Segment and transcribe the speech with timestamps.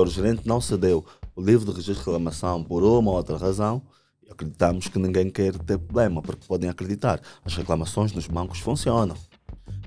[0.00, 1.04] o gerente não cedeu
[1.36, 3.82] o livro de registro de reclamação por uma ou outra razão,
[4.30, 7.20] acreditamos que ninguém quer ter problema, porque podem acreditar.
[7.44, 9.14] As reclamações nos bancos funcionam.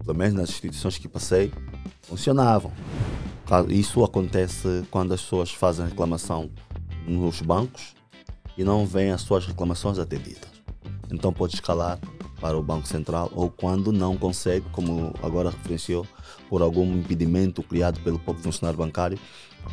[0.03, 1.51] Pelo menos nas instituições que passei,
[2.03, 2.71] funcionavam.
[3.69, 6.51] Isso acontece quando as pessoas fazem reclamação
[7.07, 7.95] nos bancos
[8.55, 10.49] e não vêm as suas reclamações atendidas.
[11.11, 11.99] Então pode escalar
[12.39, 16.05] para o Banco Central ou quando não consegue, como agora referenciou,
[16.47, 19.17] por algum impedimento criado pelo próprio funcionário bancário,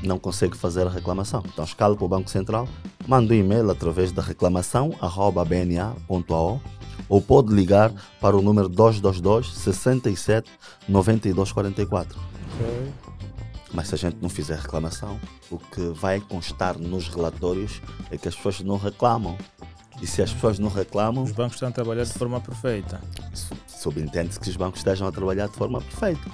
[0.03, 1.43] não consegue fazer a reclamação.
[1.47, 2.69] Então escala para o Banco Central,
[3.07, 6.61] manda um e-mail através da reclamação@bna.ao
[7.09, 10.49] ou pode ligar para o número 222 67
[10.89, 12.19] 92 44.
[12.55, 12.93] Okay.
[13.73, 15.19] Mas se a gente não fizer reclamação,
[15.51, 17.81] o que vai constar nos relatórios
[18.11, 19.37] é que as pessoas não reclamam.
[20.01, 21.25] E se as pessoas não reclamam.
[21.25, 23.01] Os bancos estão a trabalhar de forma perfeita.
[23.67, 26.31] Subentende-se que os bancos estejam a trabalhar de forma perfeita.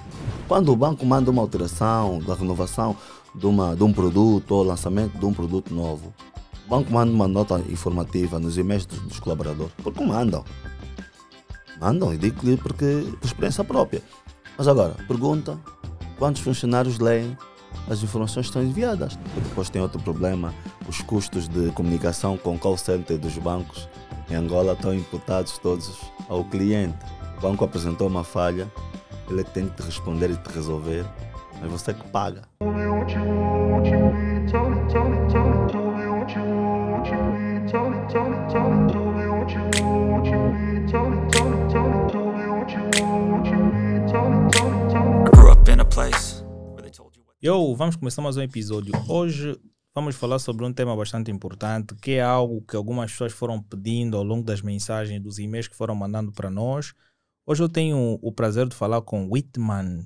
[0.47, 2.95] Quando o banco manda uma alteração da renovação
[3.35, 6.13] de, uma, de um produto ou lançamento de um produto novo,
[6.65, 9.73] o banco manda uma nota informativa nos e-mails dos, dos colaboradores.
[9.83, 10.43] Porque mandam.
[11.79, 14.01] Mandam, e digo-lhe porque por experiência própria.
[14.57, 15.57] Mas agora, pergunta
[16.17, 17.35] quantos funcionários leem
[17.89, 19.17] as informações estão enviadas.
[19.37, 20.53] E depois tem outro problema,
[20.87, 23.87] os custos de comunicação com o call center dos bancos
[24.29, 25.89] em Angola estão imputados todos
[26.27, 26.97] ao cliente.
[27.37, 28.71] O banco apresentou uma falha,
[29.29, 31.05] ele tem que te responder e te resolver,
[31.61, 32.43] mas você que paga.
[47.41, 48.93] Yo, vamos começar mais um episódio.
[49.07, 49.57] Hoje
[49.93, 54.17] vamos falar sobre um tema bastante importante, que é algo que algumas pessoas foram pedindo
[54.17, 56.93] ao longo das mensagens, dos e-mails que foram mandando para nós.
[57.45, 60.05] Hoje eu tenho o prazer de falar com Whitman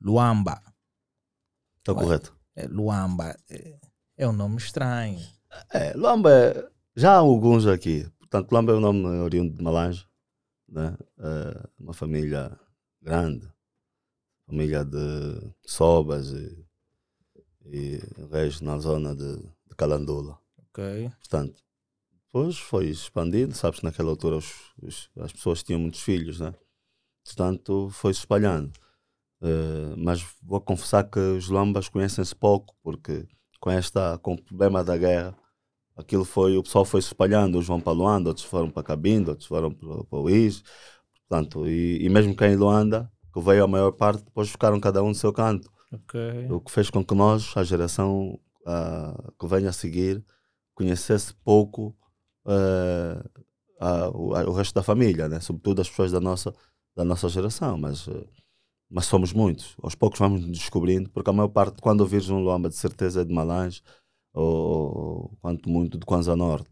[0.00, 0.67] Luamba.
[1.88, 2.36] Está correto.
[2.54, 3.36] É, Luamba.
[3.48, 3.78] É,
[4.16, 5.20] é, um nome estranho.
[5.72, 8.06] É, Luamba, é, já há alguns aqui.
[8.18, 10.06] Portanto, Luamba é um nome oriundo de Malange,
[10.68, 10.96] né?
[11.18, 12.58] É uma família
[13.00, 13.48] grande,
[14.46, 16.68] família de Sobas e
[17.72, 18.00] e
[18.30, 20.38] reis na zona de, de Calandula.
[20.58, 21.10] Ok.
[21.18, 21.62] Portanto,
[22.26, 26.54] depois foi expandido, sabes que naquela altura os, os, as pessoas tinham muitos filhos, né?
[27.24, 28.72] Portanto, foi se espalhando.
[29.40, 33.26] Uh, mas vou confessar que os lombas conhecem-se pouco, porque
[33.60, 35.36] com, esta, com o problema da guerra,
[35.96, 39.30] aquilo foi, o pessoal foi se espalhando, uns vão para Luanda, outros foram para Cabinda,
[39.30, 40.62] outros foram para, para o Is,
[41.28, 45.02] portanto, e, e mesmo quem em Luanda, que veio a maior parte, depois ficaram cada
[45.02, 45.70] um no seu canto.
[45.92, 46.50] Okay.
[46.50, 50.24] O que fez com que nós, a geração uh, que venha a seguir,
[50.74, 51.96] conhecesse pouco
[52.46, 53.40] uh,
[53.80, 55.40] uh, o, o, resto da família, né?
[55.40, 56.54] sobretudo as pessoas da nossa,
[56.94, 57.78] da nossa geração.
[57.78, 58.24] Mas, eh,
[58.90, 59.74] mas somos muitos.
[59.82, 63.24] Aos poucos vamos descobrindo, porque a maior parte, quando ouvires um Luamba, de certeza é
[63.24, 63.82] de Malange,
[64.32, 66.70] ou, ou quanto muito de Kwanza Norte.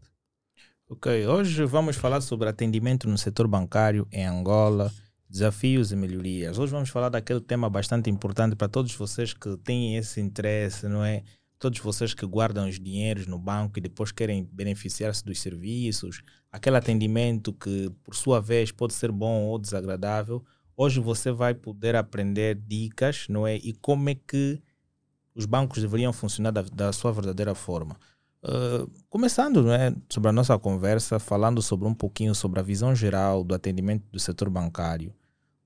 [0.89, 4.91] Ok, hoje vamos falar sobre atendimento no setor bancário em Angola
[5.29, 6.57] desafios e melhorias.
[6.57, 11.03] Hoje vamos falar daquele tema bastante importante para todos vocês que têm esse interesse, não
[11.03, 11.23] é?
[11.59, 16.77] Todos vocês que guardam os dinheiros no banco e depois querem beneficiar-se dos serviços, aquele
[16.77, 20.43] atendimento que, por sua vez, pode ser bom ou desagradável.
[20.77, 23.55] Hoje você vai poder aprender dicas, não é?
[23.55, 24.61] E como é que
[25.37, 27.95] os bancos deveriam funcionar da, da sua verdadeira forma.
[28.43, 33.43] Uh, começando né, sobre a nossa conversa, falando sobre um pouquinho sobre a visão geral
[33.43, 35.13] do atendimento do setor bancário.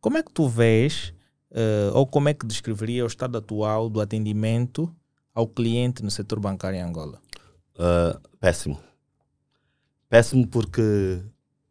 [0.01, 1.13] Como é que tu vês,
[1.51, 4.93] uh, ou como é que descreveria o estado atual do atendimento
[5.33, 7.21] ao cliente no setor bancário em Angola?
[7.75, 8.77] Uh, péssimo.
[10.09, 11.21] Péssimo porque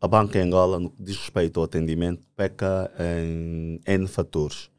[0.00, 4.70] a banca em Angola, no que diz respeito ao atendimento, peca em N fatores.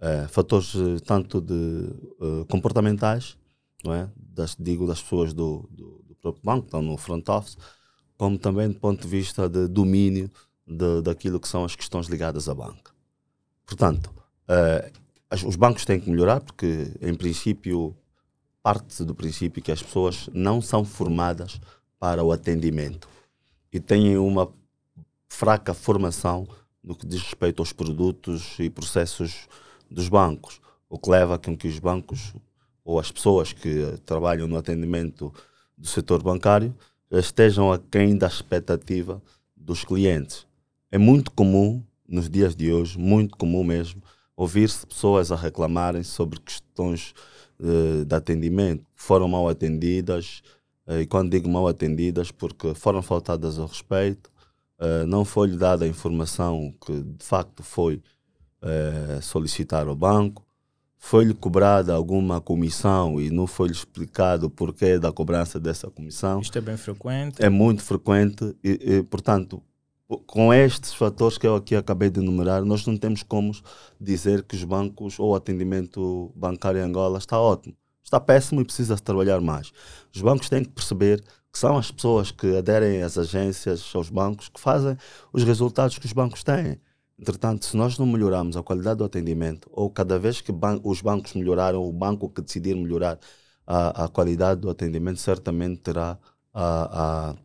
[0.00, 0.72] Uh, fatores
[1.04, 1.90] tanto de
[2.48, 3.36] comportamentais,
[3.84, 4.08] não é?
[4.16, 7.56] das, digo das pessoas do, do, do próprio banco, estão no front office,
[8.16, 10.30] como também do ponto de vista de domínio
[10.66, 12.92] de, daquilo que são as questões ligadas à banca.
[13.66, 14.10] Portanto,
[14.48, 14.90] uh,
[15.28, 17.96] as, os bancos têm que melhorar porque, em princípio,
[18.62, 21.60] parte do princípio que as pessoas não são formadas
[21.98, 23.08] para o atendimento
[23.72, 24.52] e têm uma
[25.30, 26.46] fraca formação
[26.82, 29.48] no que diz respeito aos produtos e processos
[29.90, 32.34] dos bancos, o que leva a que os bancos
[32.84, 35.32] ou as pessoas que trabalham no atendimento
[35.78, 36.74] do setor bancário
[37.10, 39.22] estejam aquém da expectativa
[39.56, 40.46] dos clientes.
[40.90, 44.02] É muito comum, nos dias de hoje, muito comum mesmo,
[44.36, 47.14] ouvir-se pessoas a reclamarem sobre questões
[47.60, 50.42] uh, de atendimento, foram mal atendidas,
[50.86, 54.30] uh, e quando digo mal atendidas, porque foram faltadas ao respeito,
[54.80, 58.02] uh, não foi-lhe dada a informação que de facto foi
[59.22, 60.44] solicitar ao banco,
[60.98, 66.40] foi-lhe cobrada alguma comissão e não foi-lhe explicado o porquê da cobrança dessa comissão.
[66.40, 67.42] Isto é bem frequente.
[67.42, 69.62] É muito frequente e, e, portanto,
[70.26, 73.52] com estes fatores que eu aqui acabei de enumerar, nós não temos como
[73.98, 77.74] dizer que os bancos ou o atendimento bancário em Angola está ótimo.
[78.04, 79.72] Está péssimo e precisa trabalhar mais.
[80.14, 84.48] Os bancos têm que perceber que são as pessoas que aderem às agências, aos bancos,
[84.48, 84.96] que fazem
[85.32, 86.80] os resultados que os bancos têm.
[87.18, 91.02] Entretanto, se nós não melhorarmos a qualidade do atendimento, ou cada vez que ban os
[91.02, 93.18] bancos melhoraram, o banco que decidir melhorar
[93.66, 96.18] a, a qualidade do atendimento, certamente terá
[96.54, 97.36] a, a,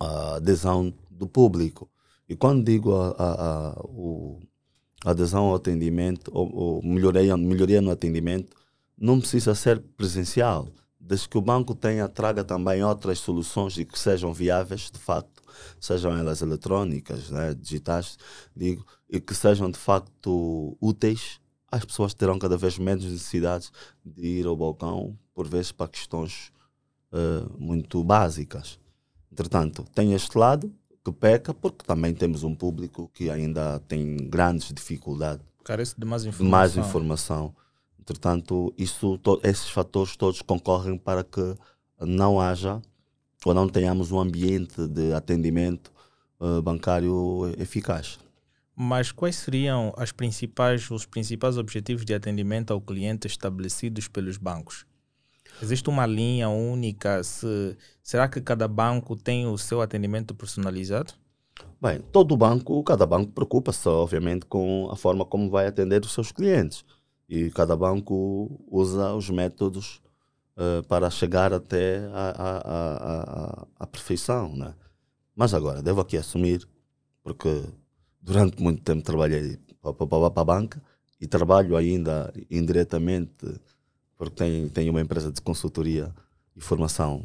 [0.00, 1.88] a adesão do público.
[2.28, 3.74] E quando digo a,
[5.04, 8.56] a adesão ao atendimento, ou, ou melhoria, melhoria no atendimento,
[8.98, 10.68] não precisa ser presencial,
[11.00, 15.42] desde que o banco tenha, traga também outras soluções e que sejam viáveis, de facto,
[15.80, 18.18] sejam elas eletrónicas, né, digitais,
[18.54, 21.40] digo, e que sejam de facto úteis,
[21.72, 23.72] as pessoas terão cada vez menos necessidades
[24.04, 26.52] de ir ao balcão, por vezes para questões
[27.12, 28.78] uh, muito básicas.
[29.32, 30.72] Entretanto, tem este lado
[31.04, 35.46] que peca, porque também temos um público que ainda tem grandes dificuldades.
[35.64, 36.50] Carece de mais informação.
[36.50, 37.54] Mais informação.
[38.10, 41.54] Entretanto, isso, esses fatores todos concorrem para que
[42.00, 42.82] não haja
[43.44, 45.92] ou não tenhamos um ambiente de atendimento
[46.40, 48.18] uh, bancário eficaz.
[48.74, 54.84] Mas quais seriam as principais, os principais objetivos de atendimento ao cliente estabelecidos pelos bancos?
[55.62, 57.22] Existe uma linha única?
[57.22, 61.14] Se, será que cada banco tem o seu atendimento personalizado?
[61.80, 66.32] Bem, todo banco, cada banco preocupa-se, obviamente, com a forma como vai atender os seus
[66.32, 66.84] clientes.
[67.30, 70.02] E cada banco usa os métodos
[70.56, 74.56] uh, para chegar até a, a, a, a, perfeição.
[74.56, 74.74] Né?
[75.36, 76.68] Mas agora, devo aqui assumir,
[77.22, 77.62] porque
[78.20, 80.82] durante muito tempo trabalhei para a banca
[81.20, 83.60] e trabalho ainda indiretamente,
[84.16, 86.12] porque tenho, tenho uma empresa de consultoria
[86.56, 87.24] e formação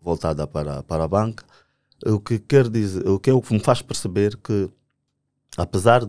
[0.00, 1.44] voltada para, para a banca.
[2.06, 4.70] O que quer dizer, o que, é me faz perceber que
[5.56, 6.02] apesar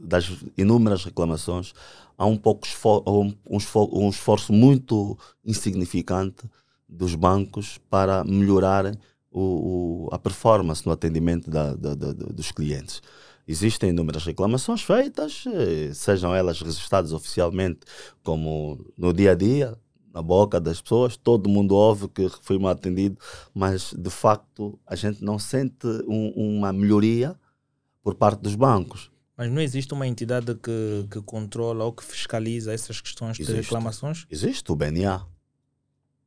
[0.00, 1.72] das inúmeras reclamações,
[2.18, 6.44] há um pouco esfor um, um, esforço muito insignificante
[6.88, 8.92] dos bancos para melhorar
[9.30, 13.00] o, o, a performance no atendimento da, da, da, dos clientes.
[13.46, 17.80] Existem inúmeras reclamações feitas, eh, sejam elas registradas oficialmente
[18.22, 19.76] como no dia a dia,
[20.14, 23.16] na boca das pessoas, todo mundo ouve que foi mal atendido,
[23.52, 27.36] mas de facto a gente não sente um, uma melhoria
[28.02, 29.10] por parte dos bancos.
[29.36, 33.60] Mas não existe uma entidade que, que controla ou que fiscaliza essas questões existe, de
[33.60, 34.26] reclamações?
[34.30, 35.26] Existe o BNA.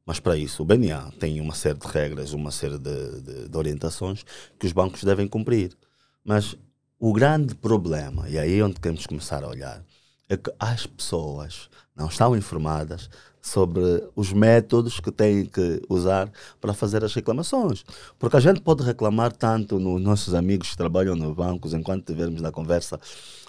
[0.06, 3.57] Mas para isso, o BNA tem uma série de regras, uma série de, de, de
[3.57, 4.24] orientações
[4.60, 5.75] que os bancos devem cumprir.
[6.24, 6.56] Mas
[7.00, 9.83] o grande problema, e aí é onde queremos começar a olhar,
[10.30, 13.10] é que as pessoas não estão informadas
[13.45, 17.86] sobre os métodos que têm que usar para fazer as reclamações.
[18.18, 22.42] Porque a gente pode reclamar tanto nos nossos amigos que trabalham nos bancos, enquanto estivermos
[22.42, 23.00] na conversa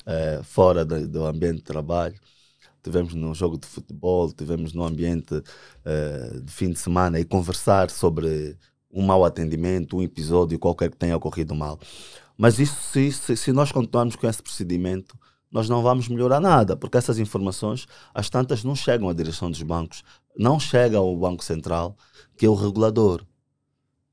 [0.04, 2.14] eh, fora do, do, ambiente de trabalho.
[2.82, 5.42] Tivemos no jogo de futebol, tivemos no ambiente
[5.82, 8.54] eh, de fim de semana e conversar sobre
[8.92, 11.80] um mau atendimento, um episódio qualquer que tenha ocorrido mal.
[12.36, 15.18] Mas isso, se, se nós continuarmos com esse procedimento,
[15.56, 19.62] nós não vamos melhorar nada, porque essas informações, as tantas, não chegam à direção dos
[19.62, 20.02] bancos,
[20.36, 21.96] não chegam ao Banco Central,
[22.36, 23.24] que é o regulador.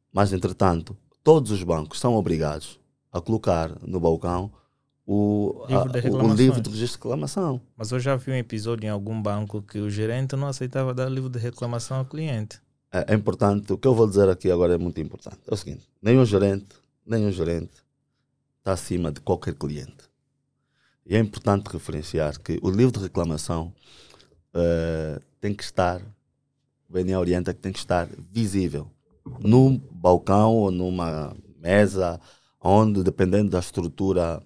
[0.09, 2.79] Mas, entretanto, todos os bancos são obrigados
[3.11, 4.53] a colocar no balcão
[5.05, 7.59] o livro, a, o livro de registro de reclamação.
[7.75, 11.09] Mas eu já vi um episódio em algum banco que o gerente não aceitava dar
[11.09, 12.61] livro de reclamação ao cliente.
[12.89, 15.39] É, é importante, o que eu vou dizer aqui agora é muito importante.
[15.45, 16.73] É o seguinte: nenhum gerente,
[17.05, 17.83] nenhum gerente
[18.59, 20.12] está acima de qualquer cliente.
[21.05, 23.73] E é importante referenciar que o livro de reclamação
[24.53, 26.01] uh, tem que estar,
[26.89, 28.89] o BNA orienta que tem que estar visível
[29.39, 32.19] num balcão ou numa mesa,
[32.61, 34.41] onde, dependendo da estrutura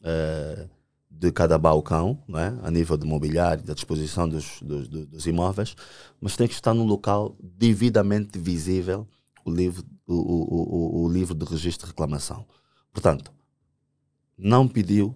[0.00, 0.70] uh,
[1.10, 2.66] de cada balcão, é?
[2.66, 5.76] a nível de mobiliário, da disposição dos, dos, dos, imóveis,
[6.20, 9.06] mas tem que estar num local devidamente visível
[9.44, 12.44] o livro, o, o, o, o livro de registro de reclamação.
[12.92, 13.32] Portanto,
[14.36, 15.14] não pediu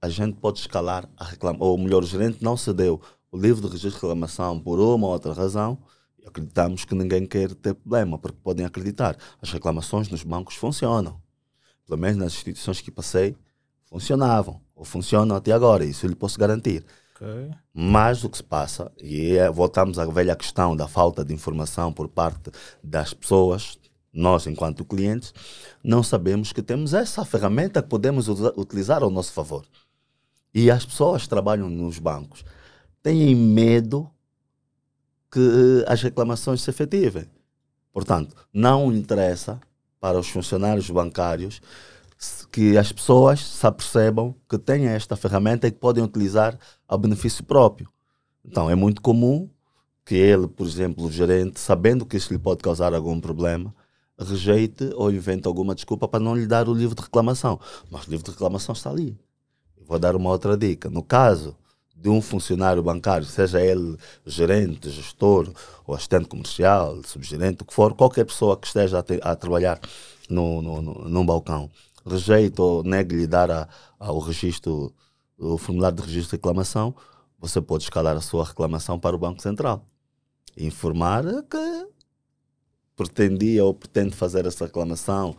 [0.00, 3.00] a gente pode escalar a reclamação, ou melhor, o gerente não cedeu
[3.30, 5.78] o livro de registro de reclamação por uma ou outra razão,
[6.18, 9.16] e acreditamos que ninguém quer ter problema, porque podem acreditar.
[9.40, 11.20] As reclamações nos bancos funcionam.
[11.86, 13.36] Pelo menos nas instituições que passei,
[13.84, 16.84] funcionavam, ou funcionam até agora, isso eu lhe posso garantir.
[17.16, 17.50] Okay.
[17.74, 21.92] Mas o que se passa, e é, voltamos à velha questão da falta de informação
[21.92, 22.50] por parte
[22.82, 23.78] das pessoas,
[24.12, 25.34] nós, enquanto clientes,
[25.82, 29.64] não sabemos que temos essa ferramenta que podemos utilizar ao nosso favor.
[30.60, 32.44] E as pessoas que trabalham nos bancos
[33.00, 34.10] têm medo
[35.30, 37.26] que as reclamações se efetivem.
[37.92, 39.60] Portanto, não interessa
[40.00, 41.62] para os funcionários bancários
[42.50, 47.44] que as pessoas se apercebam que têm esta ferramenta e que podem utilizar a benefício
[47.44, 47.88] próprio.
[48.44, 49.48] Então, é muito comum
[50.04, 53.72] que ele, por exemplo, o gerente, sabendo que isso lhe pode causar algum problema,
[54.18, 57.60] rejeite ou invente alguma desculpa para não lhe dar o livro de reclamação.
[57.88, 59.16] Mas o livro de reclamação está ali.
[59.88, 60.90] Vou dar uma outra dica.
[60.90, 61.56] No caso
[61.96, 65.50] de um funcionário bancário, seja ele gerente, gestor,
[65.86, 69.80] ou assistente comercial, subgerente, o que for, qualquer pessoa que esteja a, a trabalhar
[70.28, 71.70] no, no, no, num balcão,
[72.06, 73.68] rejeita ou negue-lhe dar a,
[73.98, 74.92] a, o registro,
[75.38, 76.94] o formulário de registro de reclamação,
[77.40, 79.84] você pode escalar a sua reclamação para o Banco Central.
[80.56, 81.88] Informar que
[82.94, 85.34] pretendia ou pretende fazer essa reclamação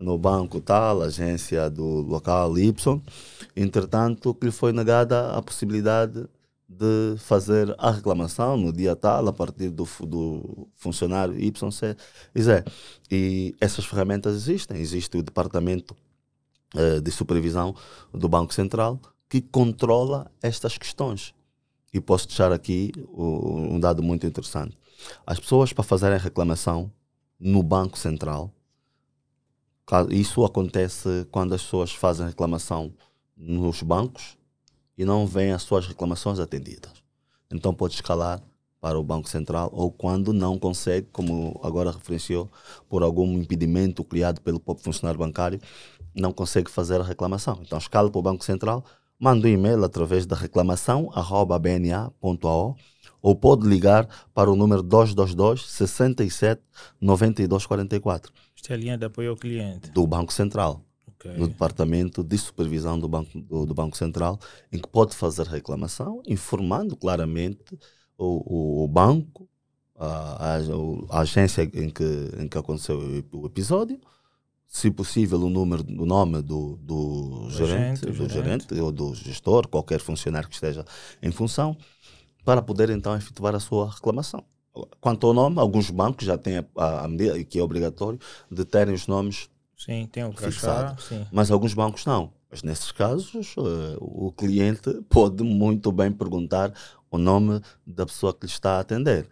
[0.00, 2.74] no banco tal, agência do local Y,
[3.54, 6.26] entretanto que lhe foi negada a possibilidade
[6.68, 11.96] de fazer a reclamação no dia tal, a partir do, do funcionário YC.
[13.10, 14.78] E essas ferramentas existem.
[14.78, 15.96] Existe o departamento
[16.76, 17.74] eh, de supervisão
[18.14, 21.34] do Banco Central que controla estas questões.
[21.92, 24.78] E posso deixar aqui um dado muito interessante.
[25.26, 26.92] As pessoas, para fazerem reclamação
[27.38, 28.52] no Banco Central,
[30.10, 32.92] isso acontece quando as pessoas fazem reclamação
[33.36, 34.36] nos bancos
[34.96, 36.92] e não vêm as suas reclamações atendidas.
[37.50, 38.42] Então pode escalar
[38.80, 42.50] para o Banco Central ou quando não consegue, como agora referenciou,
[42.88, 45.60] por algum impedimento criado pelo próprio funcionário bancário,
[46.14, 47.58] não consegue fazer a reclamação.
[47.62, 48.84] Então escala para o Banco Central,
[49.18, 52.76] manda um e-mail através da reclamação@bna.ao
[53.22, 56.62] ou pode ligar para o número 222 67
[57.00, 58.32] 92 44.
[58.60, 59.90] Esta é a linha de apoio ao cliente.
[59.90, 60.84] Do Banco Central.
[61.14, 61.34] Okay.
[61.34, 64.38] No departamento de supervisão do Banco, do, do, Banco Central,
[64.70, 67.78] em que pode fazer reclamação, informando claramente
[68.18, 69.48] o, o, o banco,
[69.98, 70.58] a, a,
[71.10, 72.04] a, agência em que,
[72.38, 72.98] em que aconteceu
[73.32, 73.98] o episódio,
[74.66, 78.32] se possível o número, o nome do, do gerente, do gerente.
[78.32, 80.84] gerente ou do gestor, qualquer funcionário que esteja
[81.22, 81.76] em função,
[82.44, 84.44] para poder então efetuar a sua reclamação.
[85.00, 88.18] Quanto ao nome, alguns bancos já têm a, medida, que é obrigatório,
[88.50, 90.32] de terem os nomes sim, tem o
[90.98, 91.26] sim.
[91.32, 92.32] mas alguns bancos não.
[92.50, 96.72] Mas nesses casos, uh, o cliente pode muito bem perguntar
[97.10, 99.28] o nome da pessoa que lhe está a atender,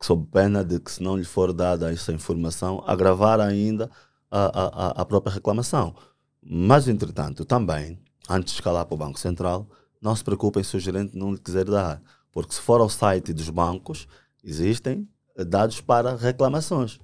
[0.00, 3.90] sob pena de que, se não lhe for dada essa informação, agravar ainda
[4.30, 5.94] a, a, a própria reclamação.
[6.42, 9.68] Mas, entretanto, também, antes de escalar para o Banco Central,
[10.00, 12.00] não se preocupem se o gerente não lhe quiser dar
[12.32, 14.06] porque se for ao site dos bancos,
[14.42, 15.08] existem
[15.46, 16.98] dados para reclamações.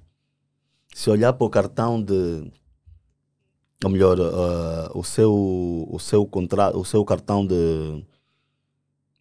[0.93, 2.51] Se olhar para o cartão de.
[3.83, 5.31] Ou melhor, uh, o, seu,
[5.91, 8.03] o, seu contra, o seu cartão de,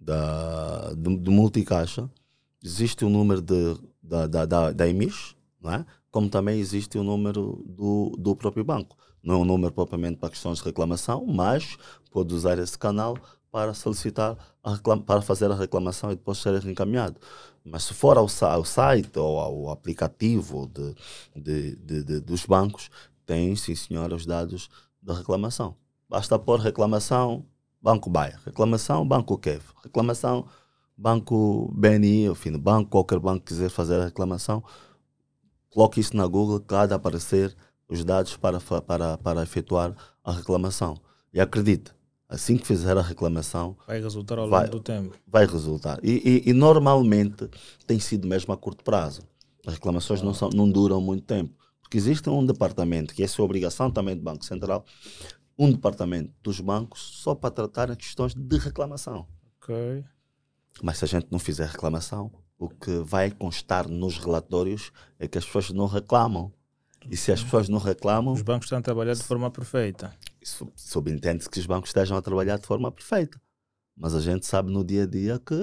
[0.00, 2.10] da, de, de multicaixa,
[2.64, 5.84] existe o número de, da, da, da, da EMIS, não é?
[6.10, 8.96] como também existe o número do, do próprio banco.
[9.22, 11.76] Não é um número propriamente para questões de reclamação, mas
[12.10, 13.18] pode usar esse canal
[13.50, 14.36] para solicitar,
[15.04, 17.20] para fazer a reclamação e depois ser reencaminhado.
[17.66, 20.94] Mas se for ao, ao site ou ao aplicativo de,
[21.34, 22.88] de, de, de, dos bancos,
[23.26, 24.68] tem, sim senhora, os dados
[25.02, 25.76] da reclamação.
[26.08, 27.44] Basta pôr reclamação
[27.82, 30.46] Banco Baia, reclamação Banco Kev, reclamação
[30.96, 34.62] Banco BNI, enfim, banco, qualquer banco que quiser fazer a reclamação,
[35.68, 37.54] coloque isso na Google, cada aparecer
[37.88, 39.94] os dados para, para, para efetuar
[40.24, 40.96] a reclamação.
[41.34, 41.92] E acredite,
[42.28, 43.76] assim que fizer a reclamação.
[43.86, 45.16] Vai resultar ao longo vai, do tempo.
[45.26, 45.98] Vai resultar.
[46.02, 47.48] E, e, e, normalmente
[47.86, 49.22] tem sido mesmo a curto prazo.
[49.66, 50.24] As reclamações ah.
[50.24, 51.54] não, são, não duram muito tempo.
[51.80, 54.84] Porque existe um departamento, que essa é a obrigação também do Banco Central,
[55.58, 59.26] um departamento dos bancos só para tratar as questões de reclamação.
[59.62, 60.04] Ok.
[60.82, 65.38] Mas se a gente não fizer reclamação, o que vai constar nos relatórios é que
[65.38, 66.52] as pessoas não reclamam.
[67.08, 68.34] E se as pessoas não reclamam.
[68.34, 70.12] Os bancos estão a trabalhar de forma perfeita.
[70.76, 73.40] Subentende-se que os bancos estejam a trabalhar de forma perfeita.
[73.96, 75.54] Mas a gente sabe no dia a dia que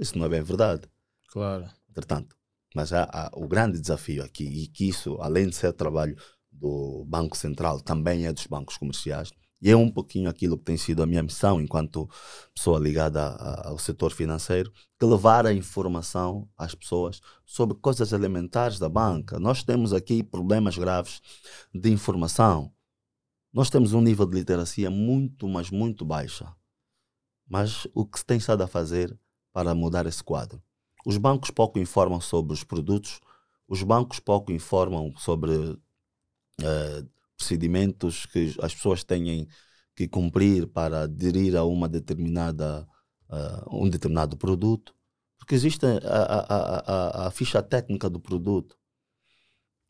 [0.00, 0.88] isso não é bem verdade.
[1.28, 1.68] Claro.
[1.94, 2.36] Portanto,
[2.74, 6.16] mas há, há, o grande desafio aqui, e que isso, além de ser trabalho
[6.50, 10.76] do Banco Central, também é dos bancos comerciais, e é um pouquinho aquilo que tem
[10.76, 12.08] sido a minha missão enquanto
[12.54, 18.88] pessoa ligada ao setor financeiro, que levar a informação às pessoas sobre coisas elementares da
[18.88, 19.38] banca.
[19.38, 21.20] Nós temos aqui problemas graves
[21.74, 22.72] de informação.
[23.52, 26.54] Nós temos um nível de literacia muito, mas muito baixa.
[27.48, 29.18] Mas o que se tem estado a fazer
[29.52, 30.62] para mudar esse quadro?
[31.04, 33.20] Os bancos pouco informam sobre os produtos,
[33.66, 39.48] os bancos pouco informam sobre uh, procedimentos que as pessoas têm
[39.96, 42.86] que cumprir para aderir a uma determinada
[43.28, 44.94] uh, um determinado produto,
[45.38, 48.78] porque existe a, a, a, a, ficha técnica do produto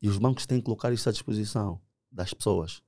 [0.00, 2.82] e os bancos têm que colocar isso à disposição das pessoas.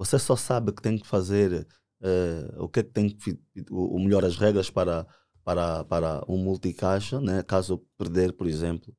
[0.00, 1.66] Você só sabe que tem que fazer
[2.00, 3.38] uh, o que é que tem que,
[3.70, 5.06] o, o melhor as regras para
[5.44, 7.42] para, para um multicaixa, né?
[7.42, 8.94] caso perder, por exemplo,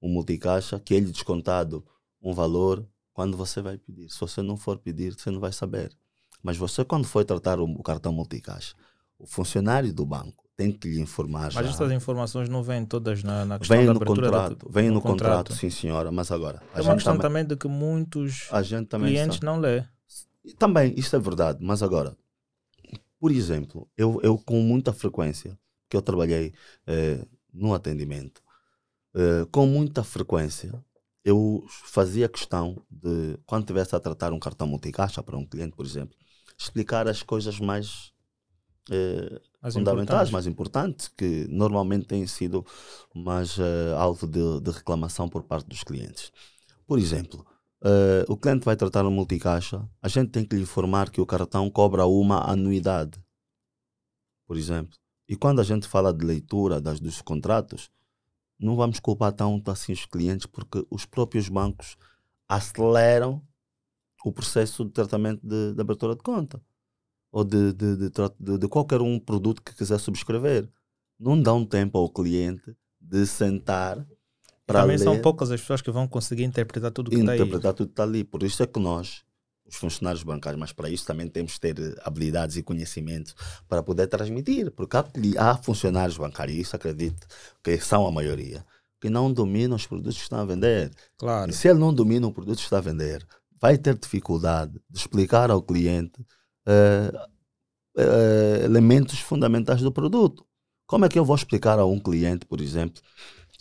[0.00, 1.84] um multicaixa, que ele descontado
[2.20, 4.10] um valor quando você vai pedir.
[4.10, 5.92] Se você não for pedir, você não vai saber.
[6.40, 8.74] Mas você, quando for tratar o, cartão multicaixa,
[9.18, 11.52] o funcionário do banco tem que lhe informar.
[11.52, 11.70] Mas já.
[11.70, 15.00] essas informações não vêm todas na, na questão vem da no contrato, vem no, no
[15.00, 15.36] contrato.
[15.48, 15.54] contrato.
[15.54, 16.12] sim senhora.
[16.12, 18.48] Mas agora é uma questão também, de que muitos
[18.90, 19.46] clientes sabe.
[19.46, 19.84] não lê.
[20.58, 21.58] Também, isso é verdade.
[21.62, 22.16] Mas agora,
[23.18, 25.58] por exemplo, eu, eu com muita frequência,
[25.88, 26.52] que eu trabalhei
[26.86, 28.42] eh, no atendimento,
[29.14, 30.72] eh, com muita frequência,
[31.24, 35.86] eu fazia questão de, quando estivesse a tratar um cartão multicaixa para um cliente, por
[35.86, 36.16] exemplo,
[36.58, 38.12] explicar as coisas mais,
[38.90, 42.66] eh, mais fundamentais, mais importantes, que normalmente têm sido
[43.14, 46.32] mais eh, alvo de, de, reclamação por parte dos clientes.
[46.86, 47.46] Por exemplo,
[47.84, 51.26] eh, o cliente vai tratar um multicaixa, a gente tem que lhe informar que o
[51.26, 53.20] cartão cobra uma anuidade,
[54.46, 54.96] por exemplo.
[55.28, 57.90] E quando a gente fala de leitura das, dos contratos,
[58.58, 61.96] não vamos culpar tanto assim os clientes, porque os próprios bancos
[62.48, 63.42] aceleram
[64.24, 66.62] o processo de tratamento de, de abertura de conta
[67.32, 70.68] ou de, de, de, de, qualquer um produto que quiser subscrever.
[71.18, 74.06] Não dão tempo ao cliente de sentar
[74.66, 77.38] para Também ler, são poucas as pessoas que vão conseguir interpretar tudo que está aí.
[77.40, 78.24] interpretar tudo que está ali.
[78.24, 79.22] Por isso é que nós,
[79.66, 83.34] os funcionários bancários, mas para isso também temos que ter habilidades e conhecimentos
[83.68, 85.04] para poder transmitir, porque há,
[85.38, 87.26] há funcionários bancários, isso acredito
[87.62, 88.64] que são a maioria,
[89.00, 90.92] que não dominam os produtos que estão a vender.
[91.18, 91.50] Claro.
[91.50, 93.26] E se ele não domina o produto que está a vender,
[93.60, 96.20] vai ter dificuldade de explicar ao cliente
[96.68, 97.16] uh,
[97.96, 100.46] uh, elementos fundamentais do produto.
[100.86, 103.00] Como é que eu vou explicar a um cliente, por exemplo,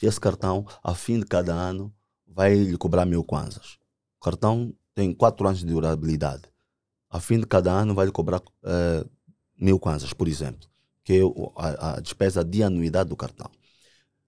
[0.08, 1.93] esse cartão, a fim de cada ano,
[2.27, 3.77] vai lhe cobrar mil kwanzas?
[4.20, 6.43] O cartão tem quatro anos de durabilidade.
[7.10, 9.10] A fim de cada ano vai lhe cobrar uh,
[9.60, 10.67] mil kwanzas, por exemplo,
[11.04, 11.21] que é
[11.58, 13.49] a, a, despesa de anuidade do cartão.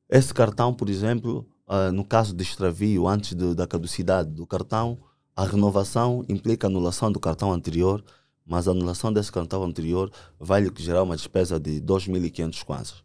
[0.09, 4.99] Esse cartão, por exemplo, uh, no caso de extravio, antes de, da caducidade do cartão,
[5.35, 8.03] a renovação implica anulação do cartão anterior,
[8.45, 13.03] mas a anulação desse cartão anterior vai lhe gerar uma despesa de 2.500 kwanzas.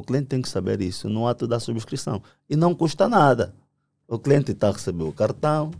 [0.00, 2.22] O cliente tem que saber isso no ato da subscrição.
[2.48, 3.54] E não custa nada.
[4.08, 5.72] O cliente está a receber o cartão,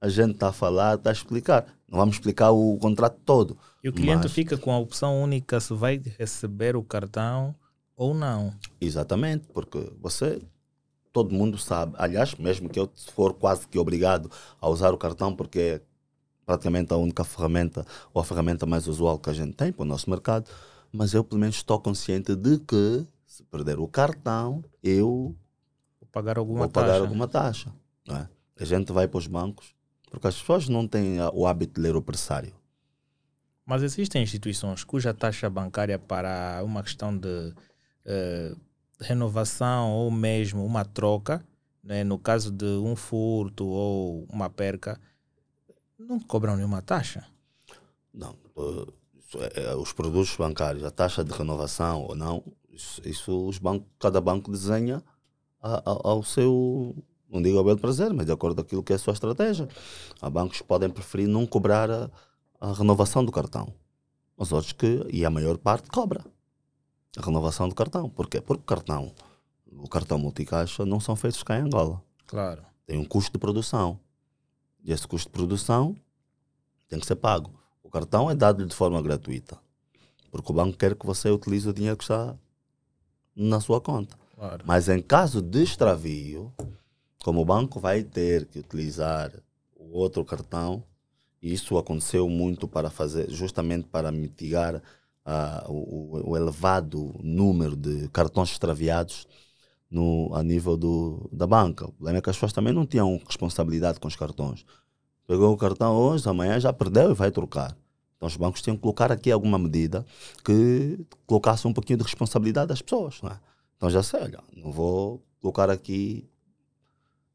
[0.00, 1.64] a gente está a falar, está a explicar.
[1.88, 3.56] Não vamos explicar o contrato todo.
[3.82, 4.32] E o cliente mas...
[4.32, 7.54] fica com a opção única se vai receber o cartão
[7.96, 8.52] ou não.
[8.80, 10.42] Exatamente, porque você,
[11.12, 11.94] todo mundo sabe.
[11.98, 14.28] Aliás, mesmo que eu for quase que obrigado
[14.60, 15.80] a usar o cartão, porque é
[16.44, 19.86] praticamente a única ferramenta ou a ferramenta mais usual que a gente tem para o
[19.86, 20.50] nosso mercado,
[20.92, 23.06] mas eu pelo menos estou consciente de que
[23.38, 25.36] se perder o cartão, eu
[26.00, 26.86] vou pagar alguma vou taxa.
[26.86, 27.72] pagar alguma taxa.
[28.08, 28.26] É?
[28.60, 29.76] A gente vai para os bancos
[30.10, 32.52] porque as pessoas não têm o hábito de ler o pressário.
[33.64, 38.60] Mas existem instituições cuja taxa bancária para uma questão de uh,
[38.98, 41.44] renovação ou mesmo uma troca,
[41.80, 44.98] né, no caso de um furto ou uma perca,
[45.96, 47.24] não cobram nenhuma taxa?
[48.12, 48.34] Não.
[48.56, 48.92] Uh,
[49.80, 52.42] os produtos bancários, a taxa de renovação ou não,
[52.78, 55.02] isso, isso os bancos, cada banco desenha
[55.60, 56.94] a, a, ao seu
[57.28, 59.68] não digo ao belo prazer, mas de acordo com aquilo que é a sua estratégia.
[60.22, 62.10] Há bancos que podem preferir não cobrar a,
[62.58, 63.74] a renovação do cartão.
[64.34, 66.24] Os outros que, e a maior parte, cobra
[67.16, 68.08] a renovação do cartão.
[68.08, 68.40] Porquê?
[68.40, 69.12] Porque o cartão,
[69.70, 72.02] o cartão multicaixa não são feitos cá em Angola.
[72.26, 72.64] Claro.
[72.86, 74.00] Tem um custo de produção.
[74.82, 75.94] E esse custo de produção
[76.88, 77.50] tem que ser pago.
[77.82, 79.58] O cartão é dado de forma gratuita.
[80.30, 82.34] Porque o banco quer que você utilize o dinheiro que está
[83.38, 84.16] na sua conta.
[84.34, 84.64] Claro.
[84.66, 86.52] Mas em caso de extravio,
[87.22, 89.32] como o banco vai ter que utilizar
[89.76, 90.82] o outro cartão,
[91.40, 98.50] isso aconteceu muito para fazer, justamente para mitigar uh, o, o, elevado número de cartões
[98.50, 99.26] extraviados
[99.88, 101.86] no, a nível do, da banca.
[101.86, 104.64] O problema é que as pessoas também não tinham responsabilidade com os cartões.
[105.26, 107.76] Pegou o cartão hoje, amanhã já perdeu e vai trocar.
[108.18, 110.04] Então os bancos tinham que colocar aqui alguma medida
[110.44, 113.20] que colocasse um pouquinho de responsabilidade das pessoas.
[113.24, 113.38] É?
[113.76, 116.28] Então já sei, olha, não vou colocar aqui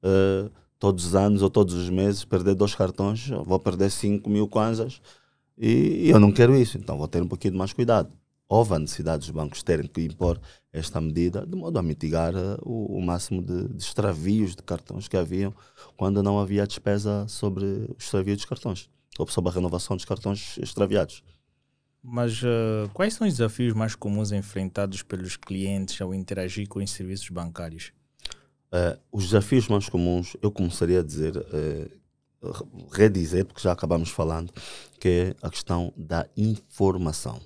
[0.03, 4.45] uh, todos os anos ou todos os meses perder dois cartões, vou perder 5 mil
[4.45, 5.01] kwanzas
[5.57, 8.11] e, e eu não quero isso, então vou ter um pouquinho de mais cuidado.
[8.49, 10.37] Houve a necessidade dos bancos terem que impor
[10.73, 15.07] esta medida de modo a mitigar uh, o, o, máximo de, de, extravios de cartões
[15.07, 15.53] que haviam
[15.95, 20.57] quando não havia despesa sobre o extravio dos cartões ou sobre a renovação dos cartões
[20.57, 21.23] extraviados.
[22.01, 26.91] Mas uh, quais são os desafios mais comuns enfrentados pelos clientes ao interagir com os
[26.91, 27.93] serviços bancários?
[28.73, 34.51] Uh, os desafios mais comuns, eu começaria a dizer, uh, redizer, porque já acabamos falando,
[34.99, 37.39] que é a questão da informação.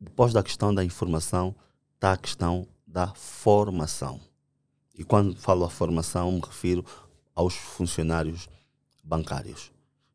[0.00, 1.54] Depois da questão da informação,
[1.94, 4.20] está a questão da formação.
[4.96, 6.84] E quando falo a formação, me refiro
[7.34, 8.48] aos funcionários
[9.02, 9.72] bancários.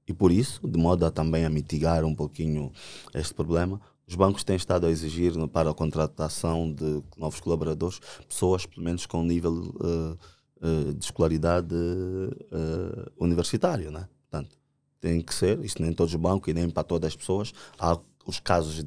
[0.07, 2.71] E por isso, de modo a também a mitigar um pouquinho
[3.13, 8.65] este problema, os bancos têm estado a exigir para a contratação de novos colaboradores pessoas,
[8.65, 10.17] pelo menos, com nível uh,
[10.61, 13.89] uh, de escolaridade uh, universitário.
[13.89, 14.07] Né?
[14.29, 14.55] Portanto,
[15.01, 17.51] tem que ser, isto nem todos os bancos e nem para todas as pessoas.
[17.79, 18.83] Há os casos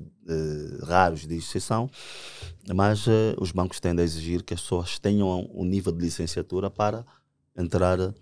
[0.82, 1.88] raros de exceção,
[2.74, 3.06] mas
[3.38, 7.06] os bancos tendem a exigir que as pessoas tenham um nível de licenciatura para
[7.56, 8.12] entrar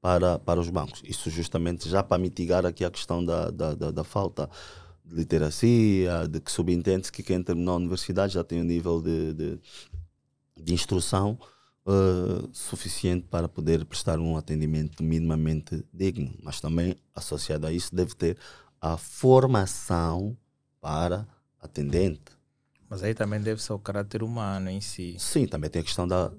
[0.00, 1.02] para, para os bancos.
[1.04, 4.48] Isso justamente já para mitigar aqui a questão da, da, da, da falta
[5.04, 9.34] de literacia, de que subentende-se que quem terminou a universidade já tem um nível de,
[9.34, 9.60] de,
[10.56, 11.38] de instrução
[11.86, 16.32] uh, suficiente para poder prestar um atendimento minimamente digno.
[16.42, 18.38] Mas também, associado a isso, deve ter
[18.80, 20.36] a formação
[20.80, 21.26] para
[21.60, 22.40] atendente.
[22.88, 25.14] Mas aí também deve ser o caráter humano em si.
[25.18, 26.32] Sim, também tem a questão da,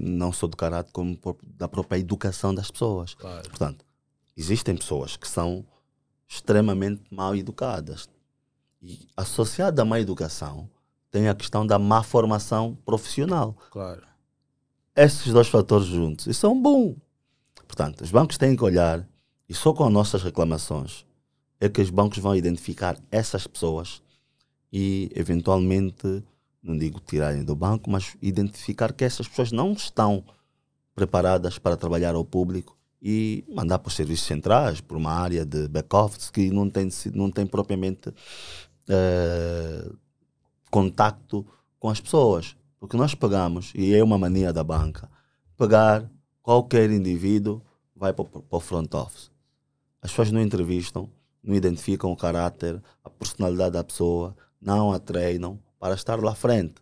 [0.00, 3.14] não só do caráter, como da própria educação das pessoas.
[3.14, 3.48] Claro.
[3.48, 3.84] Portanto,
[4.36, 5.64] existem pessoas que são
[6.28, 8.08] extremamente mal educadas.
[8.80, 10.68] E associada à má educação,
[11.10, 13.56] tem a questão da má formação profissional.
[13.70, 14.02] Claro.
[14.94, 16.96] Esses dois fatores juntos, isso é um bom.
[17.66, 19.08] Portanto, os bancos têm que olhar,
[19.48, 21.06] e só com as nossas reclamações,
[21.60, 24.02] é que os bancos vão identificar essas pessoas
[24.72, 26.22] e, eventualmente,
[26.62, 30.24] não digo tirarem do banco, mas identificar que essas pessoas não estão
[30.94, 35.68] preparadas para trabalhar ao público e mandar para os serviços centrais, por uma área de
[35.68, 39.96] back-office que não tem, não tem propriamente uh,
[40.70, 41.46] contacto
[41.78, 42.56] com as pessoas.
[42.80, 45.08] Porque nós pagamos, e é uma mania da banca,
[45.56, 46.10] pagar
[46.42, 47.62] qualquer indivíduo
[47.94, 49.30] vai para, para o front office.
[50.02, 51.08] As pessoas não entrevistam,
[51.42, 56.76] não identificam o caráter, a personalidade da pessoa, não a treinam para estar lá frente.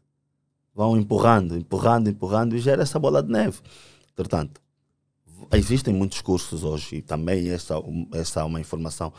[0.75, 3.61] Vão empurrando, empurrando, empurrando e gera essa bola de neve.
[4.15, 4.61] Portanto,
[5.53, 7.75] existem muitos cursos hoje e também essa,
[8.13, 9.13] essa é uma informação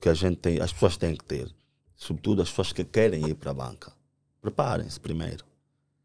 [0.00, 1.52] que a gente tem, as pessoas têm que ter.
[1.96, 3.92] Sobretudo as pessoas que querem ir para a banca.
[4.40, 5.44] Preparem-se primeiro.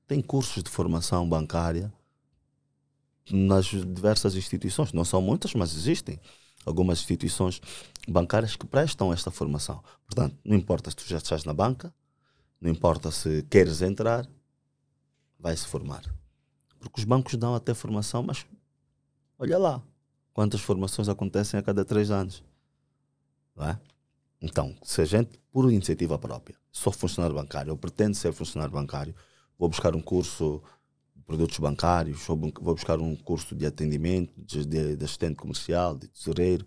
[0.06, 1.92] Tem cursos de formação bancária
[3.32, 4.94] nas diversas instituições.
[4.94, 6.20] Não são muitas, mas existem
[6.66, 7.62] algumas instituições
[8.08, 9.84] bancárias que prestam esta formação.
[10.06, 11.94] Portanto, não importa se tu já estás na banca,
[12.60, 14.28] não importa se queres entrar,
[15.40, 16.04] vai se formar.
[16.80, 18.46] Porque os bancos dão até formação, mas
[19.38, 19.84] olha lá
[20.34, 22.44] quantas formações acontecem a cada três anos.
[23.56, 23.80] Não é?
[24.42, 29.16] Então, se a gente, por iniciativa própria, sou funcionário bancário, eu pretendo ser funcionário bancário,
[29.58, 30.62] vou buscar um curso
[31.16, 36.08] de produtos bancários, vou buscar um curso de atendimento, de, de, de assistente comercial, de
[36.08, 36.66] tesoureiro,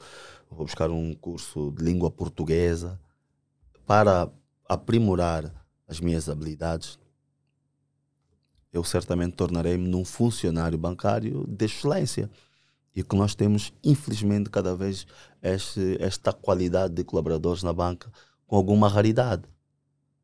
[0.50, 3.00] vou buscar um curso de língua portuguesa
[3.87, 4.29] para
[4.68, 5.60] aprimorar
[5.90, 6.98] as minhas habilidades,
[8.72, 12.31] eu certamente tornarei-me num funcionário bancário de excelência.
[12.94, 15.07] E que nós temos, infelizmente, cada vez
[15.42, 18.11] este, esta qualidade de colaboradores na banca
[18.46, 19.42] com alguma raridade.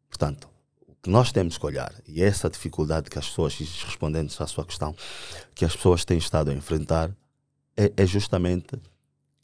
[0.09, 0.49] Portanto,
[0.87, 4.65] o que nós temos que olhar, e essa dificuldade que as pessoas, respondendo à sua
[4.65, 4.95] questão,
[5.55, 7.17] que as pessoas têm estado a enfrentar,
[7.77, 8.77] é, é justamente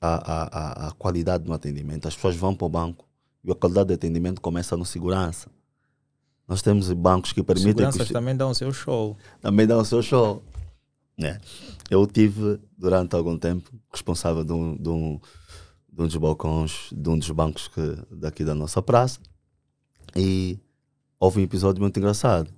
[0.00, 2.06] a, a, a qualidade do atendimento.
[2.06, 3.08] As pessoas vão para o banco
[3.44, 5.48] e a qualidade de atendimento começa no segurança
[6.52, 7.72] nós temos bancos que permitem.
[7.72, 8.12] Seguranças que...
[8.12, 9.16] também dão o seu show.
[9.40, 10.42] Também dão o seu show.
[11.18, 11.40] É.
[11.88, 15.18] Eu tive, durante algum tempo, responsável de um, de um,
[15.90, 19.18] de um dos balcões de um dos bancos que, daqui da nossa praça
[20.14, 20.58] e
[21.18, 22.52] houve um episódio muito engraçado.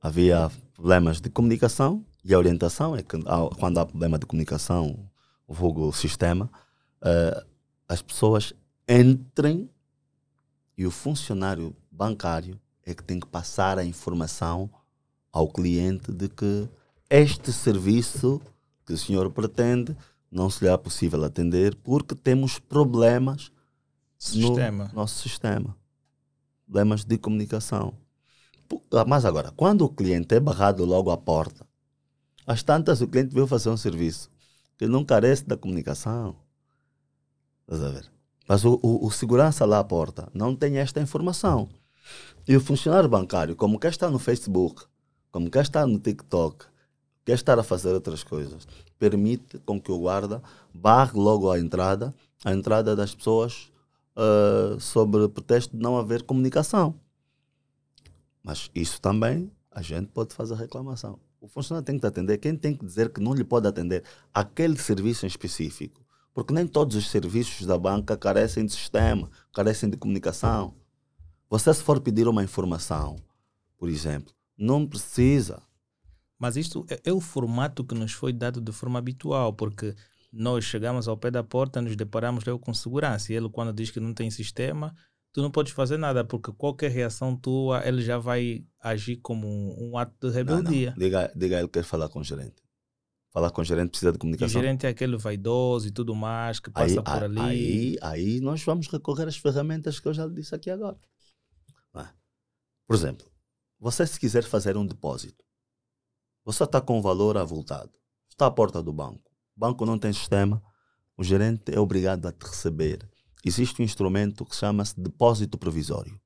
[0.00, 3.18] Havia problemas de comunicação e a orientação é que
[3.58, 5.06] quando há problema de comunicação,
[5.46, 6.50] o vulgo sistema,
[7.02, 7.46] uh,
[7.86, 8.54] as pessoas
[8.88, 9.68] entrem
[10.78, 14.70] e o funcionário bancário é que tem que passar a informação
[15.32, 16.68] ao cliente de que
[17.10, 18.40] este serviço
[18.86, 19.94] que o senhor pretende
[20.30, 23.50] não se lhe é possível atender porque temos problemas
[24.16, 24.86] sistema.
[24.86, 25.76] no nosso sistema.
[26.64, 27.92] Problemas de comunicação.
[28.92, 31.66] Ah, mas agora, quando o cliente é barrado logo à porta,
[32.46, 34.30] às tantas o cliente veio fazer um serviço
[34.78, 36.36] que não carece da comunicação.
[37.62, 38.10] Estás a ver?
[38.48, 41.68] Mas o, o, o segurança lá à porta não tem esta informação.
[42.46, 44.84] E o funcionário bancário, como quer estar no Facebook,
[45.32, 46.66] como quer estar no TikTok,
[47.24, 48.66] quer estar a fazer outras coisas,
[48.98, 50.42] permite com que o guarda
[50.72, 52.14] barre logo a entrada,
[52.44, 53.70] a entrada das pessoas
[54.16, 56.94] uh, sobre pretexto de não haver comunicação.
[58.42, 61.18] Mas isso também a gente pode fazer reclamação.
[61.40, 62.38] O funcionário tem que atender.
[62.38, 66.00] Quem tem que dizer que não lhe pode atender aquele serviço em específico?
[66.32, 70.74] Porque nem todos os serviços da banca carecem de sistema, carecem de comunicação.
[71.48, 73.16] Você, se for pedir uma informação,
[73.78, 75.62] por exemplo, não precisa.
[76.38, 79.94] Mas isto é, é o formato que nos foi dado de forma habitual, porque
[80.32, 83.32] nós chegamos ao pé da porta, nos deparamos logo com segurança.
[83.32, 84.94] E ele, quando diz que não tem sistema,
[85.32, 89.90] tu não podes fazer nada, porque qualquer reação tua, ele já vai agir como um,
[89.90, 90.90] um ato de rebeldia.
[90.90, 90.98] Não, não.
[90.98, 92.62] Diga, diga ele que quer falar com o gerente.
[93.30, 94.60] Falar com o gerente precisa de comunicação.
[94.60, 97.40] o gerente é aquele vaidoso e tudo mais, que passa aí, por ali.
[97.40, 100.96] Aí, aí nós vamos recorrer às ferramentas que eu já disse aqui agora.
[102.00, 102.08] É?
[102.86, 103.26] Por exemplo,
[103.78, 105.44] você se quiser fazer um depósito,
[106.44, 107.92] você está com um valor avultado,
[108.28, 110.62] está à porta do banco, o banco não tem sistema,
[111.16, 113.08] o gerente é obrigado a te receber.
[113.44, 116.20] Existe um instrumento que chama-se depósito provisório.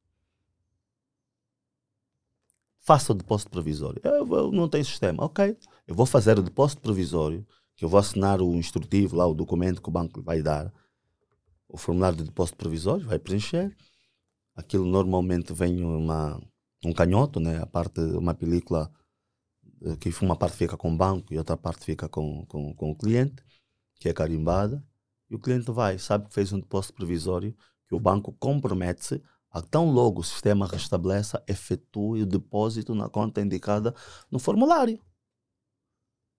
[2.81, 4.01] Faça o depósito provisório.
[4.03, 5.25] Eu, eu não tenho sistema.
[5.25, 5.57] Ok,
[5.87, 9.81] eu vou fazer o depósito provisório, que eu vou assinar o instrutivo lá, o documento
[9.81, 10.73] que o banco vai dar,
[11.69, 13.77] o formulário de depósito provisório, vai preencher.
[14.61, 16.39] Aquilo normalmente vem uma,
[16.85, 17.63] um canhoto, né?
[17.63, 18.93] a parte, uma película
[19.83, 22.91] eh, que uma parte fica com o banco e outra parte fica com, com, com
[22.91, 23.43] o cliente,
[23.95, 24.85] que é carimbada,
[25.31, 27.57] e o cliente vai, sabe que fez um depósito provisório,
[27.89, 33.41] que o banco compromete-se a tão logo o sistema restabeleça, efetue o depósito na conta
[33.41, 33.95] indicada
[34.31, 35.01] no formulário.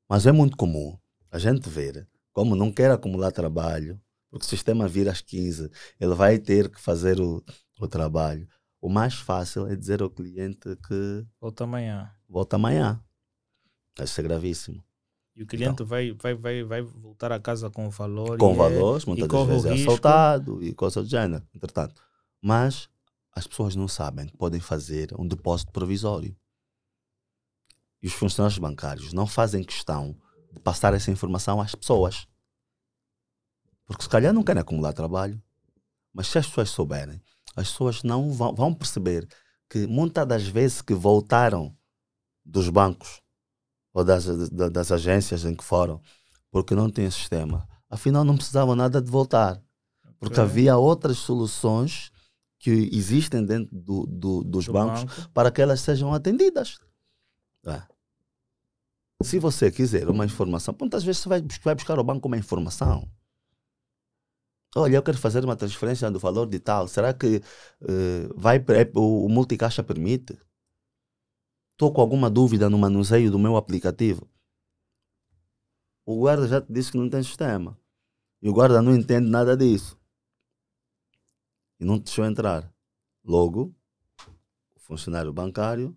[0.08, 0.96] Mas é muito comum
[1.32, 6.14] a gente ver, como não quer acumular trabalho, porque o sistema vira às 15, ele
[6.14, 7.44] vai ter que fazer o,
[7.86, 8.48] o trabalho.
[8.80, 11.26] O mais fácil é dizer ao cliente que.
[11.40, 12.12] Volta amanhã.
[12.28, 13.04] Volta amanhã.
[14.00, 14.84] Isso é gravíssimo.
[15.36, 18.38] E o cliente então, vai, vai, vai, vai voltar a casa com valor.
[18.38, 21.46] Com é- valores, é, muitas das vezes é assaltado e coisa do gênero.
[21.54, 22.02] Entretanto.
[22.42, 22.90] Mas
[23.34, 26.36] as pessoas não sabem que podem fazer um depósito provisório.
[28.02, 30.16] E os funcionários bancários não fazem questão
[30.52, 32.28] de passar essa informação às pessoas.
[33.86, 35.42] Porque se calhar não querem acumular trabalho.
[36.14, 37.22] Mas se as pessoas souberem,
[37.56, 39.28] as pessoas não vão, vão perceber
[39.70, 41.76] que muitas das vezes que voltaram
[42.46, 43.22] dos bancos
[43.94, 46.02] ou das, das agências em que foram,
[46.50, 49.62] porque não tem sistema, afinal não precisavam nada de voltar.
[50.20, 50.44] Porque okay.
[50.44, 52.12] havia outras soluções
[52.60, 55.30] que existem dentro do, do, dos do bancos banco.
[55.34, 56.78] para que elas sejam atendidas.
[57.66, 57.82] É.
[59.24, 63.10] Se você quiser uma informação, muitas vezes você vai, vai buscar ao banco uma informação.
[64.76, 66.88] Olha, eu quero fazer uma transferência do valor de tal.
[66.88, 67.38] Será que
[67.82, 70.40] uh, vai, é, o, o multicaixa permite?
[71.74, 74.30] Estou com alguma dúvida no manuseio do meu aplicativo.
[76.06, 77.78] O guarda já te disse que não tem sistema.
[78.42, 80.00] E o guarda não entende nada disso.
[81.80, 82.74] E não te deixou entrar.
[83.26, 83.76] Logo,
[84.76, 85.96] o funcionário bancário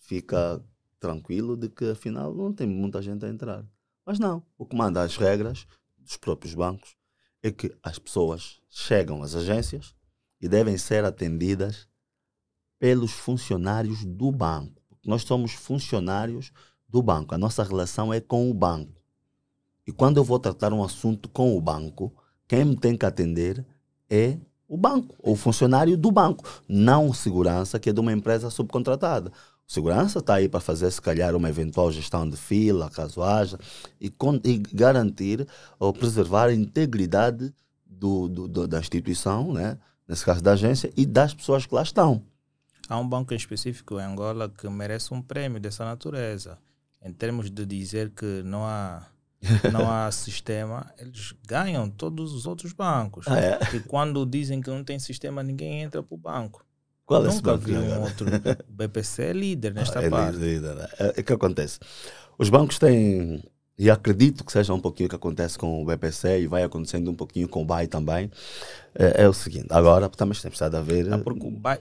[0.00, 0.62] fica
[0.98, 3.64] tranquilo de que afinal não tem muita gente a entrar.
[4.04, 4.44] Mas não.
[4.58, 5.66] O que manda as regras
[5.98, 6.96] dos próprios bancos
[7.42, 9.94] é que as pessoas chegam às agências
[10.40, 11.88] e devem ser atendidas
[12.78, 14.82] pelos funcionários do banco.
[15.04, 16.52] Nós somos funcionários
[16.88, 17.34] do banco.
[17.34, 19.02] A nossa relação é com o banco.
[19.86, 22.14] E quando eu vou tratar um assunto com o banco,
[22.46, 23.64] quem me tem que atender
[24.08, 28.48] é o banco, ou o funcionário do banco, não segurança que é de uma empresa
[28.48, 29.30] subcontratada.
[29.72, 33.58] Segurança está aí para fazer, se calhar, uma eventual gestão de fila, caso haja,
[33.98, 34.12] e,
[34.44, 37.54] e garantir ou preservar a integridade
[37.86, 39.78] do, do, do, da instituição, né?
[40.06, 42.22] nesse caso da agência, e das pessoas que lá estão.
[42.86, 46.58] Há um banco em específico em Angola que merece um prêmio dessa natureza.
[47.02, 49.06] Em termos de dizer que não há,
[49.72, 53.26] não há sistema, eles ganham todos os outros bancos.
[53.26, 53.58] Ah, é?
[53.74, 56.62] E quando dizem que não tem sistema, ninguém entra para o banco.
[57.04, 57.64] Qual é esse banco?
[57.64, 58.26] vi um outro.
[58.68, 60.38] O BPC é líder nesta ah, é parte.
[60.38, 60.88] Líder, né?
[60.98, 61.78] é, é que acontece.
[62.38, 63.42] Os bancos têm
[63.78, 67.10] e acredito que seja um pouquinho o que acontece com o BPC e vai acontecendo
[67.10, 68.30] um pouquinho com o BAI também,
[68.94, 71.12] é, é o seguinte, agora também tem precisado haver...
[71.12, 71.80] Ah, porque o BAI,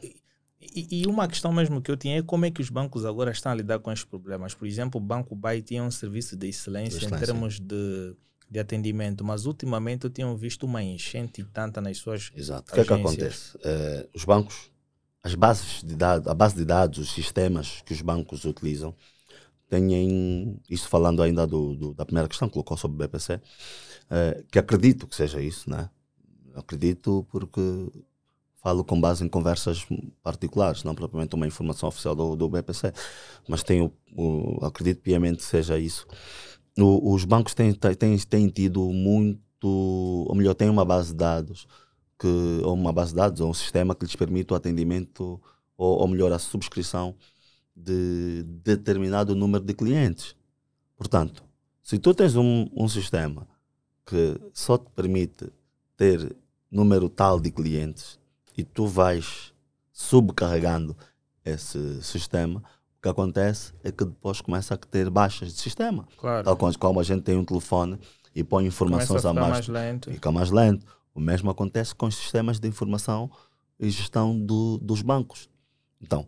[0.74, 3.32] e, e, uma questão mesmo que eu tinha é como é que os bancos agora
[3.32, 4.54] estão a lidar com estes problemas.
[4.54, 7.16] Por exemplo, o Banco BAI tinha um serviço de excelência, excelência.
[7.24, 8.16] em termos de,
[8.50, 12.72] de atendimento, mas ultimamente eu tinha visto uma enchente tanta nas suas Exato.
[12.72, 13.58] O que é que acontece?
[13.58, 14.71] Uh, os bancos,
[15.24, 18.96] as bases de dados, a base de dados, os sistemas que os bancos utilizam,
[19.70, 23.40] têm, isso falando ainda do, do da primeira questão que colocou sobre o BPC,
[24.10, 25.90] eh, que acredito que seja isso, né?
[26.56, 27.62] Acredito porque
[28.62, 29.86] falo com base em conversas
[30.22, 32.94] particulares, não propriamente uma informação oficial do, do BPC,
[33.48, 36.06] mas tenho, o, acredito piamente que seja isso.
[36.78, 41.68] O, os bancos têm, têm, têm tido muito, ou melhor, têm uma base de dados
[42.22, 45.42] que, ou uma base de dados, ou um sistema que lhes permite o atendimento,
[45.76, 47.16] ou, ou melhor, a subscrição
[47.76, 50.36] de determinado número de clientes.
[50.96, 51.44] Portanto,
[51.82, 53.48] se tu tens um, um sistema
[54.06, 55.52] que só te permite
[55.98, 56.36] ter
[56.70, 58.20] número tal de clientes
[58.56, 59.52] e tu vais
[59.92, 60.96] subcarregando
[61.44, 62.60] esse sistema,
[63.00, 66.08] o que acontece é que depois começa a ter baixas de sistema.
[66.18, 66.44] Claro.
[66.44, 67.98] Tal como, a gente tem um telefone
[68.36, 70.12] e põe informações a a mais, mais lento.
[70.12, 70.86] fica mais lento.
[71.14, 73.30] O mesmo acontece com os sistemas de informação
[73.80, 75.50] e gestão do, dos bancos.
[76.02, 76.26] Então,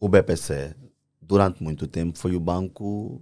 [0.00, 0.74] o BPC,
[1.20, 3.20] durante muito tempo, foi o banco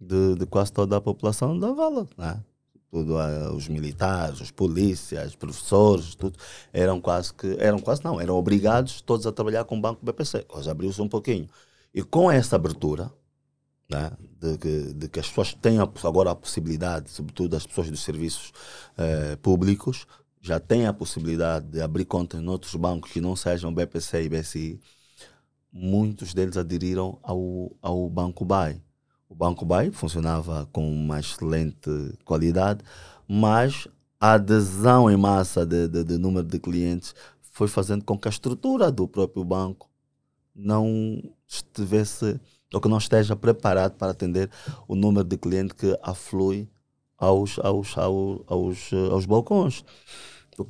[0.00, 2.06] de, de quase toda a população da Vala.
[2.16, 2.42] Né?
[2.90, 6.38] Tudo, ah, os militares, os polícias, os professores, tudo,
[6.72, 10.46] eram quase que, eram quase não, eram obrigados todos a trabalhar com o banco BPC.
[10.48, 11.48] Hoje abriu-se um pouquinho.
[11.94, 13.12] E com essa abertura,
[13.90, 18.00] né, de, que, de que as pessoas tenham agora a possibilidade, sobretudo as pessoas dos
[18.00, 18.52] serviços
[18.96, 20.06] eh, públicos,
[20.40, 24.28] já têm a possibilidade de abrir conta em outros bancos que não sejam BPC e
[24.28, 24.80] BCI,
[25.72, 28.80] muitos deles aderiram ao, ao Banco BAE.
[29.28, 31.90] O Banco BAE funcionava com uma excelente
[32.24, 32.82] qualidade,
[33.26, 33.88] mas
[34.20, 38.30] a adesão em massa de, de, de número de clientes foi fazendo com que a
[38.30, 39.90] estrutura do próprio banco
[40.54, 42.40] não estivesse
[42.72, 44.50] ou que não esteja preparado para atender
[44.86, 46.68] o número de clientes que aflui
[47.16, 49.84] aos, aos, aos, aos, eh, aos balcões.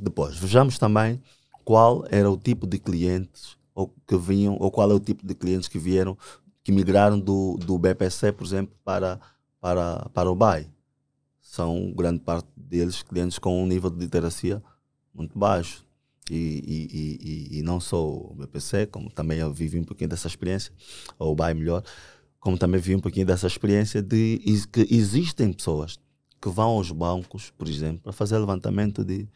[0.01, 1.21] Depois, vejamos também
[1.65, 5.35] qual era o tipo de clientes ou que vinham, ou qual é o tipo de
[5.35, 6.17] clientes que vieram,
[6.65, 9.21] que migraram do, do BPC, por exemplo, para,
[9.61, 10.69] para, para o BAE.
[11.41, 14.63] São grande parte deles clientes com um nível de literacia
[15.15, 15.85] muito baixo.
[16.31, 17.19] E,
[17.53, 20.73] e, e, não só o BPC, como também eu vivi um pouquinho dessa experiência,
[21.19, 21.83] ou o BAE melhor,
[22.39, 24.41] como também vi um pouquinho dessa experiência de
[24.73, 25.99] que existem pessoas
[26.41, 29.29] que vão aos bancos, por exemplo, para fazer levantamento de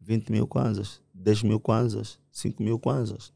[0.00, 3.32] 20 mil kwanzas, 10 mil kwanzas, 5 mil kwanzas.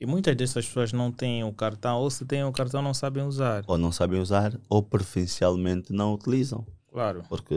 [0.00, 3.22] E muitas dessas pessoas não têm o cartão, ou se têm o cartão não sabem
[3.22, 3.62] usar.
[3.68, 6.66] Ou não sabem usar, ou preferencialmente não utilizam.
[6.88, 7.22] Claro.
[7.28, 7.54] Porque,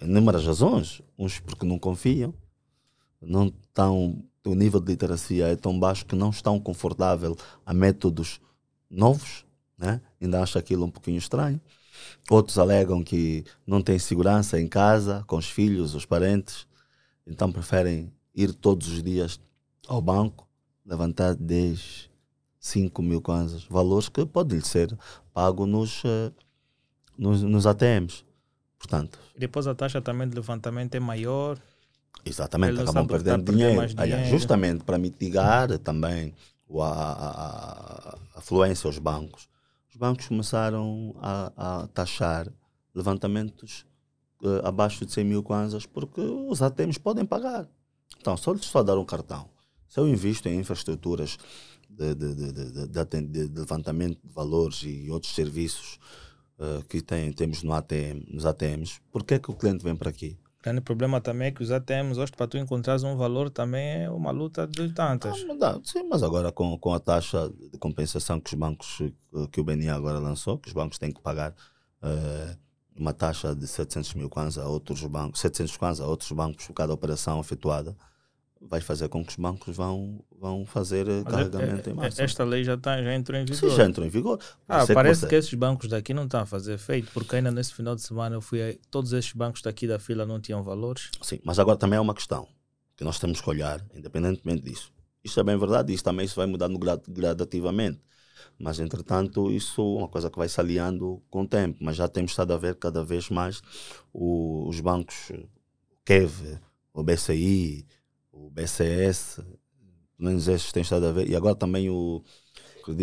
[0.00, 1.02] inúmeras razões.
[1.18, 2.32] Uns porque não confiam,
[3.20, 8.40] não estão, o nível de literacia é tão baixo que não estão confortável a métodos
[8.90, 9.44] novos,
[9.76, 10.00] né?
[10.20, 11.60] ainda acham aquilo um pouquinho estranho.
[12.30, 16.66] Outros alegam que não têm segurança em casa, com os filhos, os parentes,
[17.26, 19.40] então preferem ir todos os dias
[19.86, 20.46] ao banco,
[20.84, 22.08] levantar 10,
[22.60, 24.96] 5 mil kwanzas, valores que podem ser
[25.32, 26.32] pagos nos, eh,
[27.16, 28.24] nos, nos ATMs.
[28.78, 31.58] Portanto, E depois a taxa também de levantamento é maior.
[32.24, 33.76] Exatamente, acabam perdendo dinheiro.
[33.76, 34.38] mais Aliás, dinheiro.
[34.38, 36.34] justamente para mitigar também
[36.70, 39.48] a, a, a- afluência aos bancos,
[39.88, 42.52] os bancos começaram a, a taxar
[42.94, 43.86] levantamentos
[44.42, 47.66] eh, abaixo de 100 mil kwanzas porque os ATMs podem pagar.
[48.20, 49.48] Então, só lhes só dar um cartão.
[49.88, 51.38] Se eu invisto em infraestruturas
[51.88, 55.98] de, de, de, de, levantamento de valores e outros serviços
[56.58, 59.96] eh, que tem, temos no ATM, nos ATMs, por que, é que o cliente vem
[59.96, 60.36] para aqui?
[60.68, 64.10] Grande problema também é que os ATMs, hoje, para tu encontrares um valor, também é
[64.10, 65.42] uma luta de tantas.
[65.48, 69.46] Ah, dá, sim, mas agora com, com a taxa de compensação que os bancos, eh,
[69.50, 71.54] que o BNI agora lançou, que os bancos têm que pagar
[72.02, 72.56] eh,
[72.94, 76.74] uma taxa de 700 mil kwanza a outros bancos, 700 kwanza a outros bancos por
[76.74, 77.96] cada operação efetuada,
[78.60, 81.96] vai fazer com que os bancos vão, vão fazer eh, Mas carregamento é- em é-
[81.96, 82.22] massa.
[82.22, 83.70] Esta lei já, tá, já entrou em Sim, vigor.
[83.70, 84.38] já entrou em vigor.
[84.68, 87.50] Ah, é parece você- que esses bancos daqui não estão a fazer efeito, porque ainda
[87.50, 90.62] nesse final de semana eu fui a, todos esses bancos daqui da fila não tinham
[90.62, 91.10] valores.
[91.22, 92.48] Sim, mas agora também é uma questão
[92.96, 94.92] que nós temos que olhar, independentemente disso.
[95.22, 98.00] Isso é bem verdade, isso também isso vai mudando gra- gradativamente.
[98.58, 101.78] Mas, entretanto, isso é uma coisa que vai se aliando com o tempo.
[101.80, 103.60] Mas já temos estado a ver cada vez mais
[104.12, 105.48] o- os bancos, o
[106.04, 106.58] KEV,
[106.92, 107.86] o BCI,
[108.46, 112.22] o BCS, pelo menos esses têm estado a ver, e agora também o,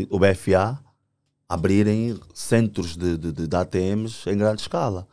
[0.09, 0.79] o BFA,
[1.47, 5.07] abrirem centros de, de, de ATMs em grande escala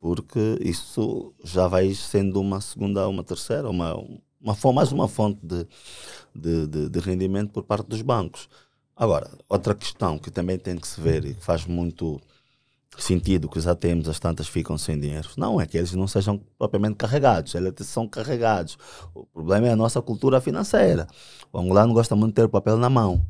[0.00, 3.94] porque isso já vai sendo uma segunda, uma terceira, uma,
[4.40, 5.66] uma mais uma fonte de,
[6.34, 8.48] de, de, de rendimento por parte dos bancos.
[8.96, 12.20] Agora, outra questão que também tem que se ver e que faz muito
[13.02, 16.38] sentido que os ATMs às tantas ficam sem dinheiro, não é que eles não sejam
[16.58, 18.76] propriamente carregados, eles são carregados.
[19.14, 21.06] O problema é a nossa cultura financeira.
[21.52, 23.24] O angolano gosta muito de ter o papel na mão.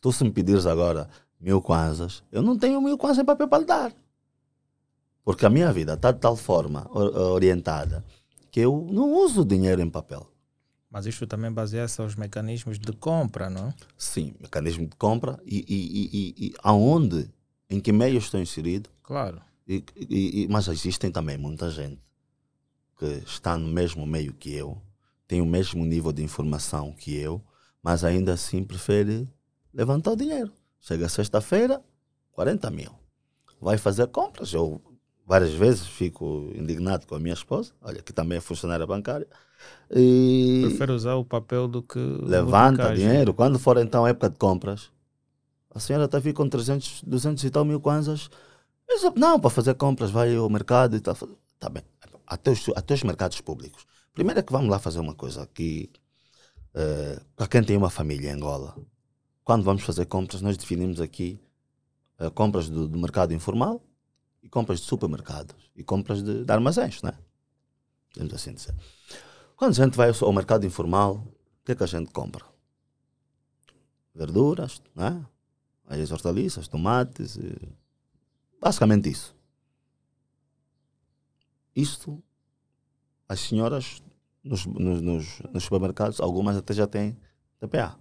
[0.00, 1.08] Tu se me pedires agora
[1.40, 3.92] mil kwanzas, eu não tenho mil kwanzas em papel para lhe dar.
[5.24, 8.04] Porque a minha vida está de tal forma or- orientada
[8.50, 10.26] que eu não uso dinheiro em papel.
[10.90, 13.72] Mas isto também baseia-se aos mecanismos de compra, não?
[13.96, 17.30] Sim, mecanismo de compra e, e, e, e, e aonde,
[17.72, 18.90] em que meio estou inserido.
[19.02, 19.40] Claro.
[19.66, 21.98] E, e, mas existem também muita gente
[22.98, 24.80] que está no mesmo meio que eu,
[25.26, 27.42] tem o mesmo nível de informação que eu,
[27.82, 29.26] mas ainda assim prefere
[29.72, 30.52] levantar o dinheiro.
[30.80, 31.82] Chega sexta-feira,
[32.32, 32.92] 40 mil.
[33.60, 34.52] Vai fazer compras.
[34.52, 34.80] Eu
[35.26, 39.26] várias vezes fico indignado com a minha esposa, olha, que também é funcionária bancária.
[39.90, 41.98] E Prefere usar o papel do que.
[41.98, 43.32] levanta o dinheiro.
[43.32, 44.90] Quando for então época de compras,
[45.74, 48.28] a senhora está a vir com 300, 200 e tal mil kwanzas.
[48.88, 51.14] Disse, Não, para fazer compras, vai ao mercado e tal.
[51.54, 51.82] Está bem.
[52.26, 53.84] Até os, até os mercados públicos.
[54.12, 55.90] Primeiro é que vamos lá fazer uma coisa aqui.
[56.74, 58.76] eh, para quem tem uma família em Angola,
[59.44, 61.40] quando vamos fazer compras, nós definimos aqui
[62.18, 63.82] eh, compras do, do mercado informal
[64.42, 67.12] e compras de supermercados e compras de, de armazéns, né?
[68.12, 68.74] Podemos assim dizer.
[69.56, 72.44] Quando a gente vai ao mercado informal, o que é que a gente compra?
[74.14, 75.24] Verduras, né?
[76.00, 77.54] As hortaliças, tomates, e...
[78.60, 79.34] basicamente isso.
[81.76, 82.22] Isto,
[83.28, 84.02] as senhoras
[84.42, 85.02] nos, nos,
[85.52, 87.16] nos, supermercados, algumas até já têm
[87.60, 87.98] TPA.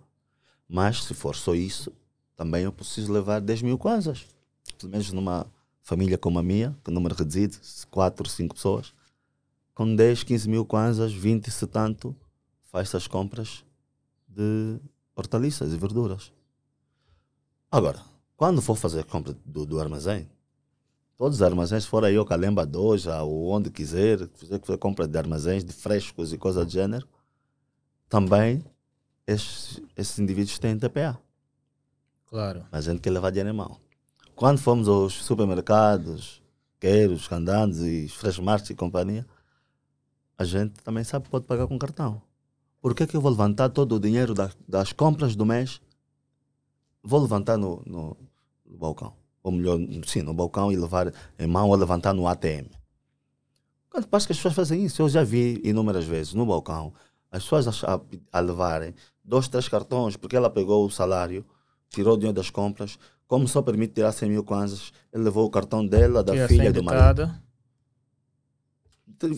[0.67, 1.91] Mas se for só isso,
[2.35, 4.25] também eu preciso levar 10 mil kwanzas.
[4.77, 5.45] Pelo menos numa
[5.81, 7.57] família como a minha, que o número reduzido,
[7.89, 8.93] 4, 5 pessoas,
[9.73, 12.15] com 10, 15 mil kwanzas, 20, se tanto,
[12.63, 13.65] faz essas compras
[14.27, 14.79] de
[15.15, 16.31] hortaliças e verduras.
[17.72, 18.01] Agora,
[18.36, 20.30] quando for fazer a compra do, do armazém,
[21.17, 25.63] todos os armazéns, fora aí o Calemba 2, ou onde quiser, fazer, compra de armazéns,
[25.63, 27.07] de frescos e coisa do gênero,
[28.09, 28.63] também
[29.26, 31.17] esses, esses indivíduos têm TPA.
[32.28, 32.65] Claro.
[32.72, 33.78] Mas a gente quer levar dinheiro em mão.
[34.36, 36.41] Quando fomos aos supermercados,
[36.80, 39.26] queiros, candantes e fresh market e companhia,
[40.38, 42.22] a gente também sabe que pode pagar com cartão.
[42.82, 45.80] Por que, que eu vou levantar todo o dinheiro da- das compras do mês?
[47.04, 48.18] Vou levantar no, no,
[48.66, 49.14] no balcão.
[49.43, 52.68] Ou melhor, sim, no balcão e levar em mão ou levantar no ATM.
[53.89, 56.93] Quando passa que as pessoas fazem isso, eu já vi inúmeras vezes no balcão,
[57.32, 57.99] as pessoas a,
[58.32, 58.93] a- levarem
[59.24, 61.43] dois, três cartões, porque ela pegou o salário,
[61.89, 62.97] tirou o dinheiro das compras,
[63.28, 66.72] como só permite tirar 100 mil kwanzas, ele levou o cartão dela, da E filha,
[66.74, 67.02] do marido.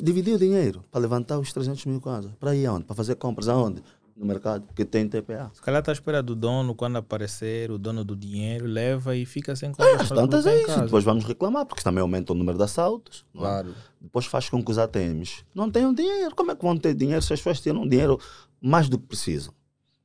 [0.01, 2.31] Dividiu o dinheiro para levantar os 300 mil kwanzas.
[2.39, 2.85] Para ir aonde?
[2.85, 3.83] Para fazer compras aonde?
[4.15, 5.49] No mercado, que tem TPA.
[5.53, 9.25] Se calhar está à espera do dono, quando aparecer, o dono do dinheiro leva e
[9.25, 10.67] fica sem compras Às para tantas colocar é isso.
[10.67, 10.85] casa.
[10.85, 13.25] Depois vamos reclamar, porque também aumenta o número de assaltos.
[13.33, 13.37] é?
[13.39, 13.73] Claro.
[13.99, 16.35] Depois faz com que os ATMs não tenham dinheiro.
[16.35, 18.19] Como é que vão ter dinheiro se as pessoas tiram dinheiro
[18.61, 19.51] mais do que precisam?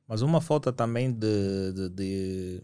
[0.07, 2.63] Mas uma falta também de, de, de,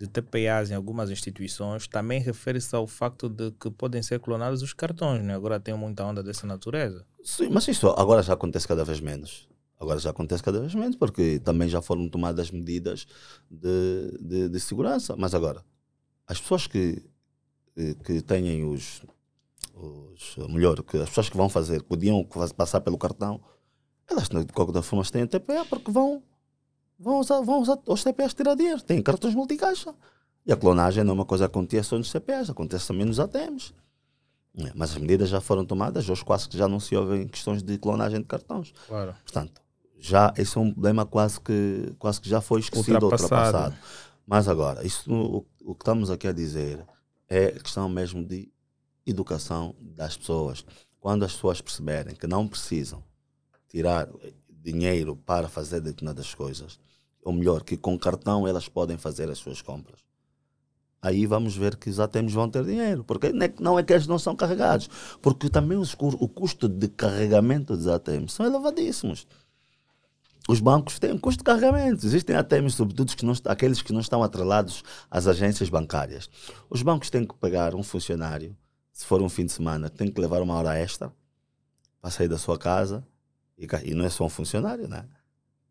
[0.00, 4.72] de TPAs em algumas instituições também refere-se ao facto de que podem ser clonados os
[4.72, 5.34] cartões, né?
[5.34, 7.04] Agora tem muita onda dessa natureza.
[7.22, 9.46] Sim, mas isso agora já acontece cada vez menos.
[9.78, 13.06] Agora já acontece cada vez menos, porque também já foram tomadas medidas
[13.50, 15.14] de, de, de segurança.
[15.18, 15.62] Mas agora,
[16.26, 17.02] as pessoas que,
[17.74, 19.02] que- que têm os,
[19.74, 20.36] os.
[20.48, 22.24] Melhor, que as pessoas que vão fazer, podiam
[22.56, 23.40] passar pelo cartão,
[24.08, 26.22] elas de qualquer forma têm TPA, porque vão,
[26.98, 28.80] vão, usar, vão usar os TPAs tirar dinheiro.
[28.82, 29.94] Têm cartões multicaixa.
[30.46, 33.18] E a clonagem não é uma coisa que acontece só nos CPAs, acontece também nos
[33.20, 33.74] ATMs.
[34.74, 37.76] Mas as medidas já foram tomadas, hoje quase que já não se ouvem questões de
[37.76, 38.72] clonagem de cartões.
[38.86, 39.14] Claro.
[39.22, 39.60] Portanto,
[39.98, 43.34] já esse é um problema quase que, quase que já foi esquecido, Ultrapassado.
[43.34, 43.76] ultrapassado.
[44.26, 46.84] Mas agora, isso, o, o que estamos aqui a dizer
[47.28, 48.50] é questão mesmo de
[49.06, 50.64] educação das pessoas.
[50.98, 53.02] Quando as pessoas perceberem que não precisam
[53.68, 54.08] tirar
[54.50, 56.78] dinheiro para fazer determinadas coisas,
[57.22, 60.00] ou melhor, que com cartão elas podem fazer as suas compras,
[61.00, 63.04] aí vamos ver que os ATMs vão ter dinheiro.
[63.04, 64.88] Porque não é, não é que eles não são carregados,
[65.22, 69.26] porque também os, o custo de carregamento dos ATMs são elevadíssimos.
[70.48, 72.06] Os bancos têm um custo de carregamento.
[72.06, 76.30] Existem ATMs, sobretudo que não, aqueles que não estão atrelados às agências bancárias.
[76.70, 78.56] Os bancos têm que pegar um funcionário,
[78.92, 81.12] se for um fim de semana, tem que levar uma hora extra
[82.00, 83.06] para sair da sua casa.
[83.58, 85.06] E, e não é só um funcionário, né?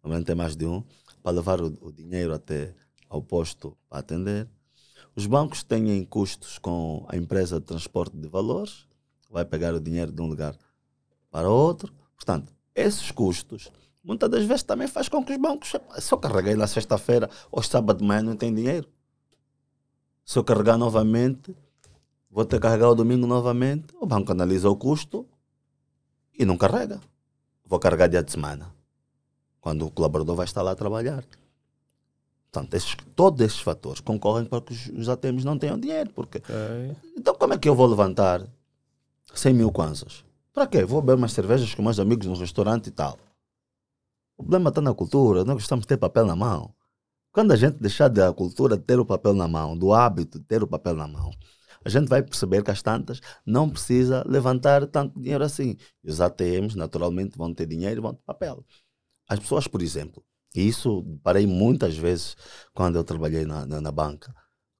[0.04, 0.84] Normalmente tem mais de um,
[1.24, 2.74] para levar o, o dinheiro até
[3.10, 4.48] ao posto para atender.
[5.16, 8.86] Os bancos têm custos com a empresa de transporte de valores,
[9.30, 10.56] vai pegar o dinheiro de um lugar
[11.32, 11.94] para outro.
[12.16, 13.72] Portanto, esses custos,
[14.06, 17.30] muitas das vezes também faz com que os bancos, "Epá, se eu carreguei na sexta-feira
[17.52, 18.88] ou sábado de manhã não tem dinheiro.
[20.24, 21.56] Se eu carregar novamente,
[22.30, 25.26] vou ter que carregar o domingo novamente, o banco analisa o custo
[26.38, 27.00] e não carrega.
[27.66, 28.74] Vou carregar dia de semana,
[29.60, 31.24] quando o colaborador vai estar lá a trabalhar.
[32.52, 36.10] Portanto, esses, todos esses fatores concorrem para que os, os ATMs não tenham dinheiro.
[36.14, 36.96] Porque, Ok.
[37.18, 38.48] então, como é que eu vou levantar
[39.34, 40.24] 100 mil kwanzas?
[40.54, 40.86] Para quê?
[40.86, 43.18] Vou beber umas cervejas com meus amigos no restaurante e tal.
[44.38, 45.44] O problema está na cultura.
[45.44, 46.74] Nós gostamos de ter papel na mão.
[47.32, 50.64] Quando a gente deixar da cultura ter o papel na mão, do hábito de ter
[50.64, 51.32] o papel na mão,
[51.84, 55.78] a gente vai perceber que as tantas não precisa levantar tanto dinheiro assim.
[56.04, 58.66] E os ATMs, naturalmente, vão ter dinheiro e vão ter papel.
[59.28, 60.24] As pessoas, por exemplo,
[60.56, 62.36] e isso parei muitas vezes
[62.74, 64.34] quando eu trabalhei na, na, na banca,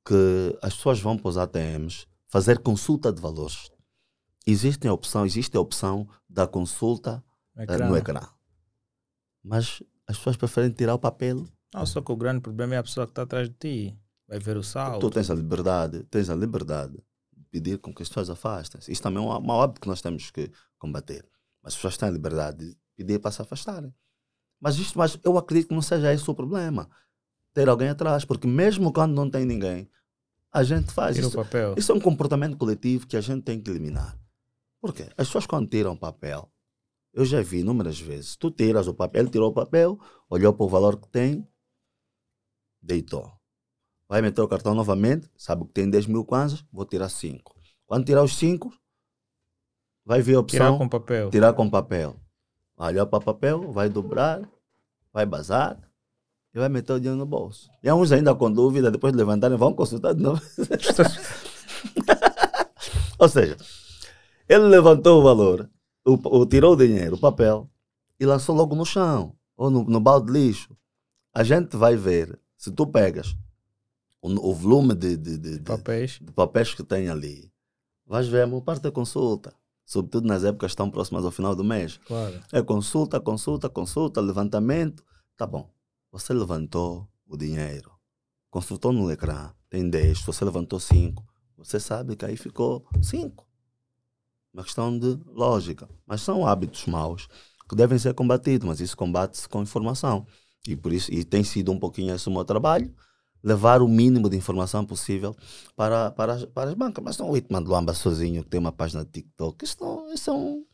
[0.06, 3.70] que as pessoas vão para os ATMs fazer consulta de valores.
[4.48, 7.24] Existe a opção, existe a opção da consulta
[7.58, 7.88] ecrã.
[7.90, 8.22] no ecrã.
[9.46, 11.46] Mas as pessoas preferem tirar o papel.
[11.74, 14.00] Não, só que o grande problema é a pessoa que está atrás de ti.
[14.28, 15.00] Vai ver o saldo.
[15.00, 16.98] Tu tens a liberdade, tens a liberdade
[17.32, 18.92] de pedir com que as pessoas afastem-se.
[18.92, 21.24] Isso também é um hábito que nós temos que combater.
[21.62, 23.94] Mas as pessoas têm a liberdade de pedir para se afastarem.
[24.60, 26.90] Mas, isto, mas eu acredito que não seja esse o problema.
[27.54, 28.26] Ter alguém atrás.
[28.26, 29.88] Porque mesmo quando não tem ninguém,
[30.52, 31.16] a gente faz.
[31.16, 31.76] Tira isso, o papel.
[31.78, 34.18] isso é um comportamento coletivo que a gente tem que eliminar.
[34.82, 35.04] Por quê?
[35.18, 36.52] As pessoas quando tiram papel,
[37.16, 38.36] eu já vi inúmeras vezes.
[38.36, 39.98] Tu tiras o papel, ele tirou o papel,
[40.30, 41.48] olhou para o valor que tem,
[42.82, 43.32] deitou.
[44.08, 47.56] Vai meter o cartão novamente, sabe que tem 10 mil kwanzas, vou tirar 5.
[47.88, 48.70] Quando tirar os 5,
[50.06, 50.60] vai ver a opção.
[50.60, 51.30] Tirar com papel.
[51.30, 52.20] Tirar com papel.
[52.76, 54.42] Vai olhar para o papel, vai dobrar,
[55.14, 55.80] vai bazar
[56.54, 57.70] e vai meter o dinheiro no bolso.
[57.82, 60.42] E uns ainda com dúvida, depois de levantarem, vão consultar de novo.
[63.18, 63.56] Ou seja,
[64.50, 65.70] ele levantou o valor,
[66.06, 67.70] o, o, tirou o dinheiro, o papel,
[68.20, 70.78] e lançou logo no chão, ou no, no balde de lixo.
[71.34, 73.36] A gente vai ver, se tu pegas
[74.22, 76.20] o, o volume de, de, de, papéis.
[76.22, 77.52] de, papéis que tem ali,
[78.06, 79.54] vais ver a maior parte da consulta.
[79.84, 82.00] Sobretudo nas épocas estão próximas ao final do mês.
[82.08, 82.42] Claro.
[82.52, 85.04] É consulta, consulta, consulta, levantamento.
[85.38, 85.70] Tá bom.
[86.12, 87.92] Você levantou o dinheiro,
[88.50, 91.24] consultou no ecrã, tem 10, você levantou 5.
[91.58, 93.45] Você sabe que aí ficou 5
[94.56, 95.88] uma questão de lógica.
[96.08, 97.28] Mas são hábitos maus
[97.70, 100.26] que devem ser combatidos, mas isso combate-se com informação.
[100.68, 102.94] E por isso e tem sido um pouquinho esse o meu trabalho,
[103.44, 105.36] levar o mínimo de informação possível
[105.76, 107.04] para, para, para as bancas.
[107.04, 110.30] Mas não o Itman Luamba sozinho, que tem uma página de TikTok, isso não, isso,
[110.30, 110.66] é um,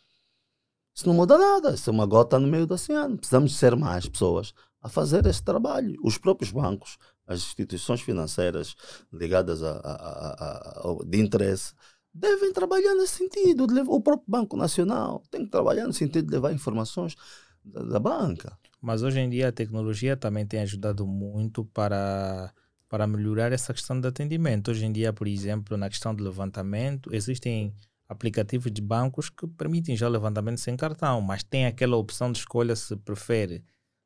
[0.96, 3.18] isso não muda nada, isso é uma gota no meio do oceano.
[3.18, 6.00] Precisamos ser mais pessoas a fazer esse trabalho.
[6.04, 8.76] Os próprios bancos, as instituições financeiras
[9.12, 11.74] ligadas a, a, a, a de interesse,
[12.14, 13.66] devem trabalhar nesse sentido.
[13.72, 17.16] Levar, o próprio Banco Nacional tem que trabalhar no sentido de levar informações
[17.64, 18.58] da, da, banca.
[18.82, 22.54] Mas hoje em dia a tecnologia também tem ajudado muito para,
[22.90, 24.72] para melhorar essa questão de atendimento.
[24.72, 27.74] Hoje em dia, por exemplo, na questão de levantamento, existem
[28.10, 32.76] aplicativos de bancos que permitem já levantamento sem cartão, mas tem aquela opção de escolha
[32.76, 33.64] se prefere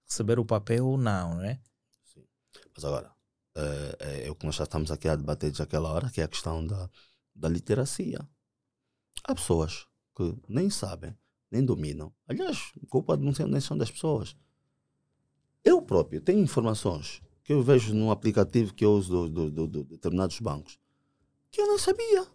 [0.07, 1.59] receber o papel ou não, né?
[2.03, 2.23] Sim.
[2.75, 3.11] Mas agora,
[3.55, 6.23] é, é, o que nós já estamos aqui a debater desde aquela hora, que é
[6.25, 6.87] a questão da,
[7.36, 8.19] da literacia.
[9.23, 11.15] Há pessoas que nem sabem,
[11.51, 12.13] nem dominam.
[12.27, 14.36] Aliás, culpa não são das pessoas.
[15.63, 19.67] Eu próprio tenho informações que eu vejo num aplicativo que eu uso de do, do,
[19.67, 20.79] do, determinados bancos
[21.51, 22.25] que eu não sabia.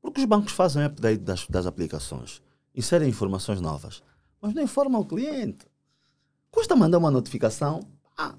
[0.00, 2.42] Porque os bancos fazem update das, das aplicações,
[2.74, 4.02] inserem informações novas,
[4.40, 5.66] mas não informam o cliente.
[6.50, 7.80] Custa mandar uma notificação.
[8.16, 8.34] Ah,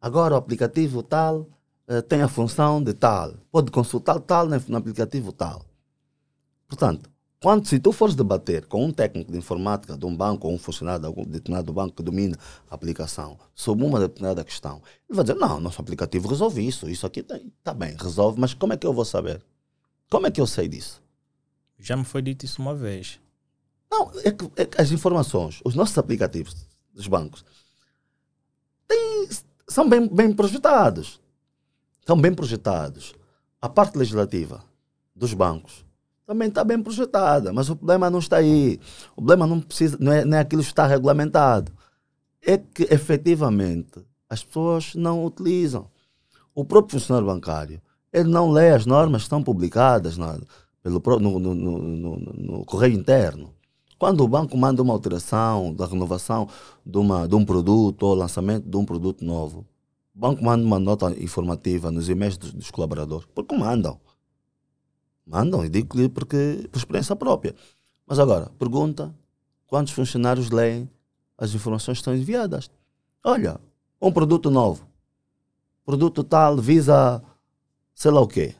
[0.00, 1.48] agora o aplicativo tal
[1.88, 5.64] uh, tem a função de tal, pode consultar tal no aplicativo tal.
[6.68, 7.10] Portanto,
[7.40, 10.58] quando se tu fores debater com um técnico de informática de um banco ou um
[10.58, 12.36] funcionário de algum determinado banco que domina
[12.68, 17.06] a aplicação sobre uma determinada questão, ele vai dizer, não, nosso aplicativo resolve isso, isso
[17.06, 19.40] aqui está bem, resolve, mas como é que eu vou saber?
[20.10, 21.00] Como é que eu sei disso?
[21.78, 23.20] Já me foi dito isso uma vez.
[23.90, 26.56] Não, é que, é que as informações, os nossos aplicativos
[26.92, 27.44] dos bancos,
[28.88, 29.28] têm,
[29.68, 31.20] são bem, bem projetados
[32.08, 33.14] estão bem projetados.
[33.60, 34.64] A parte legislativa
[35.14, 35.84] dos bancos
[36.26, 38.80] também está bem projetada, mas o problema não está aí.
[39.12, 41.70] O problema não precisa, não é, não é aquilo que está regulamentado.
[42.40, 45.90] É que efetivamente as pessoas não utilizam.
[46.54, 47.80] O próprio funcionário bancário,
[48.10, 50.38] ele não lê as normas que estão publicadas na,
[50.82, 53.52] pelo, no, no, no, no, correio interno.
[53.98, 56.48] Quando o banco manda uma alteração da renovação
[56.86, 59.66] de, uma, de um produto ou lançamento de um produto novo,
[60.18, 64.00] banco manda uma nota informativa nos e-mails dos, dos colaboradores, porque mandam.
[65.24, 67.54] Mandam, e digo-lhe porque, por experiência própria.
[68.06, 69.14] Mas agora, pergunta
[69.66, 70.90] quantos funcionários leem
[71.36, 72.70] as informações que estão enviadas.
[73.22, 73.60] Olha,
[74.00, 74.88] um produto novo.
[75.84, 77.22] Produto tal visa
[77.94, 78.54] sei lá o quê.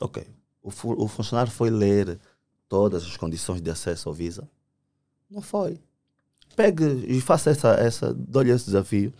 [0.00, 0.26] Ok.
[0.62, 0.70] O,
[1.04, 2.18] o funcionário foi ler
[2.68, 4.48] todas as condições de acesso ao Visa?
[5.30, 5.80] Não foi.
[6.54, 9.12] Pegue e faça essa, essa dou-lhe esse desafio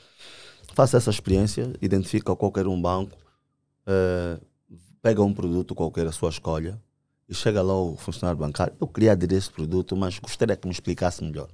[0.76, 3.16] faça essa experiência, identifica qualquer um banco,
[3.88, 4.38] uh,
[5.00, 6.78] pega um produto qualquer a sua escolha
[7.26, 8.76] e chega lá o funcionário bancário.
[8.78, 11.48] Eu queria aderir esse produto, mas gostaria que me explicasse melhor.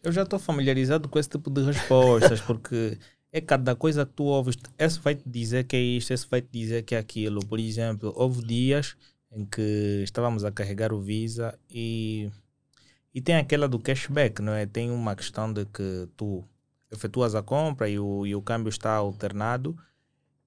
[0.00, 2.96] Eu já estou familiarizado com esse tipo de respostas, porque
[3.32, 4.56] é cada coisa que tu ouves.
[4.78, 7.44] Esse vai te dizer que é isto, esse vai te dizer que é aquilo.
[7.44, 8.96] Por exemplo, houve dias
[9.32, 12.30] em que estávamos a carregar o Visa e,
[13.12, 14.66] e tem aquela do cashback, não é?
[14.66, 16.44] Tem uma questão de que tu
[16.90, 19.76] efetuas a compra e o, e o câmbio está alternado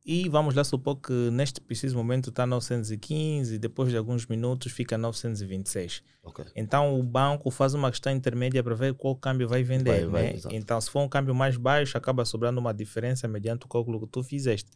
[0.05, 4.97] e vamos lá supor que neste preciso momento está 915, depois de alguns minutos fica
[4.97, 6.03] 926.
[6.21, 6.45] Ok.
[6.55, 10.01] Então o banco faz uma questão intermédia para ver qual câmbio vai vender.
[10.01, 10.33] Vai, vai, né?
[10.35, 10.53] exato.
[10.53, 14.07] então, se for um câmbio mais baixo, acaba sobrando uma diferença mediante o cálculo que
[14.07, 14.71] tu fizeste.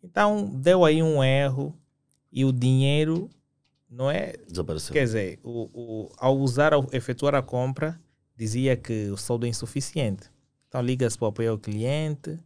[0.00, 1.76] Então, deu aí um erro
[2.30, 3.28] e o dinheiro
[3.90, 4.34] não é.
[4.48, 4.92] Desapareceu.
[4.92, 8.00] Quer dizer, o, o, ao usar, ao efetuar a compra,
[8.36, 10.30] dizia que o saldo é insuficiente.
[10.76, 12.38] Então, liga-se para o apoio ao cliente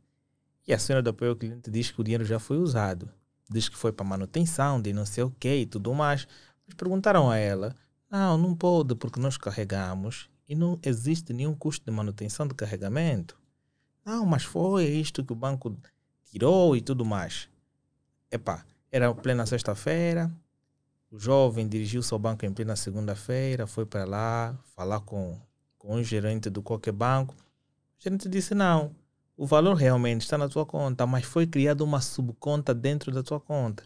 [0.64, 3.10] e a senhora do apoio ao cliente diz que o dinheiro já foi usado.
[3.50, 6.28] Diz que foi para manutenção, de não sei o que e tudo mais.
[6.64, 7.74] Mas perguntaram a ela:
[8.08, 13.36] não, não pode, porque nós carregamos e não existe nenhum custo de manutenção de carregamento.
[14.06, 15.76] Não, mas foi isto que o banco
[16.30, 17.48] tirou e tudo mais.
[18.30, 20.30] Epá, era plena sexta-feira,
[21.10, 25.36] o jovem dirigiu-se ao banco em plena segunda-feira, foi para lá falar com,
[25.76, 27.34] com o gerente do qualquer banco.
[28.00, 28.96] O gerente disse: não,
[29.36, 33.38] o valor realmente está na tua conta, mas foi criada uma subconta dentro da tua
[33.38, 33.84] conta.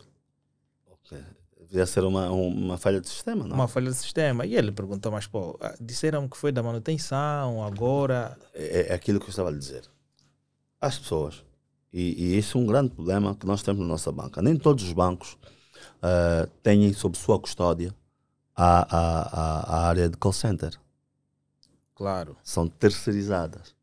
[0.89, 1.19] Ok.
[1.61, 3.57] Devia ser uma, uma falha de sistema, não?
[3.57, 4.47] Uma falha de sistema.
[4.47, 8.39] E ele perguntou: mas pô, ah, disseram que foi da manutenção, agora.
[8.55, 9.83] É, é aquilo que eu estava a lhe dizer.
[10.81, 11.45] As pessoas,
[11.93, 14.41] e, e isso é um grande problema que nós temos na nossa banca.
[14.41, 15.37] Nem todos os bancos
[16.01, 17.93] ah, têm sob sua custódia
[18.55, 20.79] a, a, a, a área de call center.
[21.97, 22.37] Claro.
[22.45, 23.74] São terceirizadas.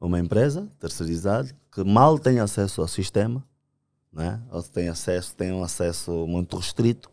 [0.00, 3.44] Uma empresa terceirizada que mal tem acesso ao sistema,
[4.12, 4.40] né?
[4.50, 7.10] ou tem acesso, tem um acesso muito restrito,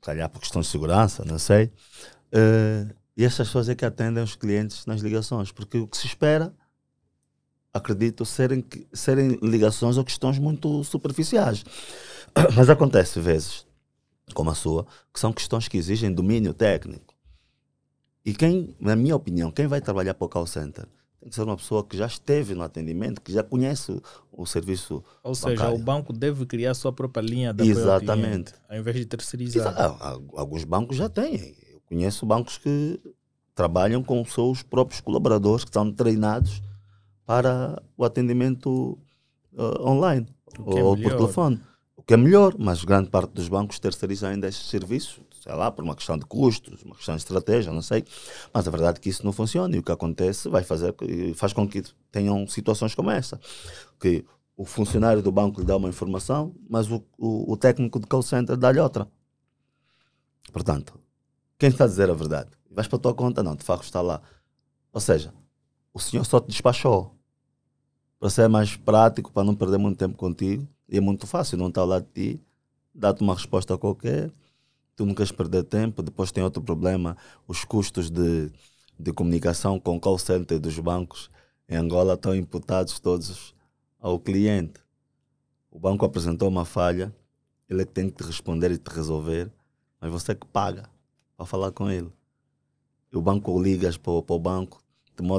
[0.00, 1.72] calhar por questão de segurança, não sei.
[2.32, 6.06] Eh, e essas pessoas é que atendem os clientes nas ligações, porque o que se
[6.06, 6.54] espera,
[7.72, 11.64] acredito, serem, serem ligações ou questões muito superficiais.
[12.56, 13.66] Mas acontece vezes,
[14.32, 17.14] como a sua, que são questões que exigem domínio técnico.
[18.24, 20.86] E quem, na minha opinião, quem vai trabalhar para o call center
[21.20, 24.02] tem que ser uma pessoa que já esteve no atendimento, que já conhece o,
[24.32, 25.04] o serviço.
[25.22, 25.76] Ou seja, bancário.
[25.76, 28.52] o banco deve criar sua própria linha ao Exatamente.
[28.52, 29.72] cliente, ao invés de terceirizar.
[29.72, 31.54] Exa- ah, ah, Alguns bancos já têm.
[31.72, 32.98] Eu conheço bancos que
[33.54, 36.62] trabalham com os seus próprios colaboradores, que estão treinados
[37.26, 38.98] para o atendimento
[39.58, 40.26] ah, online
[40.58, 41.60] O que é ou por telefone.
[41.96, 45.70] O que é melhor, mas grande parte dos bancos terceirizam ainda esses serviços, sei lá,
[45.70, 48.04] por uma questão de custos, uma questão de estratégia, não sei.
[48.52, 50.94] Mas a verdade é que isso não funciona e o que acontece vai fazer,
[51.34, 51.82] faz com que
[52.12, 53.40] tenham situações como essa.
[53.98, 54.24] Que
[54.56, 58.22] o funcionário do banco lhe dá uma informação, mas o, o, o técnico de call
[58.22, 59.08] center dá-lhe outra.
[60.52, 61.00] Portanto,
[61.58, 62.50] quem está a dizer a verdade?
[62.70, 63.42] Vais para a tua conta?
[63.42, 64.20] Não, de facto está lá.
[64.92, 65.32] Ou seja,
[65.94, 67.16] o senhor só te despachou.
[68.18, 71.68] Para ser mais prático, para não perder muito tempo contigo, e é muito fácil, não
[71.68, 72.42] está ao lado de ti,
[72.94, 74.30] dá-te uma resposta qualquer,
[75.00, 77.16] tu não queres perder tempo, depois tem outro problema,
[77.48, 78.52] os custos de,
[78.98, 81.30] de comunicação com o call center dos bancos
[81.66, 83.54] em Angola estão imputados todos
[83.98, 84.78] ao cliente.
[85.70, 87.14] O banco apresentou uma falha,
[87.68, 89.50] ele é que tem que te responder e te resolver,
[90.00, 90.90] mas você é que paga
[91.36, 92.12] para falar com ele.
[93.12, 94.82] E o banco ligas para, o- banco,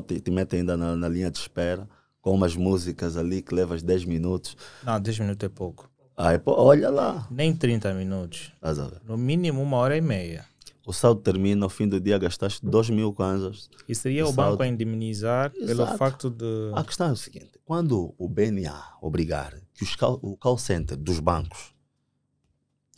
[0.08, 1.88] te, te mete ainda na, na linha de espera,
[2.22, 4.56] com umas músicas ali que levas 10 minutos.
[4.82, 5.91] Não, 10 minutos é pouco.
[6.18, 7.28] Aí, pô, olha lá.
[7.32, 8.52] Nem 30 minutos.
[8.62, 9.02] Ver?
[9.08, 10.46] No mínimo uma hora e meia.
[10.86, 13.70] O saldo termina, ao fim do dia gastaste 2 mil kwanzas.
[13.88, 14.36] E seria o Exato.
[14.50, 15.98] banco a indemnizar pelo Exato.
[15.98, 16.72] facto de.
[16.74, 20.98] A questão é o seguinte: quando o BNA obrigar que os call, o call center
[20.98, 21.74] dos bancos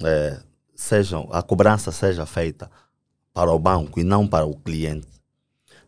[0.01, 0.41] eh,
[0.75, 2.69] sejam, a cobrança seja feita
[3.33, 5.07] para o banco e não para o cliente,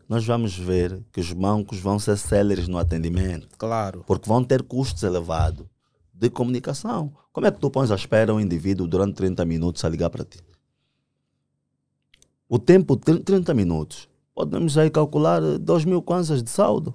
[0.08, 4.04] nós vamos ver que os bancos vão ser céleres no atendimento, Claro.
[4.06, 5.66] porque vão ter custos elevados
[6.18, 7.12] de comunicação.
[7.32, 10.24] Como é que tu pões à espera um indivíduo durante 30 minutos a ligar para
[10.24, 10.38] ti?
[12.48, 16.94] O tempo, tr- 30 minutos, podemos aí calcular 2 mil kwanzas de saldo.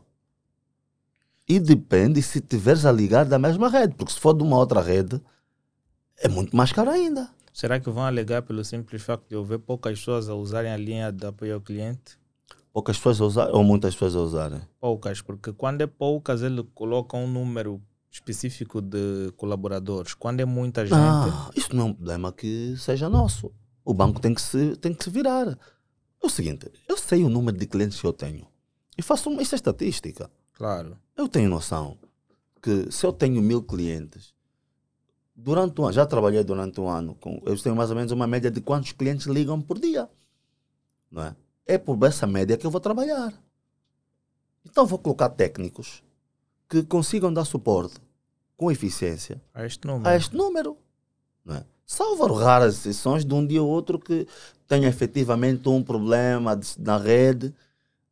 [1.47, 4.81] E depende se tiveres a ligar da mesma rede, porque se for de uma outra
[4.81, 5.21] rede,
[6.17, 7.29] é muito mais caro ainda.
[7.53, 11.11] Será que vão alegar pelo simples facto de haver poucas pessoas a usarem a linha
[11.11, 12.17] de apoio ao cliente?
[12.71, 14.61] Poucas pessoas a usar, ou muitas pessoas a usarem.
[14.79, 17.81] Poucas, porque quando é poucas, ele coloca um número
[18.11, 20.13] específico de colaboradores.
[20.13, 23.51] Quando é muita gente, Ah, isso não é um problema que seja nosso.
[23.85, 25.47] O banco tem que se, tem que se virar.
[25.47, 28.45] É o seguinte, eu sei o número de clientes que eu tenho.
[28.97, 30.29] E faço uma, isso é estatística.
[30.53, 30.97] claro.
[31.15, 31.97] Eu tenho noção
[32.61, 34.33] que se eu tenho mil clientes,
[35.35, 38.25] durante um ano, já trabalhei durante um ano, com, eu tenho mais ou menos uma
[38.25, 40.09] média de quantos clientes ligam por dia.
[41.11, 41.35] Não é?
[41.65, 43.33] é por essa média que eu vou trabalhar.
[44.65, 46.03] Então vou colocar técnicos
[46.67, 47.99] que consigam dar suporte
[48.61, 50.07] com eficiência A este número.
[50.07, 50.77] a este número.
[51.43, 51.65] Não é?
[51.83, 54.27] Salvo raras exceções de um dia ou outro que
[54.67, 57.51] tenha efetivamente um problema de- na rede,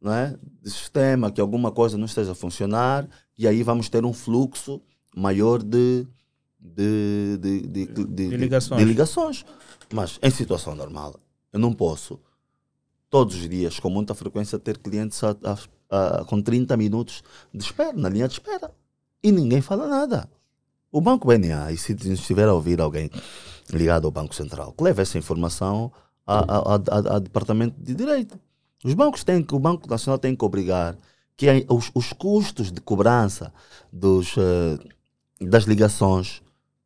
[0.02, 0.36] não é?
[0.62, 4.82] de sistema, que alguma coisa não esteja a funcionar, e aí vamos ter um fluxo
[5.16, 6.08] maior de,
[6.60, 8.82] de, de, de, de- ligações.
[8.84, 9.46] ligações.
[9.94, 11.16] Mas em situação normal,
[11.54, 12.20] eu não posso,
[13.08, 17.22] todos os dias, com muita frequência, ter clientes a- a- a- com 30 minutos
[17.54, 18.72] de espera, na linha de espera.
[19.22, 20.28] E ninguém fala nada.
[20.92, 23.10] O Banco BNA, e se estiver a ouvir alguém
[23.72, 25.92] ligado ao Banco Central, que leve essa informação
[26.26, 28.40] ao Departamento de Direito.
[28.84, 30.98] Os bancos têm que, o Banco Nacional tem que obrigar
[31.36, 33.54] que os, os custos de cobrança
[33.92, 34.78] dos, eh,
[35.42, 36.42] das ligações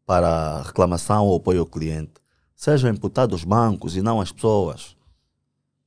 [0.06, 2.14] para reclamação ou apoio ao cliente
[2.56, 4.96] sejam imputados aos bancos e não às pessoas.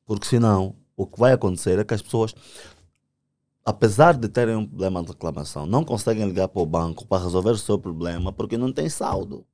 [0.05, 2.35] Porque senão, o que vai acontecer é que as pessoas,
[3.67, 7.51] apesar de terem um problema de reclamação, não conseguem ligar para o banco para resolver
[7.51, 9.45] o seu problema porque não tem saldo.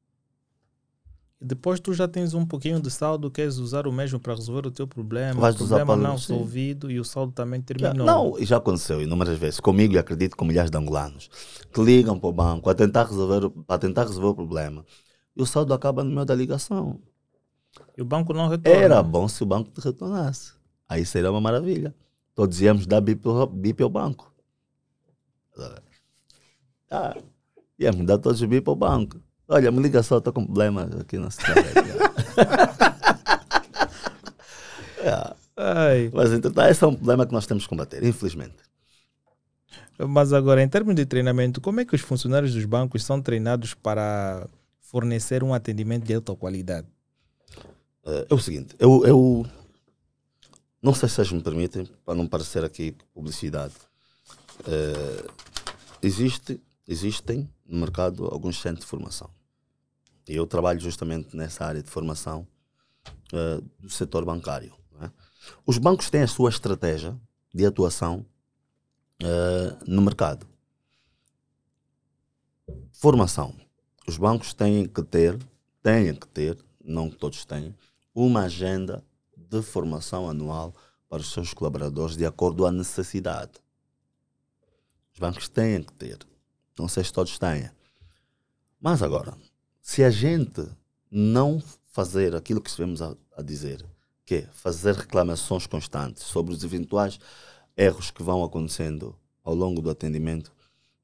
[1.41, 4.71] Depois tu já tens um pouquinho de saldo, queres usar o mesmo para resolver o
[4.71, 5.41] teu problema.
[5.41, 6.35] Vais o problema não sim.
[6.35, 8.07] resolvido e o saldo também Já- terminou.
[8.07, 11.29] Não, e já aconteceu inúmeras vezes comigo e acredito com milhares de angolanos
[11.73, 14.85] que ligam para o banco a tentar resolver, para tentar resolver o problema
[15.35, 17.01] e o saldo acaba no meio da ligação.
[17.97, 18.79] E o banco não retorna.
[18.81, 20.53] Era bom se o banco te retornasse.
[20.89, 21.95] Aí seria uma maravilha.
[22.35, 24.33] Todos íamos dar bip ao, bip ao banco.
[26.91, 27.17] Ah,
[27.79, 29.21] íamos dar todos os bip ao banco.
[29.49, 31.61] Olha, me liga só, estou com problema aqui na cidade.
[35.05, 35.35] É.
[35.57, 36.11] Ai.
[36.15, 38.55] Mas entretanto, esse é um problema que nós temos que combater, infelizmente.
[39.99, 43.75] Mas agora, em termos de treinamento, como é que os funcionários dos bancos são treinados
[43.75, 44.49] para
[44.81, 46.87] fornecer um atendimento de alta qualidade?
[48.07, 49.47] Eh, é o seguinte, eu, eu
[50.83, 53.75] não sei se vocês me permitem, para não parecer aqui publicidade.
[54.67, 55.31] eh,
[56.03, 59.31] existe, existem no mercado alguns centros de formação.
[60.29, 62.47] E eu trabalho justamente nessa área de formação
[63.33, 64.75] eh, do setor bancário.
[65.01, 65.11] é?
[65.65, 67.17] Os bancos têm a sua estratégia
[67.55, 68.27] de atuação
[69.23, 70.47] eh, no mercado.
[72.91, 73.55] Formação.
[74.07, 75.39] Os bancos têm que ter,
[75.81, 77.75] têm que ter, não todos têm,
[78.13, 79.05] uma agenda
[79.53, 80.75] de formação anual
[81.09, 83.53] para os seus colaboradores de acordo à necessidade.
[85.13, 86.19] Os bancos têm que ter.
[86.79, 87.71] Não sei se todos têm.
[88.81, 89.37] Mas agora,
[89.81, 90.67] se a gente
[91.11, 93.85] não fazer aquilo que estivemos a, a dizer,
[94.25, 97.19] que é fazer reclamações constantes sobre os eventuais
[97.77, 100.51] erros que vão acontecendo ao longo do atendimento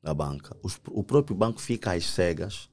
[0.02, 2.70] da banca, os- o próprio banco fica às cegas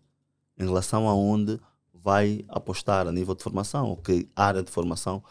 [0.58, 1.60] em relação a onde
[1.94, 5.22] vai apostar a nível de formação, que área de formação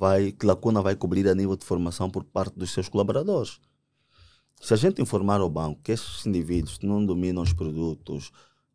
[0.00, 3.60] vai, que lacuna vai cobrir a nível de formação por parte dos seus colaboradores.
[4.58, 8.32] Se a gente informar ao banco que esses indivíduos não dominam os produtos,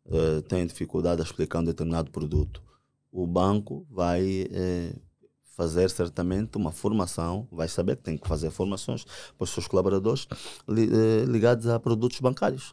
[0.08, 2.62] eh, têm dificuldade a explicar um determinado produto,
[3.10, 4.94] o banco vai eh,
[5.42, 10.28] fazer certamente uma formação, vai saber que tem que fazer formações para os seus colaboradores
[10.68, 12.72] li- eh, ligados a produtos bancários.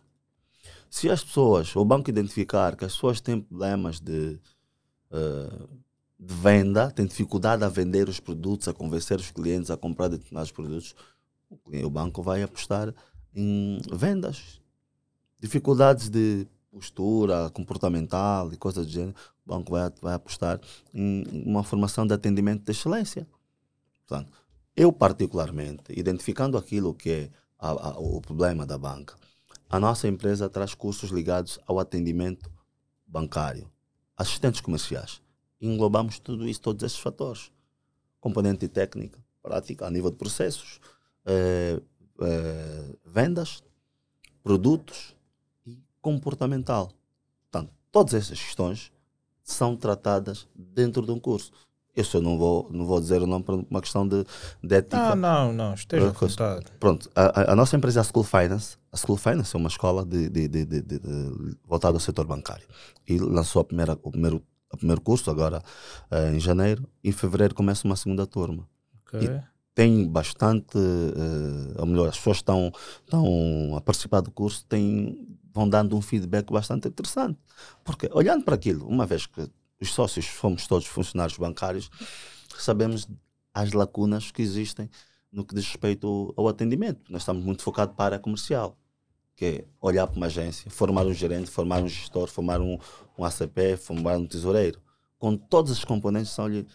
[0.91, 4.39] Se as pessoas, o banco identificar que as pessoas têm problemas de,
[6.25, 10.51] de venda, têm dificuldade a vender os produtos, a convencer os clientes a comprar determinados
[10.51, 10.95] produtos,
[11.49, 12.93] o banco vai apostar
[13.35, 14.61] em vendas.
[15.39, 19.15] Dificuldades de postura comportamental e coisas do gênero,
[19.45, 20.59] o banco vai, vai apostar
[20.93, 23.27] em uma formação de atendimento de excelência.
[24.07, 24.31] Portanto,
[24.75, 29.15] eu particularmente, identificando aquilo que é a- a- o problema da banca,
[29.69, 32.49] a nossa empresa traz cursos ligados ao atendimento
[33.05, 33.69] bancário,
[34.17, 35.22] assistentes comerciais.
[35.67, 37.51] Englobamos tudo isso, todos esses fatores.
[38.19, 40.79] Componente técnica, prática, a nível de processos,
[41.25, 41.79] eh,
[42.21, 43.63] eh, vendas,
[44.43, 45.15] produtos
[45.65, 46.91] e comportamental.
[47.51, 48.91] Portanto, todas essas questões
[49.43, 51.51] são tratadas dentro de um curso.
[51.95, 54.23] Eu só não vou, não vou dizer o nome por uma questão de,
[54.63, 55.11] de ética.
[55.11, 56.65] Ah, não, não, esteja à vontade.
[56.79, 58.77] Pronto, a, a- nossa empresa é a School Finance.
[58.91, 60.99] A School Finance é uma escola de, de- de- de-
[61.67, 62.65] voltada ao setor bancário.
[63.07, 64.41] E lançou a primeira, o, primeiro,
[64.73, 65.61] o primeiro curso agora
[66.09, 66.87] eh, em janeiro.
[67.03, 68.67] Em fevereiro começa uma segunda turma.
[69.05, 69.41] Ok.
[69.75, 72.71] Tem bastante, eh, ou melhor, as pessoas estão,
[73.03, 77.39] estão a participar do curso, têm, vão dando um feedback bastante interessante.
[77.83, 79.49] Porque olhando para aquilo, uma vez que
[79.79, 81.89] os sócios fomos todos funcionários bancários,
[82.57, 83.07] sabemos
[83.53, 84.89] as lacunas que existem
[85.31, 87.11] no que diz respeito ao atendimento.
[87.11, 88.77] Nós estamos muito focados para a área comercial,
[89.35, 92.77] que é olhar para uma agência, formar um gerente, formar um gestor, formar um,
[93.17, 94.79] um ACP, formar um tesoureiro.
[95.17, 96.67] com todas as componentes que são-lhe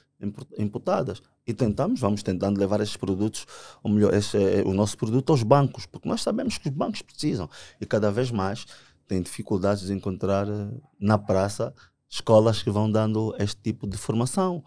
[0.59, 1.23] imputadas.
[1.47, 3.47] E tentamos, vamos tentando levar esses produtos,
[3.83, 7.01] ou melhor, esse, eh, o nosso produto aos bancos, porque nós sabemos que os bancos
[7.03, 7.49] precisam.
[7.81, 8.67] E cada vez mais
[9.07, 10.69] têm dificuldades de encontrar eh,
[11.01, 11.75] na praça
[12.09, 14.63] escolas que vão dando este tipo de formação.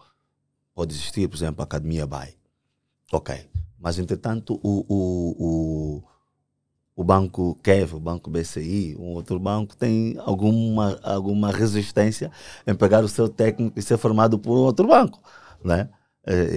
[0.74, 2.34] Pode existir, por exemplo, a Academia BAI.
[3.12, 3.48] Ok.
[3.78, 6.04] Mas, entretanto, o, o, o,
[6.94, 12.30] o banco KEV, o banco BCI, um outro banco, tem alguma, alguma resistência
[12.66, 15.20] em pegar o seu técnico e ser formado por outro banco,
[15.64, 15.88] né?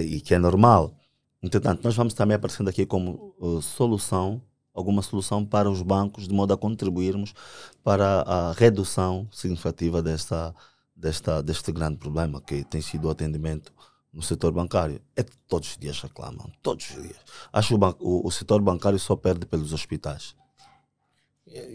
[0.04, 0.94] e que é normal.
[1.42, 4.42] Entretanto, nós vamos também aparecendo aqui como uh, solução,
[4.74, 7.34] alguma solução para os bancos, de modo a contribuirmos
[7.82, 10.54] para a redução significativa desta,
[10.94, 13.72] desta, deste grande problema que tem sido o atendimento
[14.16, 14.98] no setor bancário.
[15.14, 17.18] É todos os dias reclamam, todos os dias.
[17.52, 20.34] Acho que o, o setor bancário só perde pelos hospitais.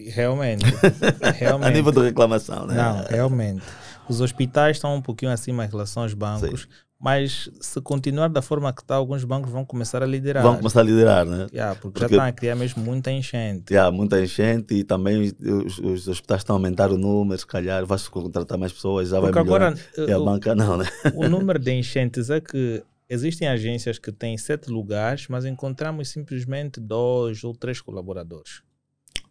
[0.07, 0.65] Realmente,
[1.37, 1.67] realmente.
[1.67, 2.75] a nível de reclamação, né?
[2.75, 3.63] Não, realmente.
[4.09, 6.67] Os hospitais estão um pouquinho acima em relação aos bancos, Sim.
[7.01, 10.43] Mas se continuar da forma que está, alguns bancos vão começar a liderar.
[10.43, 11.47] Vão começar a liderar, né?
[11.51, 13.73] Yeah, porque, porque já estão a criar mesmo muita enchente.
[13.73, 15.33] Yeah, muita enchente e também
[15.65, 19.19] os, os hospitais estão a aumentar o número, se calhar, vais contratar mais pessoas, já
[19.19, 19.67] porque vai melhorar.
[19.69, 20.85] Agora, e a o, banca não, né?
[21.15, 26.79] O número de enchentes é que existem agências que têm sete lugares, mas encontramos simplesmente
[26.79, 28.61] dois ou três colaboradores.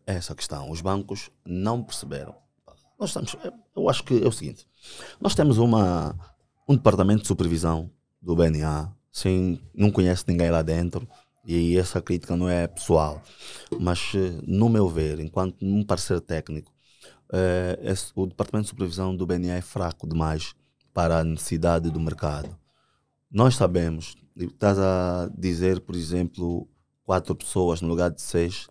[0.04, 0.72] É essa a questão.
[0.72, 2.34] Os bancos não perceberam.
[2.98, 3.36] Nós estamos,
[3.76, 4.66] eu acho que é o seguinte:
[5.20, 6.16] nós temos uma,
[6.70, 7.90] um departamento de supervisão
[8.22, 11.06] do BNA, sim, não conhece ninguém lá dentro,
[11.44, 13.20] e essa crítica não é pessoal,
[13.80, 14.12] mas
[14.46, 16.72] no meu ver, enquanto um parceiro técnico,
[17.32, 20.54] é, esse, o departamento de supervisão do BNA é fraco demais
[20.94, 22.56] para a necessidade do mercado.
[23.28, 26.68] Nós sabemos, estás a dizer, por exemplo,
[27.04, 28.68] quatro pessoas no lugar de seis,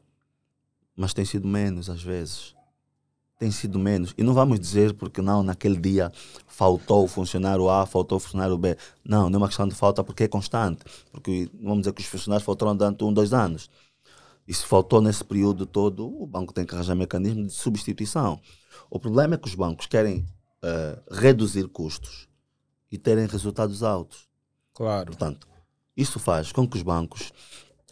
[0.96, 2.56] mas tem sido menos às vezes.
[3.40, 4.14] Tem sido menos.
[4.18, 6.12] E não vamos dizer porque não, naquele dia
[6.46, 8.78] faltou o funcionário A, faltou o funcionário B.
[9.04, 10.84] Não, não é uma questão de falta porque é constante.
[11.12, 13.70] Porque vamos dizer que os funcionários faltaram durante um, dois anos.
[14.46, 18.42] E se faltou nesse período todo, o banco tem que arranjar mecanismo de substituição.
[18.90, 20.26] O problema é que os bancos querem
[20.64, 22.28] uh, reduzir custos
[22.92, 24.28] e terem resultados altos.
[24.74, 25.06] Claro.
[25.06, 25.48] Portanto,
[25.96, 27.32] isso faz com que os bancos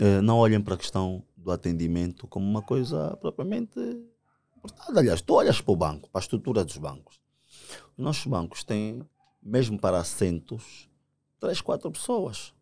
[0.02, 3.80] uh, não olhem para a questão do atendimento como uma coisa propriamente.
[4.88, 7.20] Aliás, tu olhas para o banco, para a estrutura dos bancos.
[7.98, 9.02] Os nossos bancos têm,
[9.42, 10.90] mesmo para assentos,
[11.40, 12.54] três, quatro pessoas.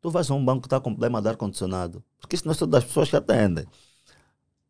[0.00, 2.54] Tu vais a um banco que está com problema de ar-condicionado, porque isso não é
[2.54, 3.66] só das pessoas que atendem.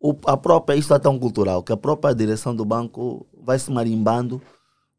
[0.01, 3.71] O, a própria, isso é tão cultural, que a própria direção do banco vai se
[3.71, 4.41] marimbando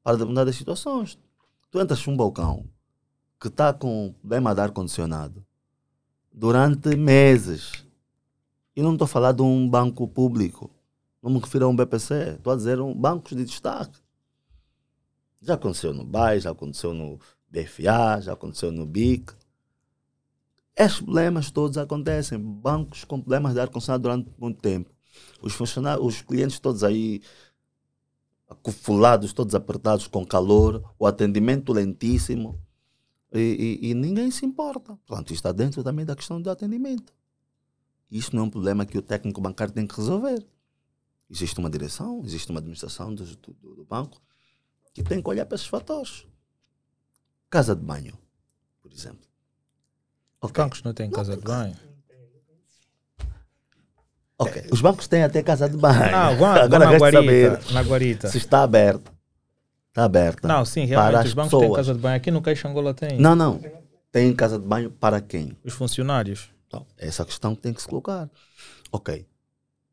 [0.04, 1.18] para determinadas situações.
[1.72, 2.66] Tu entras num balcão
[3.40, 5.46] que está com problema de ar-condicionado
[6.34, 7.86] durante meses
[8.76, 10.70] e não estou a falar de um banco público.
[11.22, 12.36] Não me refiro a um BPC.
[12.38, 14.00] Estou a dizer um bancos de destaque.
[15.42, 19.34] Já aconteceu no BAI, já aconteceu no BFA, já aconteceu no BIC.
[20.76, 22.40] Esses problemas todos acontecem.
[22.40, 24.90] Bancos com problemas de ar-condicionado durante muito tempo.
[25.42, 27.22] Os funcionários, os clientes todos aí
[28.50, 32.60] acufulados, todos apertados com calor, o atendimento lentíssimo.
[33.32, 34.98] E, e, e ninguém se importa.
[35.06, 37.14] Portanto, está dentro também da questão do atendimento.
[38.10, 40.46] Isso não é um problema que o técnico bancário tem que resolver.
[41.30, 44.22] Existe uma direção, existe uma administração do, do, do banco
[44.94, 46.26] que tem que olhar para esses fatores.
[47.50, 48.18] Casa de banho,
[48.82, 49.28] por exemplo.
[50.42, 50.64] Os okay.
[50.64, 51.78] bancos não têm casa não, de banho?
[54.38, 56.12] Ok, os bancos têm até casa de banho.
[56.12, 58.28] Não, Agora na guarita, saber na guarita.
[58.30, 59.12] se está aberto.
[59.90, 60.48] Está aberta.
[60.48, 61.68] Não, sim, realmente os bancos pessoas.
[61.68, 62.16] têm casa de banho.
[62.16, 63.20] Aqui no Caixa Angola tem.
[63.20, 63.60] Não, não.
[64.12, 65.58] Tem casa de banho para quem?
[65.64, 66.50] Os funcionários.
[66.68, 68.30] Então, essa questão que tem que se colocar.
[68.92, 69.26] Ok.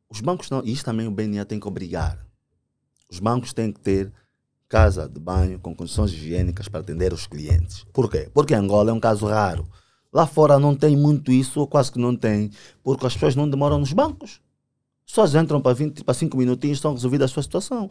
[0.08, 2.24] Os bancos não, isso também o BNA tem que obrigar.
[3.10, 4.12] Os bancos têm que ter
[4.68, 7.84] casa de banho com condições higiênicas para atender os clientes.
[7.92, 8.30] Por quê?
[8.32, 9.68] Porque Angola é um caso raro.
[10.12, 12.50] Lá fora não tem muito isso, ou quase que não tem,
[12.82, 14.40] porque as pessoas não demoram nos bancos.
[15.04, 17.90] Só entram para 20, para 5 minutinhos estão resolvidas a sua situação.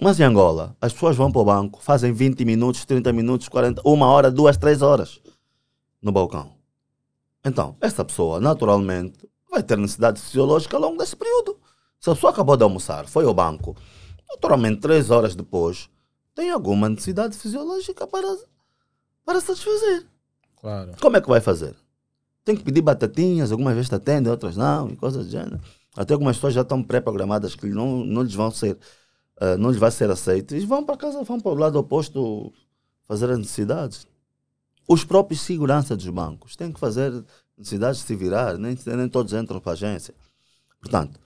[0.00, 3.80] Mas em Angola, as pessoas vão para o banco, fazem 20 minutos, 30 minutos, 40,
[3.84, 5.20] uma hora, duas, três horas
[6.02, 6.52] no balcão.
[7.44, 11.58] Então, essa pessoa, naturalmente, vai ter necessidade fisiológica ao longo desse período.
[11.98, 13.76] Se a pessoa acabou de almoçar, foi ao banco,
[14.28, 15.90] naturalmente, três horas depois,
[16.34, 18.28] tem alguma necessidade fisiológica para,
[19.24, 20.06] para satisfazer.
[20.60, 20.92] Claro.
[21.00, 21.74] Como é que vai fazer?
[22.44, 25.60] Tem que pedir batatinhas, algumas vezes te atendem, outras não, e coisas do gênero.
[25.96, 28.78] Até algumas pessoas já estão pré-programadas que não, não lhes vão ser,
[29.40, 32.52] uh, não lhes vai ser aceito, e vão para casa, vão para o lado oposto
[33.02, 34.06] fazer as necessidades
[34.92, 37.12] os próprios seguranças dos bancos têm que fazer
[37.60, 40.14] necessidades de se virar, nem, nem todos entram para a agência.
[40.80, 41.20] Portanto,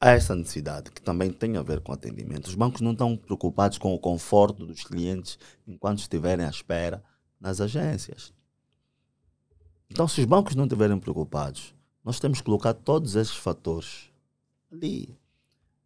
[0.00, 2.48] há essa necessidade que também tem a ver com atendimento.
[2.48, 7.02] Os bancos não estão preocupados com o conforto dos clientes enquanto estiverem à espera
[7.40, 8.34] nas agências.
[9.88, 11.72] Então, se os bancos não estiverem preocupados,
[12.04, 14.10] nós temos que colocar todos esses fatores
[14.72, 15.16] ali.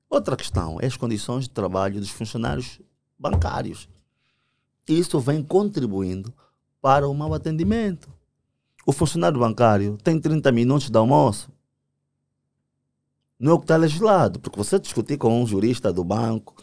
[0.08, 2.80] Outra questão é as condições de trabalho dos funcionários
[3.18, 3.90] bancários.
[4.88, 6.32] Isso vem contribuindo
[6.80, 8.10] para o mau atendimento.
[8.86, 11.50] O funcionário bancário tem 30 minutos de almoço.
[13.38, 16.54] Não é o que está legislado, porque você discutir com um jurista do banco,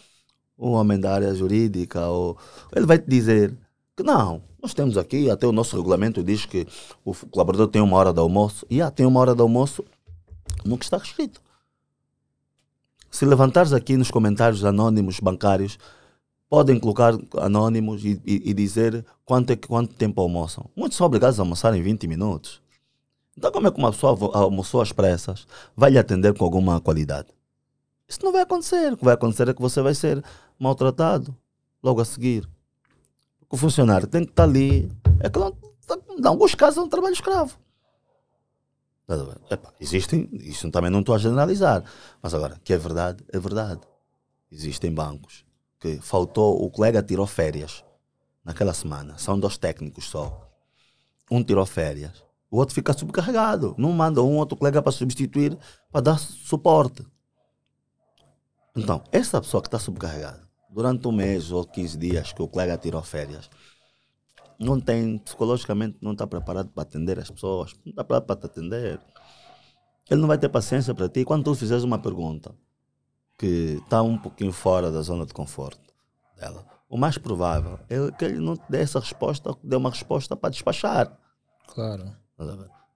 [0.57, 2.37] um homem da área jurídica, ou,
[2.75, 3.55] ele vai te dizer
[3.95, 6.67] que não, nós temos aqui, até o nosso regulamento diz que
[7.05, 8.65] o colaborador tem uma hora de almoço.
[8.69, 9.83] E ah, tem uma hora de almoço
[10.65, 11.41] no que está escrito.
[13.09, 15.79] Se levantares aqui nos comentários anônimos bancários,
[16.49, 20.69] podem colocar anônimos e, e, e dizer quanto, é, quanto tempo almoçam.
[20.75, 22.61] Muitos são obrigados a almoçar em 20 minutos.
[23.37, 25.45] Então, como é que uma pessoa almoçou às pressas
[25.75, 27.27] vai lhe atender com alguma qualidade?
[28.07, 28.93] Isso não vai acontecer.
[28.93, 30.23] O que vai acontecer é que você vai ser
[30.57, 31.35] maltratado
[31.83, 32.47] logo a seguir.
[33.49, 34.89] O funcionário tem que estar ali.
[35.19, 37.59] É que, em alguns casos, é um trabalho escravo.
[39.79, 41.83] Existem, isso também não estou a generalizar,
[42.21, 43.81] mas agora, que é verdade, é verdade.
[44.51, 45.46] Existem bancos
[45.79, 47.83] que faltou, o colega tirou férias
[48.43, 50.49] naquela semana, são dois técnicos só.
[51.29, 55.57] Um tirou férias, o outro fica subcarregado, não manda um outro colega para substituir,
[55.91, 57.05] para dar suporte.
[58.75, 62.77] Então, essa pessoa que está subcarregada, durante um mês ou 15 dias que o colega
[62.77, 63.49] tirou férias,
[64.59, 68.45] não tem, psicologicamente, não está preparado para atender as pessoas, não está preparado para te
[68.45, 68.99] atender.
[70.09, 71.25] Ele não vai ter paciência para ti.
[71.25, 72.55] Quando tu fizeres uma pergunta
[73.37, 75.93] que está um pouquinho fora da zona de conforto
[76.35, 80.49] dela, o mais provável é que ele não dê essa resposta, dê uma resposta para
[80.49, 81.17] despachar.
[81.67, 82.15] Claro.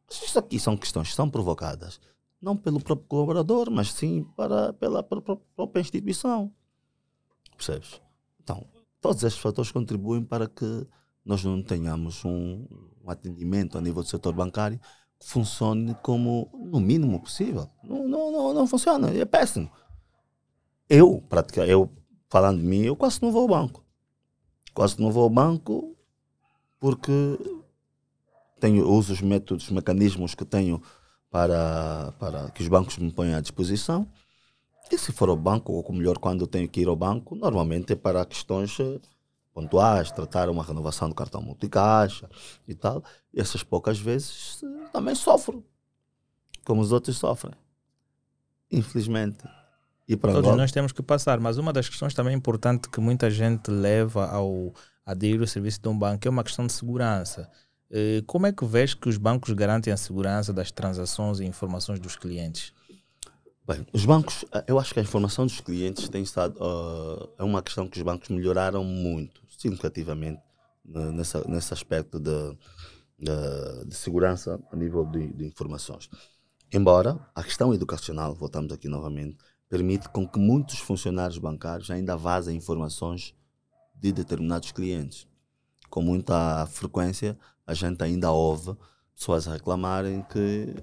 [0.09, 1.99] Isso aqui são questões que são provocadas,
[2.41, 6.51] não pelo próprio colaborador, mas sim para, pela, pela própria instituição.
[7.55, 8.01] Percebes?
[8.41, 8.65] Então,
[8.99, 10.87] todos estes fatores contribuem para que
[11.23, 12.65] nós não tenhamos um,
[13.03, 14.79] um atendimento a nível do setor bancário
[15.19, 17.69] que funcione como no mínimo possível.
[17.83, 19.69] Não, não, não, não funciona, é péssimo.
[20.93, 21.89] Eu, praticamente, eu
[22.29, 23.81] falando de mim, eu quase não vou ao banco.
[24.73, 25.95] Quase não vou ao banco
[26.81, 27.11] porque
[28.59, 30.83] tenho, uso os métodos, os mecanismos que tenho
[31.29, 34.05] para, para que os bancos me ponham à disposição.
[34.91, 37.95] E se for ao banco, ou melhor, quando tenho que ir ao banco, normalmente é
[37.95, 38.99] para questões eh,
[39.53, 42.29] pontuais, tratar uma renovação do cartão multicaixa
[42.67, 43.01] e tal.
[43.33, 45.63] E essas poucas vezes eh, também sofro,
[46.65, 47.53] como os outros sofrem.
[48.69, 49.60] Infelizmente.
[50.11, 53.31] E para Todos nós temos que passar, mas uma das questões também importantes que muita
[53.31, 54.73] gente leva ao
[55.05, 57.49] aderir ao serviço de um banco é uma questão de segurança.
[57.89, 61.97] Eh, como é que vês que os bancos garantem a segurança das transações e informações
[61.97, 62.73] dos clientes?
[63.65, 66.57] Bem, os bancos, eh, eu acho que a informação dos clientes tem estado.
[66.59, 70.41] Uh, é uma questão que os bancos melhoraram muito, significativamente,
[70.83, 72.57] nessa, nesse aspecto de,
[73.17, 76.09] de, de, segurança a nível de, de informações.
[76.69, 79.37] Embora a questão educacional, voltamos aqui novamente,
[79.71, 83.33] permite com que muitos funcionários bancários ainda vazem informações
[83.95, 85.25] de determinados clientes.
[85.89, 88.75] Com muita frequência, a gente ainda ouve
[89.15, 90.75] pessoas reclamarem que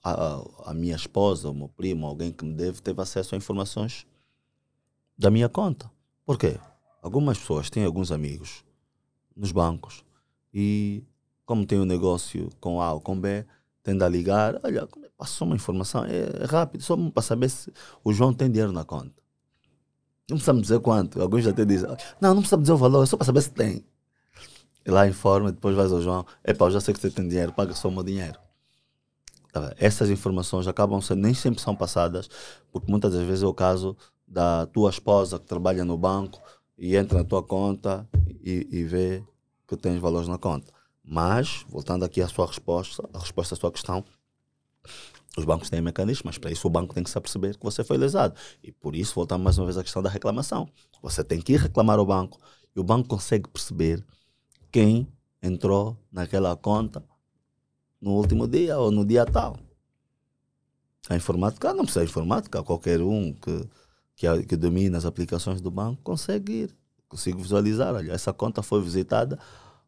[0.00, 4.06] a, a minha esposa, o meu primo, alguém que me deve, teve acesso a informações
[5.18, 5.90] da minha conta.
[6.24, 6.60] Por quê?
[7.02, 8.64] Algumas pessoas têm alguns amigos
[9.34, 10.04] nos bancos
[10.54, 11.02] e,
[11.44, 13.44] como tem um negócio com A ou com B,
[13.82, 17.72] tende a ligar: olha, passou uma informação, é, é rápido, só para saber se
[18.02, 19.22] o João tem dinheiro na conta.
[20.28, 21.20] Não precisa me dizer quanto.
[21.20, 21.88] Alguns até dizem:
[22.20, 23.84] não, não precisa me dizer o valor, é só para saber se tem.
[24.84, 27.52] E lá informa, depois vais ao João: epá, eu já sei que você tem dinheiro,
[27.52, 28.38] paga só o meu dinheiro.
[29.52, 32.28] Tá essas informações acabam sendo, nem sempre são passadas,
[32.72, 36.40] porque muitas das vezes é o caso da tua esposa que trabalha no banco
[36.78, 38.08] e entra na tua conta
[38.42, 39.22] e, e vê
[39.68, 40.72] que tens valores na conta.
[41.12, 44.02] Mas, voltando aqui à sua resposta, a resposta à sua questão,
[45.36, 47.84] os bancos têm mecanismos, mas para isso o banco tem que se aperceber que você
[47.84, 48.34] foi lesado.
[48.62, 50.66] E por isso, voltamos mais uma vez à questão da reclamação.
[51.02, 52.40] Você tem que ir reclamar ao banco
[52.74, 54.02] e o banco consegue perceber
[54.70, 55.06] quem
[55.42, 57.04] entrou naquela conta
[58.00, 59.58] no último dia ou no dia tal.
[61.10, 63.68] A informática não precisa de informática, qualquer um que,
[64.16, 67.94] que, que domina as aplicações do banco consegue ir, consigo visualizar.
[67.94, 69.38] Olha, essa conta foi visitada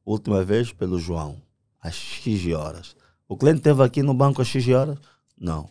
[0.05, 1.41] última vez pelo João,
[1.81, 2.97] às X horas.
[3.29, 4.99] O cliente esteve aqui no banco às X horas?
[5.39, 5.69] Não.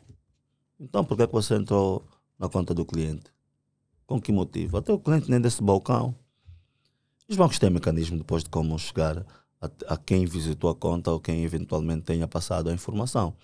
[0.79, 2.05] Então por que, que você entrou
[2.38, 3.31] na conta do cliente?
[4.05, 4.77] Com que motivo?
[4.77, 6.15] Até o cliente nem desse balcão.
[7.27, 9.25] Os bancos têm mecanismo depois de como chegar
[9.61, 13.36] a, a, quem visitou a conta ou quem eventualmente tenha passado a informação.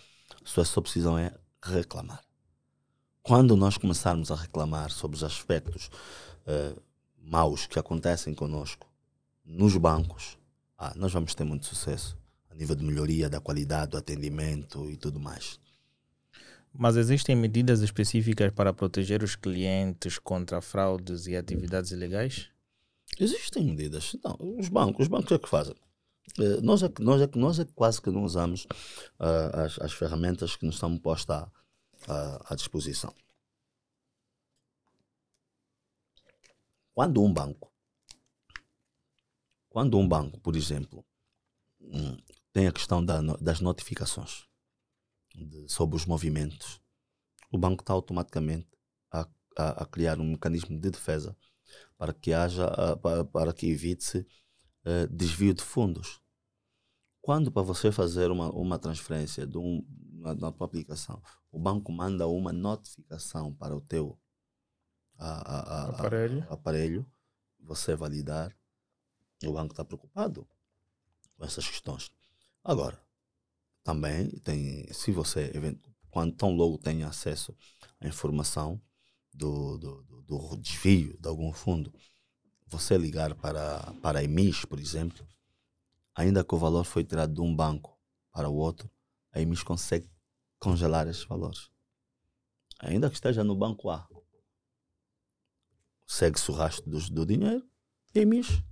[0.43, 1.33] Sua opção é
[1.63, 2.23] reclamar.
[3.21, 5.89] quando nós começarmos a reclamar sobre os aspectos
[6.47, 6.81] uh,
[7.21, 8.87] maus que acontecem conosco
[9.45, 10.38] nos bancos,
[10.79, 12.17] ah, nós vamos ter muito sucesso
[12.49, 15.59] a nível de melhoria da qualidade do atendimento e tudo mais.
[16.73, 22.49] Mas existem medidas específicas para proteger os clientes contra fraudes e atividades ilegais?
[23.19, 24.15] Existem medidas.
[24.23, 25.75] Não, os bancos, os bancos é que fazem.
[26.37, 28.65] Uh, nós, é que, nós, é que, nós é que quase que não usamos
[29.19, 31.51] uh, as, as ferramentas que nos estão postas à,
[32.07, 33.13] à, à disposição.
[36.93, 37.68] Quando um banco,
[39.69, 41.05] quando um banco, por exemplo,
[41.79, 42.17] hum,
[42.51, 44.47] tem a questão da, das notificações
[45.35, 46.81] de, sobre os movimentos,
[47.51, 48.67] o banco está automaticamente
[49.11, 51.37] a, a, a, criar um mecanismo de defesa
[51.97, 52.67] para que haja,
[52.97, 56.19] para, para que evite-se uh, desvio de fundos.
[57.21, 61.91] Quando para você fazer uma, uma transferência de um, na, na tua aplicação, o banco
[61.91, 64.19] manda uma notificação para o teu
[65.17, 66.47] a, a, aparelho.
[66.49, 67.11] aparelho,
[67.59, 68.55] você validar,
[69.47, 70.47] o banco está preocupado
[71.35, 72.11] com essas questões.
[72.63, 73.01] Agora,
[73.83, 75.51] também tem, se você,
[76.09, 77.55] quando tão logo tem acesso
[77.99, 78.81] à informação
[79.33, 81.93] do, do, do, do desvio de algum fundo,
[82.67, 85.25] você ligar para, para a EMIS, por exemplo,
[86.13, 87.97] ainda que o valor foi tirado de um banco
[88.31, 88.91] para o outro,
[89.31, 90.09] a EMIS consegue
[90.59, 91.69] congelar esses valores.
[92.79, 94.07] Ainda que esteja no banco A.
[96.05, 97.67] Segue-se o rastro do, do dinheiro
[98.13, 98.63] EMIS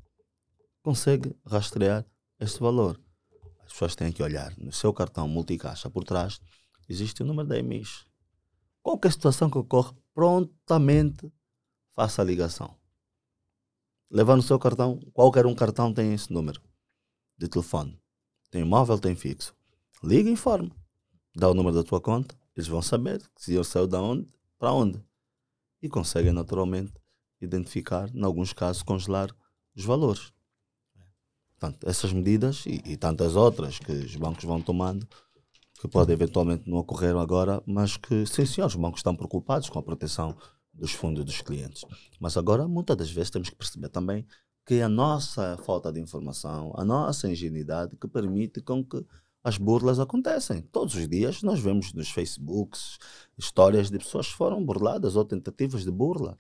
[0.88, 2.06] consegue rastrear
[2.40, 2.98] este valor.
[3.66, 6.40] As pessoas têm que olhar no seu cartão multicaixa por trás,
[6.88, 8.06] existe o número da EMIS.
[8.82, 11.30] Qualquer situação que ocorra, prontamente
[11.92, 12.74] faça a ligação.
[14.10, 16.62] Levando o seu cartão, qualquer um cartão tem esse número
[17.38, 18.02] de telefone.
[18.50, 19.54] Tem móvel, tem fixo.
[20.02, 20.74] Liga e informa.
[21.36, 24.26] Dá o número da tua conta, eles vão saber se eu saiu da onde
[24.58, 25.04] para onde.
[25.82, 26.94] E conseguem naturalmente
[27.42, 29.36] identificar, em alguns casos, congelar
[29.76, 30.37] os valores.
[31.60, 35.08] Portanto, essas medidas e, e, tantas outras que os bancos vão tomando,
[35.80, 39.80] que podem eventualmente não ocorrer agora, mas que, sim, senhor, os bancos estão preocupados com
[39.80, 40.36] a proteção
[40.74, 41.84] dos fundos dos clientes.
[42.20, 44.26] Mas agora, muitas das vezes, temos que perceber também
[44.66, 49.04] que a nossa falta de informação, a nossa ingenuidade, que permite com que
[49.44, 50.62] as burlas acontecem.
[50.62, 52.98] Todos os dias nós vemos nos Facebooks
[53.38, 56.38] histórias de pessoas que foram burladas ou tentativas de burla.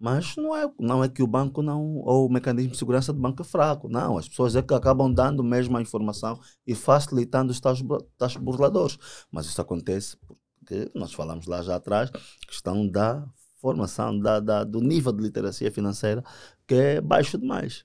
[0.00, 3.20] Mas não é, não é que o banco não, ou o mecanismo de segurança do
[3.20, 3.86] banco é fraco.
[3.86, 7.82] Não, as pessoas é que acabam dando mesmo a informação e facilitando os tais,
[8.16, 8.96] tais burladores.
[9.30, 10.16] Mas isso acontece
[10.58, 12.10] porque nós falamos lá já atrás,
[12.46, 13.26] questão da
[13.60, 16.24] formação, da, da, do nível de literacia financeira
[16.66, 17.84] que é baixo demais.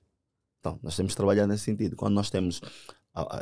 [0.60, 1.96] Então, nós temos que trabalhar nesse sentido.
[1.96, 2.62] Quando nós temos.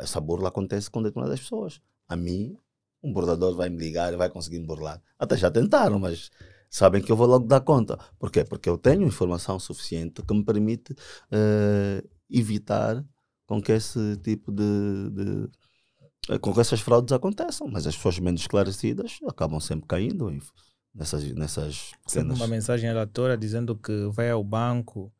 [0.00, 1.80] essa burla acontece com determinadas pessoas.
[2.08, 2.56] A mim,
[3.02, 5.00] um bordador vai me ligar e vai conseguir me burlar.
[5.18, 6.30] Até já tentaram, mas
[6.74, 7.96] sabem que eu vou logo dar conta.
[8.18, 8.42] Por quê?
[8.44, 13.04] Porque eu tenho informação suficiente que me permite uh, evitar
[13.46, 15.48] com que esse tipo de, de
[16.30, 20.28] eh, com que essas fraudes aconteçam, mas as pessoas menos esclarecidas acabam sempre caindo
[20.92, 22.38] nessas nessas pequenas...
[22.38, 25.12] uma mensagem aleatória dizendo que vai ao banco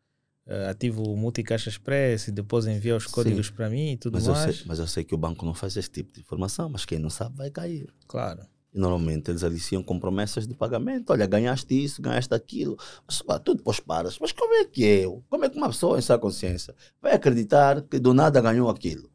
[0.48, 4.26] uh, ativa o multicaixa express e depois envia os códigos para mim e tudo mas
[4.26, 6.68] mais eu sei, mas eu sei que o banco não faz esse tipo de informação
[6.68, 7.92] mas quem não sabe vai cair.
[8.08, 11.10] Claro e normalmente eles aliciam com promessas de pagamento.
[11.10, 12.76] Olha, ganhaste isso, ganhaste aquilo.
[13.06, 14.18] Mas pá, tu depois paras.
[14.18, 17.82] Mas como é que eu, como é que uma pessoa em sua consciência vai acreditar
[17.82, 19.08] que do nada ganhou aquilo?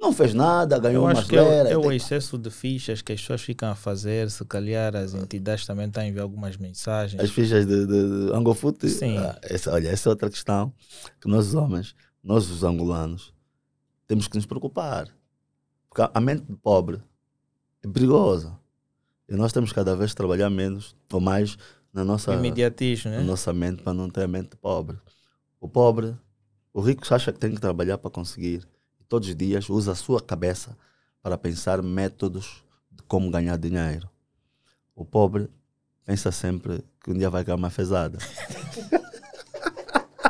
[0.00, 3.40] Não fez nada, ganhou uma que é, é o excesso de fichas que as pessoas
[3.40, 4.30] ficam a fazer.
[4.30, 7.22] Se calhar as entidades também estão a enviar algumas mensagens.
[7.22, 8.86] As fichas de, de, de Angofoot?
[8.90, 9.16] Sim.
[9.16, 10.74] Ah, essa, olha, essa é outra questão
[11.20, 13.32] que nós homens, nós os angolanos,
[14.06, 15.08] temos que nos preocupar.
[15.88, 17.00] Porque a mente pobre
[17.82, 18.58] é perigosa.
[19.28, 21.56] E nós temos cada vez trabalhar menos ou mais
[21.92, 23.18] na nossa, Imediatismo, né?
[23.18, 24.98] na nossa mente para não ter a mente pobre.
[25.60, 26.14] O pobre,
[26.72, 28.66] o rico acha que tem que trabalhar para conseguir.
[29.00, 30.76] E todos os dias usa a sua cabeça
[31.22, 34.10] para pensar métodos de como ganhar dinheiro.
[34.94, 35.48] O pobre
[36.04, 38.18] pensa sempre que um dia vai ganhar uma fezada.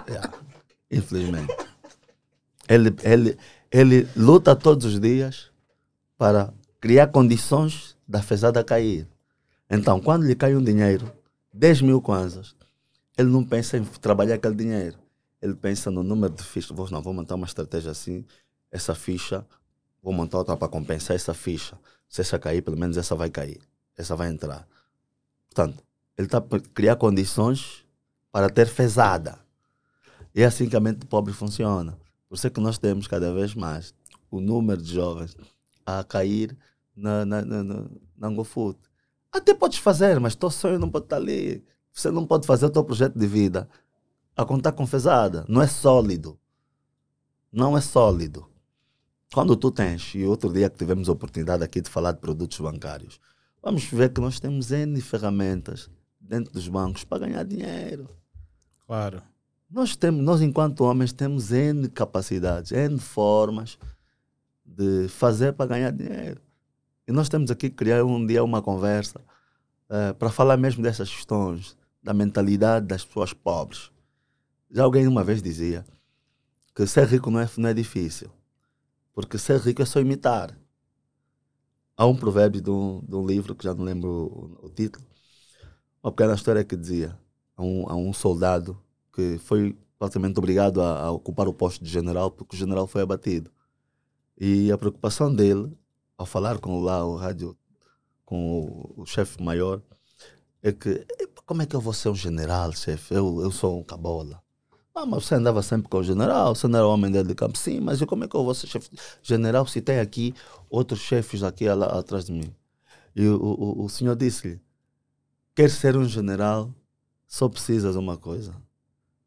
[0.09, 0.33] yeah.
[0.91, 1.53] Infelizmente.
[2.69, 3.39] Ele, ele,
[3.71, 5.51] ele luta todos os dias
[6.17, 9.09] para criar condições da fezada cair.
[9.69, 11.11] Então, quando lhe cai um dinheiro,
[11.53, 12.55] 10 mil kwanzas,
[13.17, 14.99] ele não pensa em trabalhar aquele dinheiro.
[15.41, 16.77] Ele pensa no número de fichas.
[16.77, 18.25] Vou, não, vou montar uma estratégia assim,
[18.71, 19.47] essa ficha,
[20.03, 21.79] vou montar outra para compensar essa ficha.
[22.09, 23.61] Se essa cair, pelo menos essa vai cair.
[23.97, 24.67] Essa vai entrar.
[25.49, 25.83] Portanto,
[26.17, 27.85] ele está a criar condições
[28.33, 29.39] para ter fezada.
[30.35, 31.97] E é assim que a mente pobre funciona.
[32.29, 33.95] Por isso é que nós temos cada vez mais
[34.31, 35.37] o número de jovens
[35.87, 36.57] a cair
[36.97, 37.85] na, na, na, na,
[38.17, 38.79] na Angofoot.
[39.33, 41.65] Até podes fazer, mas teu sonho não pode estar ali.
[41.93, 43.69] Você não pode fazer o teu projeto de vida
[44.37, 45.45] a contar com fezada.
[45.49, 46.39] Não é sólido.
[47.53, 48.47] Não é sólido.
[49.33, 52.59] Quando tu tens, e outro dia que tivemos a oportunidade aqui de falar de produtos
[52.61, 53.21] bancários,
[53.63, 55.91] vamos ver que nós temos N ferramentas
[56.21, 58.09] dentro dos bancos para ganhar dinheiro.
[58.87, 59.23] Claro.
[59.69, 63.77] Nós, temos, nós enquanto homens, temos N capacidades, N formas
[64.65, 66.41] de fazer para ganhar dinheiro.
[67.07, 69.21] E nós temos aqui que criar um dia uma conversa
[69.91, 73.91] uh, para falar mesmo dessas questões, da mentalidade das pessoas pobres.
[74.71, 75.85] Já alguém uma vez dizia
[76.75, 78.31] que ser rico não é, não é difícil.
[79.13, 80.59] Porque ser rico é só imitar.
[81.97, 85.07] Há um provérbio de um, de um livro, que já não lembro o, o título,
[86.03, 87.17] uma pequena história que dizia
[87.57, 88.77] a um, a um soldado
[89.13, 93.03] que foi praticamente obrigado a, a, ocupar o posto de general porque o general foi
[93.03, 93.51] abatido.
[94.37, 95.73] E a preocupação dele,
[96.17, 97.57] ao falar com lá o rádio,
[98.25, 99.83] com o, o chefe maior,
[100.63, 101.07] é que
[101.47, 103.15] como é que eu vou ser um general, chefe?
[103.15, 104.43] Eu, eu sou um cabola.
[104.95, 107.59] Ah, mas você andava sempre com o general, você não era homem dele de campo.
[107.59, 108.91] Sim, mas como é que eu vou ser chefe
[109.23, 110.33] general se tem aqui
[110.71, 112.55] outros chefes aqui lá, atrás de mim?
[113.15, 114.61] E o, o, o senhor disse-lhe,
[115.55, 116.73] quer ser um general,
[117.27, 118.55] só precisas de uma coisa.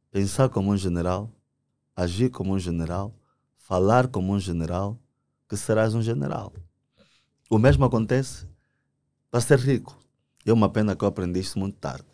[0.10, 1.30] Pensar como um general,
[1.96, 3.14] agir como um general,
[3.58, 4.98] falar como um general,
[5.50, 6.54] que serás um general.
[7.50, 8.46] O mesmo acontece
[9.32, 9.98] para ser rico.
[10.46, 12.06] É uma pena que eu aprendi isso muito tarde.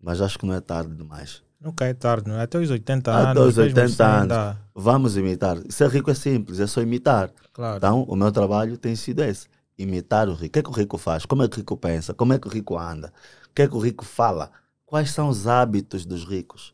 [0.00, 1.42] Mas acho que não é tarde demais.
[1.60, 2.42] Nunca é tarde, não é?
[2.42, 3.48] Até os 80 Até anos.
[3.52, 4.20] os 80 assim anos.
[4.22, 5.58] ainda- Vamos imitar.
[5.68, 7.30] Ser rico é simples, é só imitar.
[7.52, 7.76] Claro.
[7.78, 10.46] Então, o meu trabalho tem sido esse: imitar o rico.
[10.46, 11.26] O que é que o rico faz?
[11.26, 12.14] Como é que o rico pensa?
[12.14, 13.12] Como é que o rico anda?
[13.50, 14.52] O que é que o rico fala?
[14.86, 16.72] Quais são os hábitos dos ricos?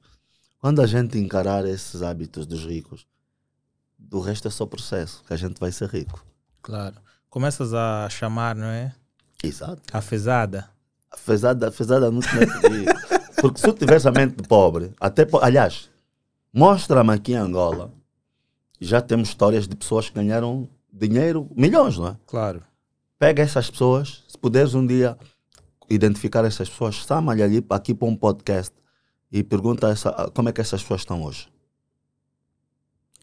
[0.59, 3.07] Quando a gente encarar esses hábitos dos ricos,
[3.99, 6.25] do resto é só processo, que a gente vai ser rico.
[6.63, 6.97] Claro.
[7.35, 8.95] Começas a chamar, não é?
[9.43, 9.83] Exato.
[9.93, 10.71] A fezada.
[11.11, 12.53] A fezada, a fezada não rico.
[13.41, 15.91] Porque se tu tivesse a mente pobre, até, po- aliás,
[16.53, 17.93] mostra-me aqui em Angola,
[18.81, 22.17] já temos histórias de pessoas que ganharam dinheiro, milhões, não é?
[22.25, 22.63] Claro.
[23.19, 25.19] pega essas pessoas, se puderes um dia
[25.91, 28.73] identificar essas pessoas, chama-lhe ali aqui para um podcast
[29.33, 31.49] e pergunta essa, como é que essas pessoas estão hoje.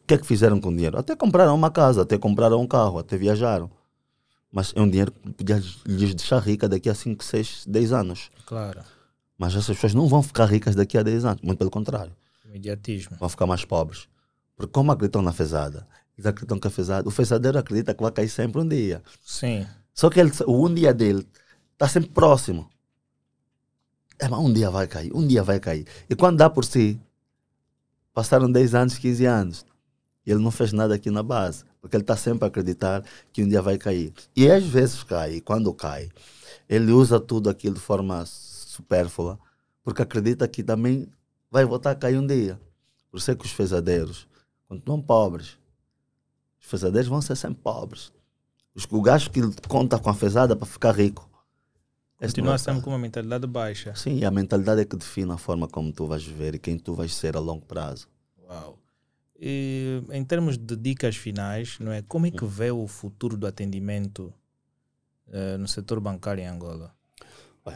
[0.02, 0.98] O que é que fizeram com o dinheiro?
[0.98, 3.70] Até compraram uma casa, até compraram um carro, até viajaram.
[4.52, 8.30] Mas é um dinheiro que podia lhes deixar rica daqui a 5, 6, 10 anos.
[8.44, 8.82] Claro.
[9.38, 12.14] Mas essas pessoas não vão ficar ricas daqui a 10 anos, muito pelo contrário,
[12.44, 13.16] Imediatismo.
[13.18, 14.06] vão ficar mais pobres.
[14.54, 18.12] Porque como acreditam na fezada, eles acreditam que a fezada, o fezadeiro acredita que vai
[18.12, 19.02] cair sempre um dia.
[19.24, 19.66] Sim.
[19.94, 21.26] Só que ele, o um dia dele
[21.72, 22.68] está sempre próximo.
[24.18, 25.86] É, mas um dia vai cair, um dia vai cair.
[26.08, 27.00] E quando dá por si,
[28.12, 29.66] passaram 10 anos, 15 anos,
[30.24, 33.42] e ele não fez nada aqui na base, porque ele está sempre a acreditar que
[33.42, 34.14] um dia vai cair.
[34.36, 36.08] E às vezes cai, e quando cai,
[36.68, 39.38] ele usa tudo aquilo de forma supérflua,
[39.82, 41.08] porque acredita que também
[41.50, 42.58] vai voltar a cair um dia.
[43.10, 44.28] Por isso é que os fezadeiros
[44.68, 45.58] continuam pobres.
[46.60, 48.12] Os fezadeiros vão ser sempre pobres.
[48.74, 51.28] Os, o gajo que conta com a fezada para ficar rico.
[52.20, 53.92] não Continua é sempre com uma mentalidade baixa.
[53.96, 56.78] Sim, e a mentalidade é que define a forma como tu vais viver e quem
[56.78, 58.08] tu vais ser a longo prazo.
[58.48, 58.78] Uau.
[59.44, 62.00] E, em termos de dicas finais, não é?
[62.00, 64.32] Como é que vê o futuro do atendimento
[65.32, 66.94] eh, no setor bancário em Angola?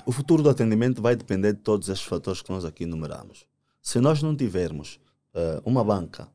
[0.05, 3.47] O futuro do atendimento vai depender de todos esses fatores que nós aqui enumeramos.
[3.83, 5.01] Se nós não tivermos
[5.35, 6.29] eh, uma banca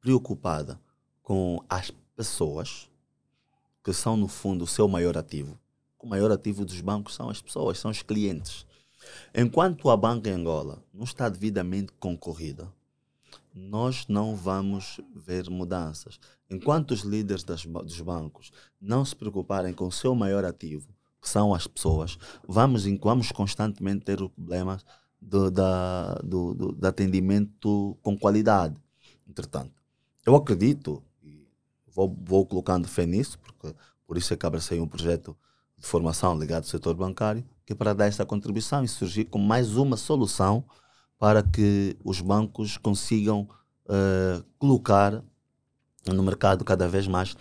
[0.00, 0.80] preocupada
[1.22, 2.88] com as pessoas,
[3.84, 5.60] que são no fundo o seu maior ativo,
[5.98, 8.66] o maior ativo dos bancos são as pessoas, são os clientes.
[9.34, 12.72] Enquanto a banca em Angola não está devidamente concorrida,
[13.58, 16.18] nós não vamos ver mudanças.
[16.48, 20.88] Enquanto os líderes das dos bancos não se preocuparem com o seu maior ativo,
[21.20, 22.16] que são as pessoas,
[22.46, 24.78] vamos, vamos constantemente ter o problema
[25.20, 28.76] do, da, do, do, do atendimento com qualidade.
[29.28, 29.72] Entretanto,
[30.24, 31.46] eu acredito, e
[31.86, 33.74] vou, vou colocando fé nisso, porque
[34.06, 35.36] por isso é que abracei um projeto
[35.76, 39.38] de formação ligado ao setor bancário, que é para dar essa contribuição e surgir com
[39.38, 40.64] mais uma solução
[41.18, 43.48] para que os bancos consigam
[43.88, 45.22] eh, colocar
[46.06, 47.36] no mercado cada vez mais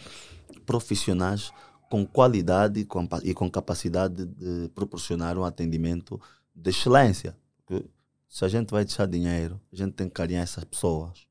[0.65, 1.51] profissionais
[1.89, 6.19] com qualidade com, e com capacidade de proporcionar um atendimento
[6.53, 7.37] de excelência.
[7.65, 7.85] Porque
[8.27, 11.25] se a gente vai deixar dinheiro, a gente tem que carinhar essas pessoas.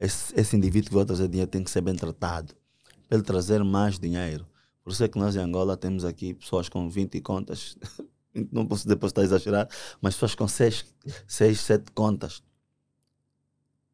[0.00, 2.54] Esse, esse indivíduo que vai trazer dinheiro tem que ser bem tratado
[3.08, 4.46] para ele trazer mais dinheiro.
[4.82, 7.76] Por isso é que nós em Angola temos aqui pessoas com 20 contas,
[8.50, 9.68] não posso depois estar a exagerar,
[10.00, 10.84] mas pessoas com 6,
[11.26, 12.42] 6 7 contas.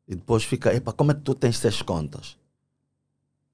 [0.07, 2.37] E depois fica, epa, como é que tu tens 6 contas?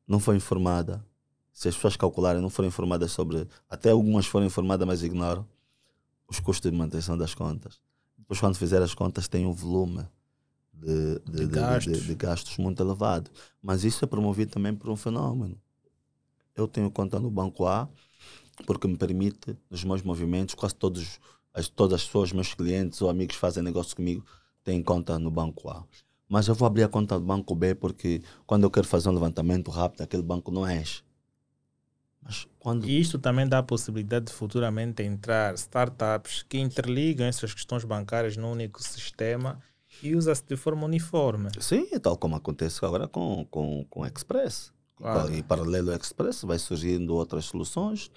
[0.07, 1.05] Não foi informada.
[1.53, 3.49] Se as pessoas calcularem, não foram informadas sobre.
[3.69, 5.47] Até algumas foram informadas, mas ignoram.
[6.29, 7.81] os custos de manutenção das contas.
[8.19, 10.07] Depois, quando fizer as contas, tem um volume
[10.73, 12.03] de, de, de, gastos.
[12.03, 13.31] de, gastos muito elevado.
[13.63, 15.57] Mas isso é promovido também por um fenômeno.
[16.57, 17.89] Eu tenho conta no Banco A
[18.67, 21.21] porque me permite, nos meus movimentos, quase todos
[21.53, 24.25] as, todas as pessoas, meus clientes ou amigos que fazem negócio comigo,
[24.63, 25.85] têm conta no Banco A.
[26.29, 29.13] Mas eu vou abrir a conta do Banco B porque quando eu quero fazer um
[29.13, 31.03] levantamento rápido, aquele banco não enche.
[32.21, 32.87] Mas quando...
[32.87, 38.37] E isto também dá a possibilidade de futuramente entrar startups que interligam essas questões bancárias
[38.37, 39.61] num único sistema
[40.03, 41.51] e usa-se de forma uniforme.
[41.61, 44.73] Sim, tal como acontece agora com, com, com o Express.
[45.13, 45.35] Claro.
[45.35, 48.11] E paralelo ao Express vai surgindo outras soluções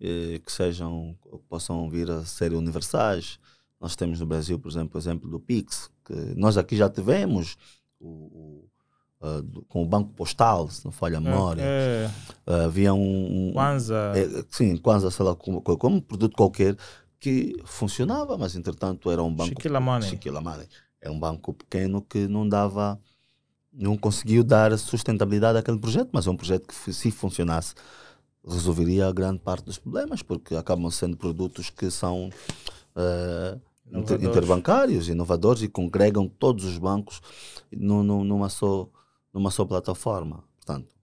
[0.00, 1.14] eh, que sejam,
[1.46, 3.38] possam vir a ser universais.
[3.78, 7.58] Nós temos no Brasil, por exemplo, o exemplo do Pix, que nós aqui já tivemos
[8.00, 8.64] o, o
[9.20, 11.62] uh, com o Banco Postal, se não falha a memória.
[11.62, 12.10] É.
[12.46, 13.48] Uh, havia um.
[13.48, 14.12] um Kwanza.
[14.14, 16.76] É, sim, Kwanza, sei lá, como, como um produto qualquer
[17.20, 19.50] que funcionava, mas entretanto era um banco.
[19.50, 20.08] Chiquila Money.
[20.08, 20.66] Chiquila Money.
[20.98, 22.98] É um banco pequeno que não dava
[23.72, 27.74] não conseguiu dar sustentabilidade àquele projeto, mas é um projeto que, se funcionasse,
[28.46, 32.28] resolveria a grande parte dos problemas, porque acabam sendo produtos que são
[32.96, 33.60] uh,
[33.98, 37.20] inter, interbancários, inovadores e congregam todos os bancos
[37.72, 38.88] numa, só,
[39.32, 40.44] numa só plataforma.
[40.56, 40.94] Portanto,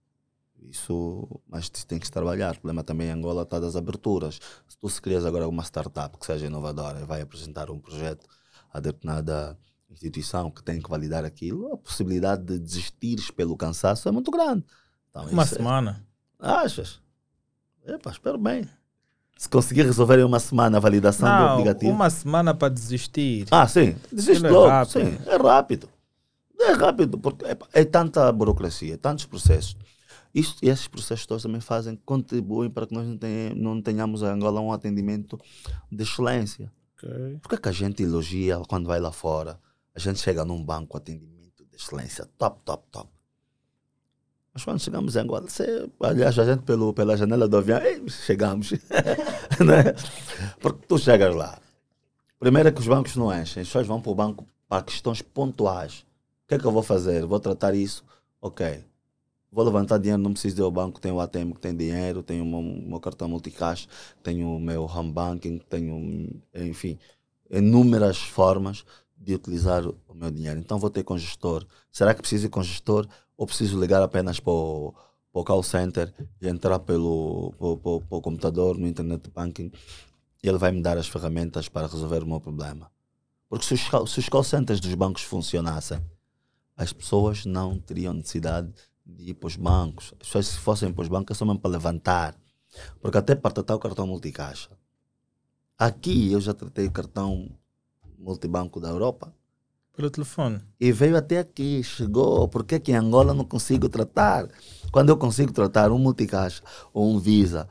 [0.62, 2.52] isso, mas tem que se trabalhar.
[2.52, 4.38] O problema também em Angola está das aberturas.
[4.68, 8.26] Se tu se crias agora uma startup que seja inovadora e vai apresentar um projeto
[8.72, 9.58] a determinada
[9.92, 14.64] instituição que tem que validar aquilo, a possibilidade de desistires pelo cansaço é muito grande.
[15.10, 16.06] Então, uma é- semana.
[16.40, 16.48] É...
[16.48, 17.00] Achas?
[17.84, 18.68] Epa, espero bem.
[19.36, 21.92] Se conseguir resolver em uma semana a validação Não, do aplicativo.
[21.92, 23.46] Uma semana para desistir.
[23.50, 23.96] Ah, sim.
[24.12, 24.70] Desiste é logo.
[24.70, 25.88] É sim, é rápido.
[26.60, 29.76] É rápido, porque é, é tanta burocracia, tantos processos.
[30.34, 34.22] Isto, e esses processos todos também fazem, contribuem para que nós não, tenhamos, não tenhamos
[34.22, 35.40] em Angola um atendimento
[35.90, 36.70] de excelência.
[36.96, 37.38] Okay.
[37.40, 39.58] Por que, é que a gente elogia quando vai lá fora?
[40.00, 43.10] A gente chega num banco, atendimento de excelência, top, top, top.
[44.54, 48.02] Mas quando chegamos em Angola, você, aliás, a gente pelo, pela janela do avião, ei,
[48.08, 48.72] chegamos.
[49.60, 49.94] né?
[50.58, 51.60] Porque tu chegas lá.
[52.38, 56.06] Primeiro é que os bancos não enchem, as vão para o banco para questões pontuais.
[56.44, 57.26] O que é que eu vou fazer?
[57.26, 58.02] Vou tratar isso?
[58.40, 58.82] Ok.
[59.52, 62.42] Vou levantar dinheiro, não preciso ir ao banco, tenho o ATM que tem dinheiro, tenho
[62.42, 63.86] o meu, cartão multicash,
[64.22, 66.98] tenho o meu home banking, tenho, enfim,
[67.50, 68.84] inúmeras formas
[69.20, 70.58] de utilizar o meu dinheiro.
[70.58, 71.66] Então vou ter com gestor.
[71.92, 73.06] Será que preciso ir com gestor
[73.36, 74.94] ou preciso ligar apenas para o,
[75.30, 79.70] para o call center e entrar pelo, para o computador, no internet banking
[80.42, 82.90] e ele vai me dar as ferramentas para resolver o meu problema?
[83.48, 86.00] Porque se os, se os call centers dos bancos funcionassem,
[86.76, 88.72] as pessoas não teriam necessidade
[89.04, 90.14] de ir para os bancos.
[90.18, 92.34] As pessoas, se fossem para os bancos, é só mesmo para levantar.
[93.00, 94.70] Porque até para tratar o cartão multicaixa.
[95.76, 97.50] Aqui eu já tratei o cartão
[98.20, 99.32] multibanco da Europa.
[99.96, 100.60] Pelo telefone.
[100.78, 102.48] E veio até aqui, chegou.
[102.48, 104.48] Por que em Angola não consigo tratar?
[104.92, 107.68] Quando eu consigo tratar um multicaixa ou um Visa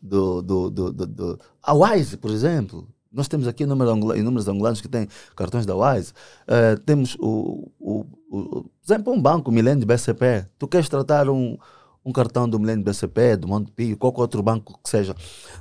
[0.00, 2.88] do, do, do, do, do a Wise, por exemplo.
[3.10, 6.12] Nós temos aqui inúmeros angolanos que têm cartões da Wise.
[6.46, 10.46] Uh, temos o, o, o, por exemplo, um banco, Milênio BCP.
[10.58, 11.56] Tu queres tratar um,
[12.04, 15.14] um cartão do Milênio BCP, do Montepio, qualquer outro banco que seja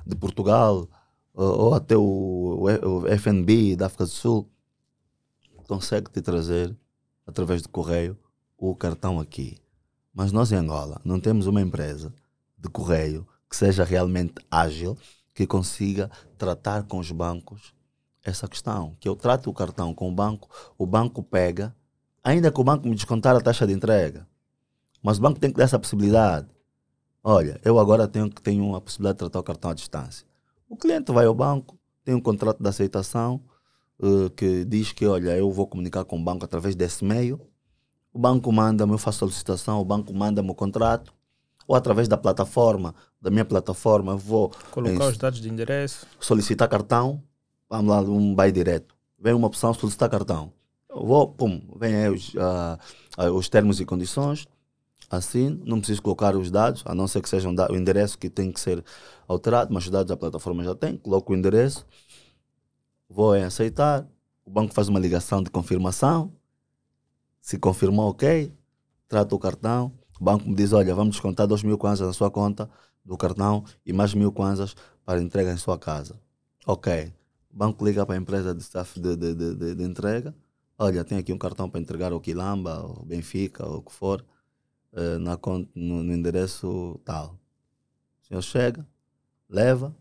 [0.05, 0.89] de Portugal,
[1.37, 4.49] ou até o, o FNB da África do Sul,
[5.67, 6.75] consegue te trazer,
[7.25, 8.17] através do correio,
[8.57, 9.57] o cartão aqui.
[10.13, 12.11] Mas nós em Angola não temos uma empresa
[12.57, 14.97] de correio que seja realmente ágil,
[15.33, 17.73] que consiga tratar com os bancos
[18.23, 18.95] essa questão.
[18.99, 21.75] Que eu trato o cartão com o banco, o banco pega,
[22.23, 24.27] ainda que o banco me descontar a taxa de entrega.
[25.03, 26.47] Mas o banco tem que dar essa possibilidade.
[27.23, 30.25] Olha, eu agora tenho, tenho a possibilidade de tratar o cartão à distância.
[30.69, 33.41] O cliente vai ao banco, tem um contrato de aceitação
[33.99, 37.39] uh, que diz que, olha, eu vou comunicar com o banco através desse meio.
[38.13, 41.13] O banco manda-me, eu faço solicitação, o banco manda-me o contrato.
[41.67, 44.51] Ou através da plataforma, da minha plataforma, eu vou...
[44.71, 46.05] Colocar em, os dados de endereço.
[46.19, 47.21] Solicitar cartão,
[47.69, 48.95] vamos lá, um buy direto.
[49.19, 50.51] Vem uma opção, solicitar cartão.
[50.89, 54.47] Eu vou, pum, vem aí os, uh, os termos e condições
[55.09, 58.51] assim, não preciso colocar os dados, a não ser que seja o endereço que tem
[58.51, 58.83] que ser
[59.27, 61.85] alterado, mas os dados a plataforma já tem, coloco o endereço,
[63.09, 64.07] vou em aceitar,
[64.45, 66.31] o banco faz uma ligação de confirmação,
[67.41, 68.53] se confirmou ok,
[69.07, 72.29] trata o cartão, o banco me diz, olha, vamos descontar 2 mil kwanzas na sua
[72.29, 72.69] conta
[73.05, 74.75] do cartão e mais mil kwanzas
[75.05, 76.19] para entrega em sua casa.
[76.65, 77.13] Ok.
[77.49, 80.35] O banco liga para a empresa de staff de, de, de, de entrega,
[80.77, 84.23] olha, tem aqui um cartão para entregar ao Quilamba, ao Benfica, ou o que for,
[84.97, 85.39] uh, na,
[85.75, 87.39] no, no, endereço tal.
[88.23, 88.87] O senhor chega,
[89.47, 89.95] leva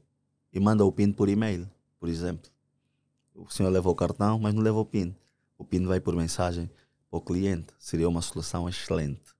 [0.53, 1.71] e manda o PIN por e-mail,
[2.01, 2.51] por exemplo.
[3.35, 5.15] o senhor leva o cartão, mas não leva o PIN.
[5.59, 6.71] O PIN vai por mensagem
[7.11, 7.69] para o cliente.
[7.79, 9.37] Seria uma solução excelente.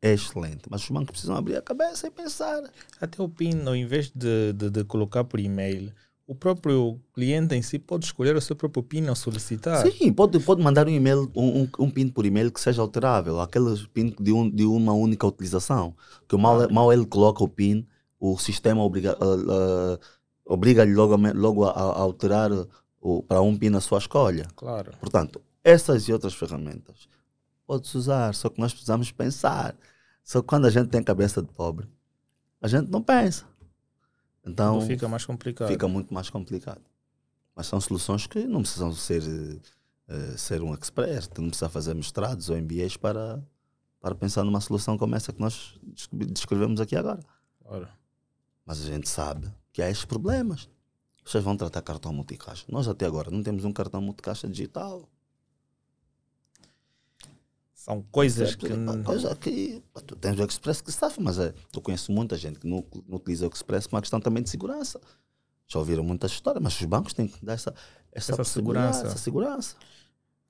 [0.00, 0.62] Excelente.
[0.70, 2.62] Mas os bancos precisam abrir a cabeça e pensar.
[3.00, 5.92] Até o PIN, ao invés de, de, de colocar por e-mail,
[6.30, 9.84] o próprio cliente em si pode escolher o seu próprio PIN ao solicitar.
[9.84, 13.76] Sim, pode, pode mandar um e-mail, um, um, PIN por e-mail que seja alterável, aquele
[13.88, 15.92] PIN de, um, de uma única utilização.
[16.28, 17.84] Que mal, mal ele coloca o PIN,
[18.20, 19.98] o sistema obriga, uh, uh,
[20.44, 22.52] obriga-lhe logo, a, logo a, a alterar
[23.00, 24.46] o, para um PIN a sua escolha.
[24.54, 24.92] Claro.
[25.00, 27.08] Portanto, essas e outras ferramentas
[27.66, 29.74] pode-se usar, só que nós precisamos pensar.
[30.22, 31.88] Só que quando a gente tem cabeça de pobre,
[32.62, 33.44] a gente não pensa.
[34.44, 35.68] Então Tudo fica mais complicado.
[35.68, 36.82] fica muito mais complicado.
[37.54, 42.48] Mas são soluções que não precisam ser, uh, ser um expert, não precisa fazer mestrados
[42.48, 43.42] ou MBAs para,
[44.00, 45.78] para pensar numa solução como essa que nós
[46.12, 47.20] descrevemos aqui agora.
[47.62, 47.88] Claro.
[48.64, 50.68] Mas a gente sabe que há estes problemas.
[51.24, 52.64] Vocês vão tratar cartão multicaixa.
[52.68, 55.08] Nós até agora não temos um cartão multicaixa digital.
[57.80, 58.68] São coisas que.
[59.40, 62.66] Que pá, tu tens o Express que sabe, mas é, eu conheço muita gente que
[62.66, 65.00] não, não utiliza o Express por uma questão também de segurança.
[65.66, 67.74] Já ouviram muitas histórias, mas os bancos têm que dar essa,
[68.12, 69.06] essa, Essa segurança.
[69.06, 69.76] Essa segurança.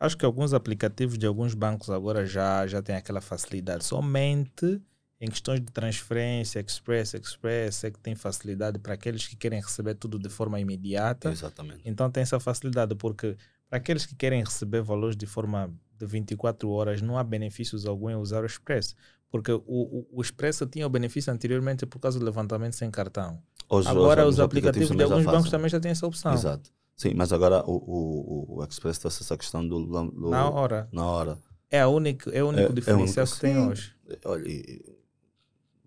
[0.00, 3.84] Acho que alguns aplicativos de alguns bancos agora já, já têm aquela facilidade.
[3.84, 4.82] Somente
[5.20, 9.94] em questões de transferência, Express, Express, é que tem facilidade para aqueles que querem receber
[9.94, 11.30] tudo de forma imediata.
[11.30, 11.82] Exatamente.
[11.84, 13.36] Então tem essa facilidade, porque
[13.68, 18.10] para aqueles que querem receber valores de forma de 24 horas, não há benefícios algum
[18.10, 18.96] em usar o Express.
[19.30, 23.40] Porque o, o, o Express tinha o benefício anteriormente por causa do levantamento sem cartão.
[23.68, 26.32] Hoje, Agora hoje, os aplicativos de também já alguns bancos também já têm essa opção.
[26.34, 26.70] Exato.
[26.96, 30.88] Sim, mas agora o, o, o Express trouxe essa questão do, do- Na hora.
[30.92, 31.38] na hora.
[31.70, 33.68] É, a único, é o único É- é diferencial único- que tem sim.
[33.68, 33.94] hoje.
[34.24, 34.82] Olha, e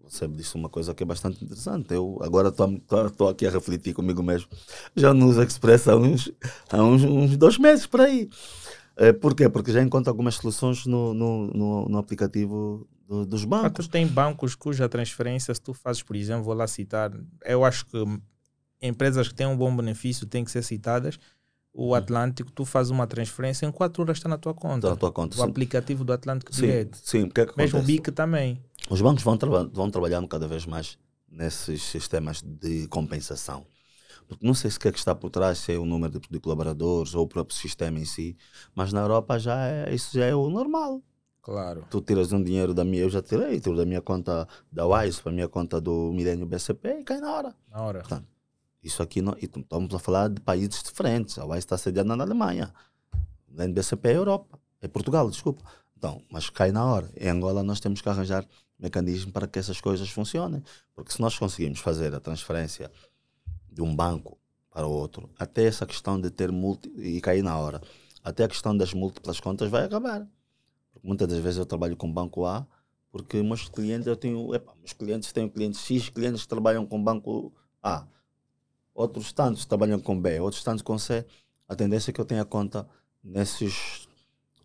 [0.02, 1.94] você me disse uma coisa que é bastante interessante.
[1.94, 4.48] Eu agora estou aqui a refletir comigo mesmo.
[4.96, 6.32] Já não uso Express há uns,
[6.72, 8.30] há uns, uns dois meses por aí.
[8.96, 9.50] É, por quê?
[9.50, 13.88] Porque já encontro algumas soluções no, no, no, no aplicativo do- dos Ah, bancos.
[13.88, 17.12] tem bancos cuja transferência, se tu fazes, por exemplo, vou lá citar,
[17.44, 17.98] eu acho que
[18.82, 21.20] empresas que têm um bom benefício têm que ser citadas.
[21.74, 24.76] O Atlântico, tu fazes uma transferência, em 4 horas está na tua conta.
[24.78, 25.38] Está na tua conta.
[25.38, 27.00] O Sim, aplicativo do Atlântico sim, Direto.
[27.02, 27.24] sim.
[27.24, 27.84] O que é que Mesmo o?
[27.84, 28.62] BIC também.
[28.92, 33.66] Os bancos vão, traba- vão trabalhando cada vez mais nesses sistemas de compensação.
[34.28, 36.20] Porque não sei se o que é que está por trás, se é o número
[36.20, 38.36] de, de colaboradores ou o próprio sistema em si,
[38.76, 41.02] mas na Europa já é, isso já é o normal.
[41.42, 41.86] Claro.
[41.90, 45.22] Tu tiras um dinheiro da minha, eu já tirei, tiro da minha conta da Wise
[45.22, 47.56] para a minha conta do Milênio BCP e cai na hora.
[47.70, 48.04] Na hora.
[48.82, 51.38] Isso aqui, não, e estamos a falar de países diferentes.
[51.38, 52.74] A Wise está sediada na Alemanha.
[53.48, 55.64] O Milênio BCP é Europa, é Portugal, desculpa.
[55.98, 57.10] Então, mas cai na hora.
[57.16, 58.46] Em Angola nós temos que arranjar
[58.80, 60.64] mecanismo para que essas coisas funcionem.
[60.94, 62.92] Porque se nós conseguimos fazer a transferência
[63.74, 64.38] de um banco
[64.70, 67.82] para o outro, até essa questão de ter multi e cair na hora,
[68.24, 70.28] até a questão das múltiplas contas vai acabar.
[70.92, 72.66] Porque muitas das vezes eu trabalho com banco A,
[73.12, 77.54] porque meus clientes, eu tenho, epa, meus clientes têm clientes X, clientes trabalham com banco
[77.82, 78.08] A,
[78.94, 81.26] outros tantos trabalham com B, outros tantos com C.
[81.68, 82.88] A tendência é que eu tenha conta
[83.24, 84.08] nesses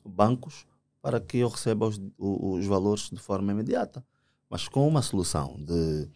[0.04, 0.66] bancos
[1.02, 4.04] para que eu receba os, os valores de forma imediata.
[4.48, 6.08] Mas com uma solução de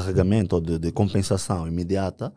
[0.00, 2.32] carregamento ou de, de compensação imediata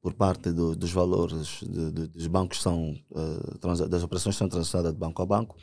[0.00, 4.36] por parte do- dos valores de- de- dos bancos que são eh, transa- das operações
[4.36, 5.56] são transacionadas de banco a banco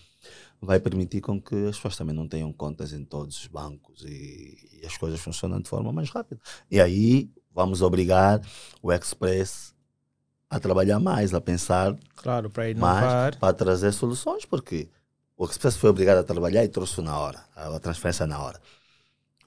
[0.62, 4.80] vai permitir com que as pessoas também não tenham contas em todos os bancos e,
[4.82, 6.42] e as coisas funcionam de forma mais rápida.
[6.70, 8.42] E aí vamos obrigar
[8.82, 9.74] o Express
[10.50, 13.38] a trabalhar mais, a pensar Claro, para inovar.
[13.38, 14.90] para trazer soluções, porque
[15.38, 18.60] o Express foi obrigado a trabalhar e trouxe na hora, a transferência na hora.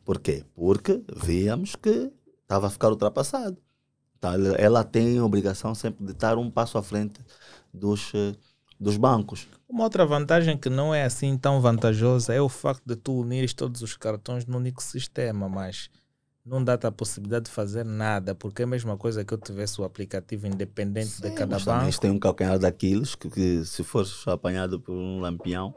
[0.05, 0.45] Por quê?
[0.55, 2.11] Porque víamos que
[2.43, 3.57] estava a ficar ultrapassado.
[4.19, 7.21] Então, ela- tem a obrigação sempre de estar um passo à frente
[7.73, 8.35] dos, eh,
[8.79, 9.49] dos bancos.
[9.69, 13.55] Uma outra vantagem que não é assim tão vantajosa é o facto de tu unires
[13.55, 15.89] todos os cartões num único sistema, mas
[16.45, 19.81] não dá-te a possibilidade de fazer nada, porque é a mesma coisa que eu tivesse
[19.81, 21.89] o aplicativo independente de Sim, cada mas banco.
[21.89, 25.75] isto tem um calcanhar daqueles que, que se fores apanhado por um lampião,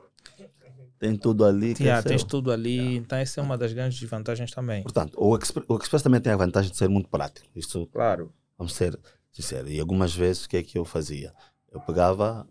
[1.08, 2.10] tem tudo ali que Yeah, é seu.
[2.12, 4.84] tens tudo ali, então essa é uma das grandes desvantagens também.
[4.84, 7.48] Portanto, o Express, o Express também tem a vantagem de ser muito prático.
[7.56, 8.32] Isto Claro.
[8.58, 8.98] Vamos ser
[9.32, 9.70] sinceros.
[9.72, 11.34] E algumas vezes o que é que eu fazia?
[11.72, 12.48] Eu pegava,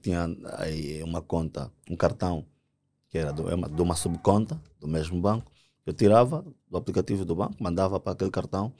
[0.00, 0.26] tinha
[0.56, 2.44] aí uma conta, um cartão,
[3.10, 5.50] que era do- é uma- de uma subconta do mesmo banco.
[5.86, 8.72] Eu tirava do aplicativo do banco, mandava para aquele cartão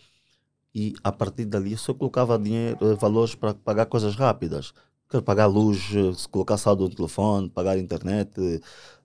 [0.75, 4.73] e a partir dali eu só colocava dinheiro, valores para pagar coisas rápidas.
[5.09, 8.31] Quero pagar luz, eh, se colocar saldo no telefone, pagar internet,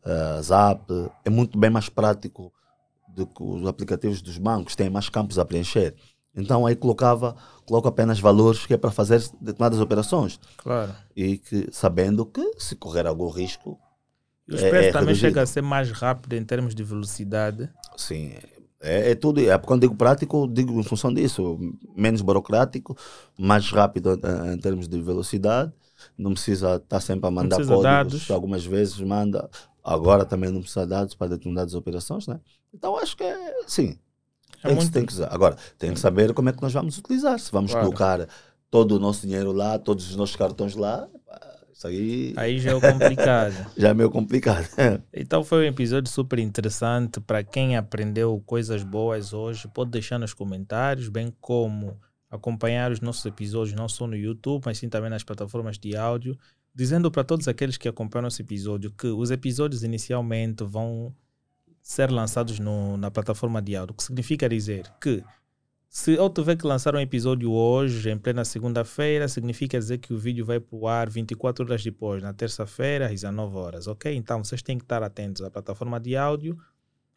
[0.05, 0.91] eh, zap.
[1.23, 2.51] É muito bem mais prático
[3.07, 5.95] do que os aplicativos dos bancos, têm mais campos a preencher.
[6.35, 7.35] Então aí colocava,
[7.65, 10.39] coloco apenas valores que é para fazer determinadas operações.
[10.57, 10.93] Claro.
[11.15, 13.79] E que sabendo que se correr algum risco.
[14.47, 15.27] E o preço é, é também reduzido.
[15.27, 17.69] chega a ser mais rápido em termos de velocidade.
[17.95, 18.33] Sim,
[18.81, 19.39] é, é, tudo.
[19.39, 21.57] É, quando digo prático, digo em função disso.
[21.95, 22.97] Menos burocrático,
[23.37, 25.71] mais rápido em, em termos de velocidade.
[26.17, 27.83] Não precisa estar sempre a mandar códigos.
[27.83, 28.31] Dados.
[28.31, 29.49] Algumas vezes manda.
[29.83, 32.39] Agora também não precisa de dados para determinadas operações, né?
[32.73, 33.97] Então acho que é, sim.
[34.63, 34.87] É tem, muito...
[34.87, 37.37] que, tem que Agora, tem que saber como é que nós vamos utilizar.
[37.39, 37.87] Se vamos claro.
[37.87, 38.27] colocar
[38.71, 41.07] todo o nosso dinheiro lá, todos os nossos cartões lá,
[41.83, 42.33] isso aí.
[42.37, 43.53] Aí já é complicado.
[43.75, 44.67] já é meio complicado.
[45.13, 47.19] então foi um episódio super interessante.
[47.19, 51.99] Para quem aprendeu coisas boas hoje, pode deixar nos comentários, bem como
[52.33, 56.35] acompanhar os nossos episódios não só no YouTube, mas sim também nas plataformas de áudio.
[56.73, 61.13] Dizendo para todos aqueles que acompanham esse episódio que os episódios inicialmente vão
[61.79, 65.23] ser lançados no, na plataforma de áudio, o que significa dizer que
[65.87, 70.17] se eu tiver que lançar um episódio hoje, em plena segunda-feira, significa dizer que o
[70.17, 74.15] vídeo vai para o ar 24 horas depois, na terça-feira, às 19 horas, ok?
[74.15, 76.57] Então vocês têm que estar atentos à plataforma de áudio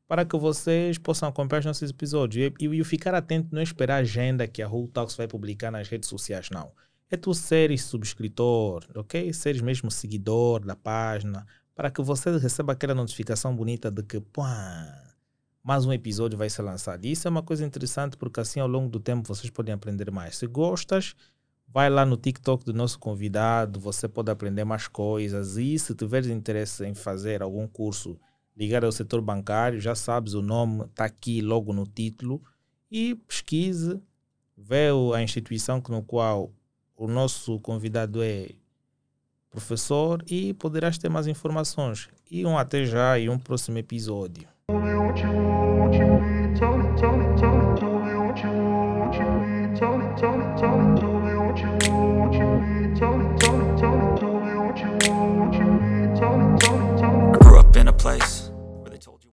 [0.08, 2.52] para que vocês possam acompanhar os nossos episódios.
[2.60, 5.70] E, e, e ficar atento, não esperar a agenda que a Whole Talks vai publicar
[5.70, 6.72] nas redes sociais, não.
[7.10, 9.32] É tu seres subscritor, ok?
[9.32, 14.42] Seres mesmo seguidor da página, para que você receba aquela notificação bonita de que, pô,
[15.62, 17.04] mais um episódio vai ser lançado.
[17.04, 20.10] E isso é uma coisa interessante porque assim ao longo do tempo vocês podem aprender
[20.10, 20.36] mais.
[20.36, 21.14] Se gostas,
[21.68, 25.56] vai lá no TikTok do nosso convidado, você pode aprender mais coisas.
[25.56, 28.18] E se tiveres interesse em fazer algum curso
[28.56, 32.42] ligado ao setor bancário, já sabes, o nome está aqui logo no título.
[32.90, 34.00] E pesquise,
[34.56, 36.50] vê a instituição no qual
[36.96, 38.48] o nosso convidado é
[39.50, 42.08] professor e poderás ter mais informações.
[42.30, 44.48] E um até já e um próximo episódio.